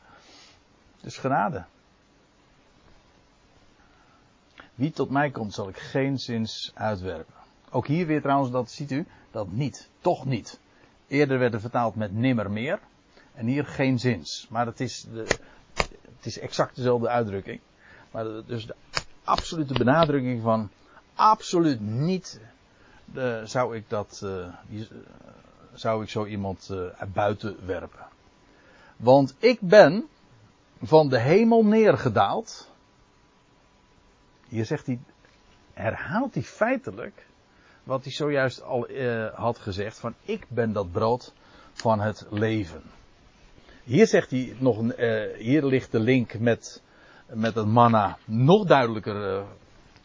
Dus 1.00 1.18
genade. 1.18 1.64
Wie 4.76 4.90
tot 4.90 5.10
mij 5.10 5.30
komt, 5.30 5.54
zal 5.54 5.68
ik 5.68 5.76
geen 5.76 6.18
zins 6.18 6.70
uitwerpen. 6.74 7.34
Ook 7.70 7.86
hier 7.86 8.06
weer 8.06 8.20
trouwens, 8.20 8.50
dat 8.50 8.70
ziet 8.70 8.90
u, 8.90 9.06
dat 9.30 9.50
niet. 9.50 9.88
Toch 10.00 10.24
niet. 10.24 10.58
Eerder 11.08 11.38
werd 11.38 11.60
vertaald 11.60 11.94
met 11.94 12.12
nimmer 12.12 12.50
meer. 12.50 12.78
En 13.34 13.46
hier 13.46 13.64
geen 13.64 13.98
zins. 13.98 14.46
Maar 14.50 14.66
het 14.66 14.80
is, 14.80 15.06
de, 15.12 15.26
het 16.16 16.26
is 16.26 16.38
exact 16.38 16.76
dezelfde 16.76 17.08
uitdrukking. 17.08 17.60
Maar 18.10 18.24
dus 18.46 18.66
de 18.66 18.74
absolute 19.24 19.74
benadrukking 19.74 20.42
van 20.42 20.70
absoluut 21.14 21.80
niet 21.80 22.40
de, 23.04 23.42
zou 23.44 23.76
ik 23.76 23.88
dat 23.88 24.20
uh, 24.24 24.46
die, 24.68 24.88
zou 25.74 26.02
ik 26.02 26.08
zo 26.08 26.24
iemand 26.24 26.68
uh, 26.72 27.02
buiten 27.12 27.56
werpen. 27.66 28.06
Want 28.96 29.34
ik 29.38 29.60
ben 29.60 30.08
van 30.82 31.08
de 31.08 31.18
hemel 31.18 31.64
neergedaald. 31.64 32.70
Hier 34.48 34.64
zegt 34.64 34.86
hij, 34.86 34.98
herhaalt 35.74 36.34
hij 36.34 36.42
feitelijk 36.42 37.26
wat 37.82 38.04
hij 38.04 38.12
zojuist 38.12 38.62
al 38.62 38.90
uh, 38.90 39.34
had 39.34 39.58
gezegd: 39.58 39.98
van 39.98 40.14
ik 40.22 40.46
ben 40.48 40.72
dat 40.72 40.92
brood 40.92 41.32
van 41.72 42.00
het 42.00 42.26
leven. 42.30 42.82
Hier 43.84 44.06
zegt 44.06 44.30
hij 44.30 44.56
nog, 44.58 44.82
uh, 44.82 45.36
hier 45.36 45.64
ligt 45.64 45.92
de 45.92 45.98
link 45.98 46.38
met, 46.38 46.82
met 47.26 47.54
het 47.54 47.66
manna 47.66 48.18
nog 48.24 48.64
duidelijker 48.64 49.36
uh, 49.36 49.42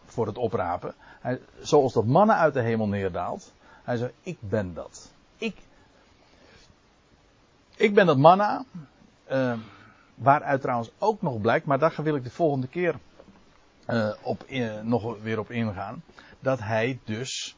voor 0.06 0.28
het 0.28 0.38
oprapen. 0.38 0.94
Hij, 1.20 1.40
zoals 1.62 1.94
dat 1.94 2.06
manna 2.06 2.36
uit 2.36 2.54
de 2.54 2.62
hemel 2.62 2.88
neerdaalt. 2.88 3.54
Hij 3.84 3.98
zegt: 3.98 4.14
Ik 4.22 4.38
ben 4.40 4.74
dat. 4.74 5.12
Ik, 5.38 5.56
ik 7.76 7.94
ben 7.94 8.06
dat 8.06 8.18
manna. 8.18 8.66
waaruit 10.16 10.62
trouwens 10.62 10.92
ook 10.98 11.22
nog 11.22 11.42
blijkt, 11.42 11.66
maar 11.66 11.80
daar 11.80 11.96
wil 12.04 12.16
ik 12.16 12.24
de 12.24 12.30
volgende 12.30 12.68
keer 12.68 12.96
op, 14.22 14.46
nog 14.84 15.22
weer 15.22 15.40
op 15.40 15.52
ingaan. 15.52 16.04
Dat 16.40 16.60
hij 16.60 17.00
dus 17.04 17.56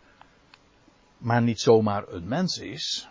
maar 1.24 1.42
niet 1.42 1.60
zomaar 1.60 2.08
een 2.08 2.28
mens 2.28 2.58
is. 2.58 3.08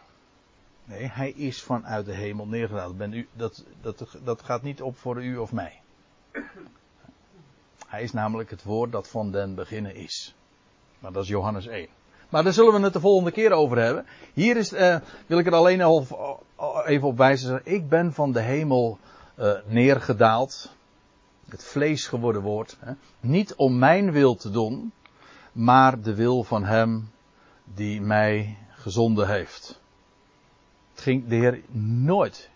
Nee, 0.84 1.08
hij 1.12 1.30
is 1.30 1.62
vanuit 1.62 2.06
de 2.06 2.14
hemel 2.14 2.46
neergedaald. 2.46 2.96
Ben 2.96 3.12
u, 3.12 3.28
dat, 3.32 3.64
dat, 3.80 4.16
dat 4.24 4.42
gaat 4.42 4.62
niet 4.62 4.82
op 4.82 4.96
voor 4.96 5.24
u 5.24 5.36
of 5.36 5.52
mij. 5.52 5.80
Hij 7.86 8.02
is 8.02 8.12
namelijk 8.12 8.50
het 8.50 8.62
woord 8.62 8.92
dat 8.92 9.08
van 9.08 9.30
den 9.30 9.54
beginnen 9.54 9.94
is. 9.94 10.34
Maar 10.98 11.12
dat 11.12 11.22
is 11.22 11.28
Johannes 11.28 11.66
1. 11.66 11.88
Maar 12.28 12.42
daar 12.42 12.52
zullen 12.52 12.72
we 12.72 12.80
het 12.80 12.92
de 12.92 13.00
volgende 13.00 13.30
keer 13.30 13.52
over 13.52 13.78
hebben. 13.78 14.06
Hier 14.32 14.56
is, 14.56 14.72
uh, 14.72 14.96
wil 15.26 15.38
ik 15.38 15.46
er 15.46 15.54
alleen 15.54 15.82
al 15.82 16.06
even 16.86 17.08
op 17.08 17.16
wijzen. 17.16 17.60
Ik 17.64 17.88
ben 17.88 18.12
van 18.12 18.32
de 18.32 18.40
hemel 18.40 18.98
uh, 19.38 19.52
neergedaald. 19.66 20.76
Het 21.52 21.64
vlees 21.64 22.06
geworden 22.06 22.42
woord. 22.42 22.76
Hè. 22.80 22.92
Niet 23.20 23.54
om 23.54 23.78
mijn 23.78 24.12
wil 24.12 24.34
te 24.34 24.50
doen. 24.50 24.92
Maar 25.52 26.00
de 26.00 26.14
wil 26.14 26.42
van 26.42 26.64
hem 26.64 27.10
die 27.64 28.00
mij 28.00 28.56
gezonden 28.70 29.28
heeft. 29.28 29.80
Het 30.90 31.00
ging 31.00 31.28
de 31.28 31.34
Heer 31.34 31.62
nooit. 32.04 32.50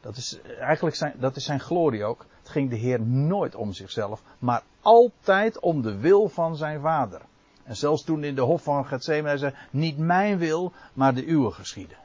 Dat 0.00 0.16
is 0.16 0.40
eigenlijk 0.58 0.96
zijn, 0.96 1.14
dat 1.18 1.36
is 1.36 1.44
zijn 1.44 1.60
glorie 1.60 2.04
ook. 2.04 2.26
Het 2.38 2.48
ging 2.48 2.70
de 2.70 2.76
Heer 2.76 3.00
nooit 3.00 3.54
om 3.54 3.72
zichzelf, 3.72 4.22
maar 4.38 4.62
altijd 4.80 5.60
om 5.60 5.82
de 5.82 5.96
wil 5.96 6.28
van 6.28 6.56
zijn 6.56 6.80
vader. 6.80 7.20
En 7.64 7.76
zelfs 7.76 8.04
toen 8.04 8.24
in 8.24 8.34
de 8.34 8.40
hof 8.40 8.62
van 8.62 8.86
Gethsemane 8.86 9.38
zei, 9.38 9.54
niet 9.70 9.98
mijn 9.98 10.38
wil, 10.38 10.72
maar 10.92 11.14
de 11.14 11.26
uwe 11.26 11.50
geschieden. 11.50 11.96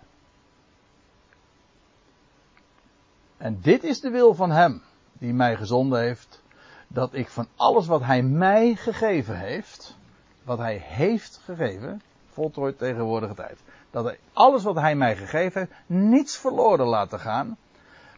En 3.38 3.60
dit 3.62 3.84
is 3.84 4.00
de 4.00 4.10
wil 4.10 4.34
van 4.34 4.52
hem, 4.52 4.82
die 5.20 5.34
mij 5.34 5.56
gezonden 5.56 6.00
heeft, 6.00 6.42
dat 6.88 7.14
ik 7.14 7.28
van 7.28 7.48
alles 7.56 7.88
wat 7.88 8.04
hij 8.04 8.24
mij 8.24 8.76
gegeven 8.76 9.38
heeft, 9.38 9.98
wat 10.44 10.58
hij 10.58 10.78
heeft 10.84 11.40
gegeven, 11.44 12.02
voltooid 12.30 12.78
tegenwoordige 12.78 13.34
tijd. 13.34 13.60
dat 13.92 14.06
hij 14.06 14.20
alles 14.34 14.64
wat 14.64 14.76
hij 14.76 14.96
mij 14.96 15.16
gegeven 15.16 15.60
heeft, 15.62 15.72
niets 15.86 16.38
verloren 16.38 16.86
laten 16.86 17.20
gaan, 17.20 17.58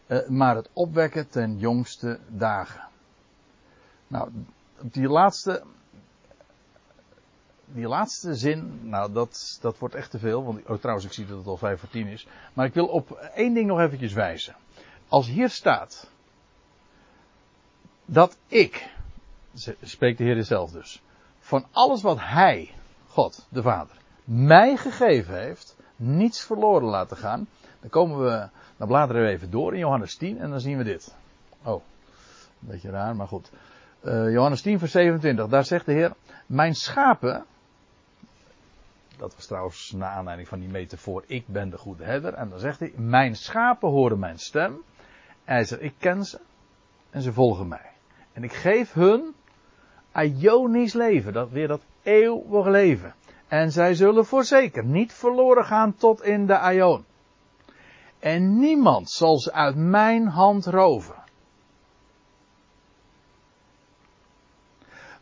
eh, 0.06 0.28
maar 0.28 0.56
het 0.56 0.68
opwekken 0.72 1.28
ten 1.28 1.58
jongste 1.58 2.18
dagen. 2.28 2.88
Nou, 4.06 4.30
die 4.80 5.08
laatste, 5.08 5.62
die 7.66 7.88
laatste 7.88 8.34
zin, 8.34 8.80
nou 8.82 9.12
dat, 9.12 9.58
dat 9.60 9.78
wordt 9.78 9.94
echt 9.94 10.10
te 10.10 10.18
veel, 10.18 10.44
want 10.44 10.68
oh, 10.68 10.78
trouwens 10.78 11.06
ik 11.06 11.12
zie 11.12 11.26
dat 11.26 11.38
het 11.38 11.46
al 11.46 11.56
vijf 11.56 11.80
voor 11.80 11.88
tien 11.88 12.06
is. 12.06 12.26
Maar 12.52 12.66
ik 12.66 12.74
wil 12.74 12.86
op 12.86 13.10
één 13.34 13.54
ding 13.54 13.66
nog 13.66 13.80
eventjes 13.80 14.12
wijzen. 14.12 14.54
Als 15.08 15.26
hier 15.26 15.48
staat, 15.48 16.10
dat 18.12 18.36
ik, 18.46 18.90
spreekt 19.82 20.18
de 20.18 20.24
Heer 20.24 20.44
zelf 20.44 20.70
dus, 20.70 21.02
van 21.38 21.66
alles 21.70 22.02
wat 22.02 22.18
Hij, 22.20 22.74
God, 23.08 23.46
de 23.48 23.62
Vader, 23.62 23.96
mij 24.24 24.76
gegeven 24.76 25.40
heeft, 25.40 25.76
niets 25.96 26.44
verloren 26.44 26.88
laten 26.88 27.16
gaan. 27.16 27.48
Dan 27.80 27.90
komen 27.90 28.24
we, 28.24 28.48
dan 28.76 28.88
bladeren 28.88 29.22
we 29.22 29.28
even 29.28 29.50
door 29.50 29.72
in 29.72 29.78
Johannes 29.78 30.16
10 30.16 30.38
en 30.38 30.50
dan 30.50 30.60
zien 30.60 30.76
we 30.76 30.84
dit. 30.84 31.14
Oh, 31.62 31.82
een 32.60 32.68
beetje 32.68 32.90
raar, 32.90 33.16
maar 33.16 33.28
goed. 33.28 33.50
Uh, 34.04 34.32
Johannes 34.32 34.62
10 34.62 34.78
vers 34.78 34.90
27, 34.90 35.48
daar 35.48 35.64
zegt 35.64 35.86
de 35.86 35.92
Heer, 35.92 36.12
mijn 36.46 36.74
schapen, 36.74 37.44
dat 39.16 39.34
was 39.34 39.46
trouwens 39.46 39.92
naar 39.96 40.10
aanleiding 40.10 40.48
van 40.48 40.60
die 40.60 40.68
metafoor, 40.68 41.24
ik 41.26 41.46
ben 41.46 41.70
de 41.70 41.78
goede 41.78 42.04
herder. 42.04 42.34
En 42.34 42.48
dan 42.48 42.58
zegt 42.58 42.80
hij, 42.80 42.92
mijn 42.96 43.36
schapen 43.36 43.88
horen 43.88 44.18
mijn 44.18 44.38
stem. 44.38 44.72
En 45.44 45.54
hij 45.54 45.64
zegt, 45.64 45.82
ik 45.82 45.94
ken 45.98 46.24
ze 46.24 46.40
en 47.10 47.22
ze 47.22 47.32
volgen 47.32 47.68
mij. 47.68 47.89
En 48.40 48.46
ik 48.46 48.52
geef 48.52 48.92
hun 48.92 49.34
Ionisch 50.14 50.92
leven, 50.92 51.32
dat 51.32 51.50
weer 51.50 51.68
dat 51.68 51.80
eeuwig 52.02 52.66
leven. 52.66 53.14
En 53.48 53.72
zij 53.72 53.94
zullen 53.94 54.26
voorzeker 54.26 54.84
niet 54.84 55.12
verloren 55.12 55.64
gaan 55.64 55.94
tot 55.96 56.22
in 56.22 56.46
de 56.46 56.58
Aion. 56.58 57.04
En 58.18 58.58
niemand 58.58 59.10
zal 59.10 59.38
ze 59.38 59.52
uit 59.52 59.76
mijn 59.76 60.26
hand 60.26 60.66
roven. 60.66 61.14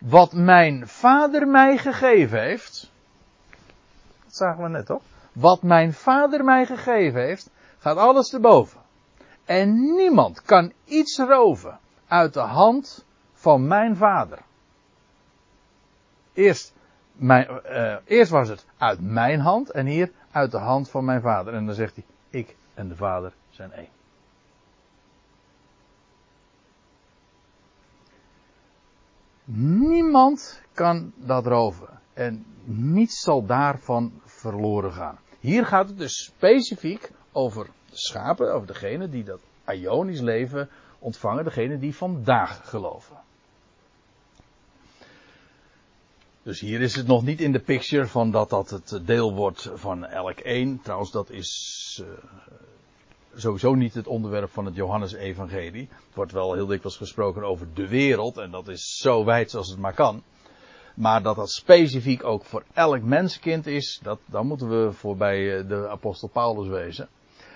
Wat 0.00 0.32
mijn 0.32 0.88
vader 0.88 1.46
mij 1.48 1.78
gegeven 1.78 2.40
heeft. 2.42 2.90
Dat 4.24 4.36
zagen 4.36 4.62
we 4.62 4.68
net 4.68 4.86
toch? 4.86 5.02
Wat 5.32 5.62
mijn 5.62 5.92
vader 5.92 6.44
mij 6.44 6.66
gegeven 6.66 7.20
heeft, 7.20 7.50
gaat 7.78 7.96
alles 7.96 8.28
te 8.28 8.40
boven. 8.40 8.80
En 9.44 9.94
niemand 9.96 10.42
kan 10.42 10.72
iets 10.84 11.18
roven 11.18 11.78
uit 12.08 12.34
de 12.34 12.40
hand 12.40 13.06
van 13.48 13.66
mijn 13.66 13.96
vader. 13.96 14.38
Eerst, 16.32 16.74
mijn, 17.12 17.60
uh, 17.70 17.96
eerst 18.04 18.30
was 18.30 18.48
het 18.48 18.66
uit 18.78 19.00
mijn 19.00 19.40
hand 19.40 19.70
en 19.70 19.86
hier 19.86 20.12
uit 20.30 20.50
de 20.50 20.58
hand 20.58 20.90
van 20.90 21.04
mijn 21.04 21.20
vader. 21.20 21.54
En 21.54 21.66
dan 21.66 21.74
zegt 21.74 21.94
hij, 21.94 22.04
ik 22.30 22.56
en 22.74 22.88
de 22.88 22.96
vader 22.96 23.32
zijn 23.50 23.72
één. 23.72 23.88
Niemand 29.88 30.62
kan 30.72 31.12
dat 31.16 31.46
roven. 31.46 32.00
En 32.12 32.46
niets 32.64 33.20
zal 33.20 33.46
daarvan 33.46 34.20
verloren 34.24 34.92
gaan. 34.92 35.18
Hier 35.40 35.66
gaat 35.66 35.88
het 35.88 35.98
dus 35.98 36.24
specifiek 36.24 37.10
over 37.32 37.68
schapen, 37.90 38.54
over 38.54 38.66
degene 38.66 39.08
die 39.08 39.24
dat 39.24 39.40
Ionisch 39.66 40.20
leven 40.20 40.68
ontvangen, 40.98 41.44
degene 41.44 41.78
die 41.78 41.94
vandaag 41.94 42.68
geloven. 42.68 43.26
Dus 46.42 46.60
hier 46.60 46.80
is 46.80 46.94
het 46.94 47.06
nog 47.06 47.24
niet 47.24 47.40
in 47.40 47.52
de 47.52 47.60
picture 47.60 48.06
van 48.06 48.30
dat 48.30 48.50
dat 48.50 48.70
het 48.70 49.00
deel 49.04 49.34
wordt 49.34 49.70
van 49.74 50.06
elk 50.06 50.38
één. 50.38 50.80
Trouwens, 50.82 51.10
dat 51.10 51.30
is 51.30 52.02
uh, 52.02 52.08
sowieso 53.34 53.74
niet 53.74 53.94
het 53.94 54.06
onderwerp 54.06 54.50
van 54.50 54.64
het 54.64 54.74
Johannesevangelie. 54.74 55.88
Het 55.90 56.14
wordt 56.14 56.32
wel 56.32 56.54
heel 56.54 56.66
dikwijls 56.66 56.96
gesproken 56.96 57.42
over 57.42 57.66
de 57.74 57.88
wereld 57.88 58.36
en 58.36 58.50
dat 58.50 58.68
is 58.68 58.96
zo 58.96 59.24
wijd 59.24 59.54
als 59.54 59.68
het 59.68 59.78
maar 59.78 59.94
kan. 59.94 60.22
Maar 60.94 61.22
dat 61.22 61.36
dat 61.36 61.50
specifiek 61.50 62.24
ook 62.24 62.44
voor 62.44 62.62
elk 62.72 63.02
menskind 63.02 63.66
is, 63.66 64.00
dat, 64.02 64.18
dan 64.26 64.46
moeten 64.46 64.68
we 64.68 64.92
voorbij 64.92 65.58
eh, 65.58 65.68
de 65.68 65.88
apostel 65.88 66.28
Paulus 66.28 66.68
wezen. 66.68 67.08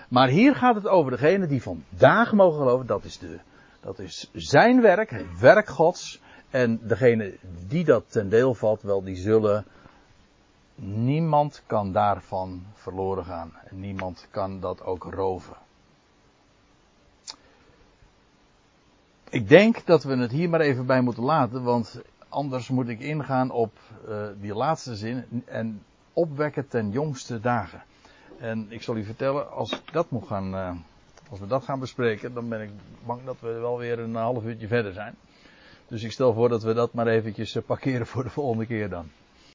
Maar 0.09 0.27
hier 0.27 0.55
gaat 0.55 0.75
het 0.75 0.87
over 0.87 1.11
degene 1.11 1.47
die 1.47 1.61
vandaag 1.61 2.33
mogen 2.33 2.57
geloven. 2.59 2.85
Dat 2.85 3.03
is, 3.03 3.17
de, 3.17 3.39
dat 3.81 3.99
is 3.99 4.29
zijn 4.33 4.81
werk, 4.81 5.09
het 5.09 5.39
werk 5.39 5.69
Gods. 5.69 6.21
En 6.53 6.79
degene 6.87 7.33
die 7.67 7.83
dat 7.83 8.03
ten 8.07 8.29
deel 8.29 8.53
valt, 8.53 8.81
wel, 8.81 9.03
die 9.03 9.15
zullen. 9.15 9.65
Niemand 10.75 11.63
kan 11.65 11.91
daarvan 11.91 12.65
verloren 12.73 13.25
gaan. 13.25 13.53
En 13.65 13.79
niemand 13.79 14.27
kan 14.31 14.59
dat 14.59 14.83
ook 14.83 15.03
roven. 15.03 15.55
Ik 19.29 19.49
denk 19.49 19.85
dat 19.85 20.03
we 20.03 20.15
het 20.15 20.31
hier 20.31 20.49
maar 20.49 20.59
even 20.59 20.85
bij 20.85 21.01
moeten 21.01 21.23
laten, 21.23 21.63
want 21.63 22.01
anders 22.29 22.69
moet 22.69 22.87
ik 22.87 22.99
ingaan 22.99 23.51
op 23.51 23.77
uh, 24.07 24.25
die 24.39 24.53
laatste 24.53 24.95
zin. 24.95 25.43
En 25.45 25.83
opwekken 26.13 26.67
ten 26.67 26.91
jongste 26.91 27.39
dagen. 27.39 27.83
En 28.37 28.65
ik 28.69 28.81
zal 28.81 28.97
u 28.97 29.03
vertellen, 29.03 29.51
als 29.51 29.81
dat 29.91 30.07
gaan, 30.25 30.53
uh, 30.53 30.71
als 31.29 31.39
we 31.39 31.47
dat 31.47 31.63
gaan 31.63 31.79
bespreken, 31.79 32.33
dan 32.33 32.49
ben 32.49 32.61
ik 32.61 32.69
bang 33.05 33.23
dat 33.25 33.37
we 33.39 33.51
wel 33.51 33.77
weer 33.77 33.99
een 33.99 34.15
half 34.15 34.43
uurtje 34.43 34.67
verder 34.67 34.93
zijn. 34.93 35.15
Dus 35.87 36.03
ik 36.03 36.11
stel 36.11 36.33
voor 36.33 36.49
dat 36.49 36.63
we 36.63 36.73
dat 36.73 36.93
maar 36.93 37.07
eventjes 37.07 37.55
eh, 37.55 37.63
parkeren 37.65 38.07
voor 38.07 38.23
de 38.23 38.29
volgende 38.29 38.65
keer 38.65 38.89
dan. 38.89 39.09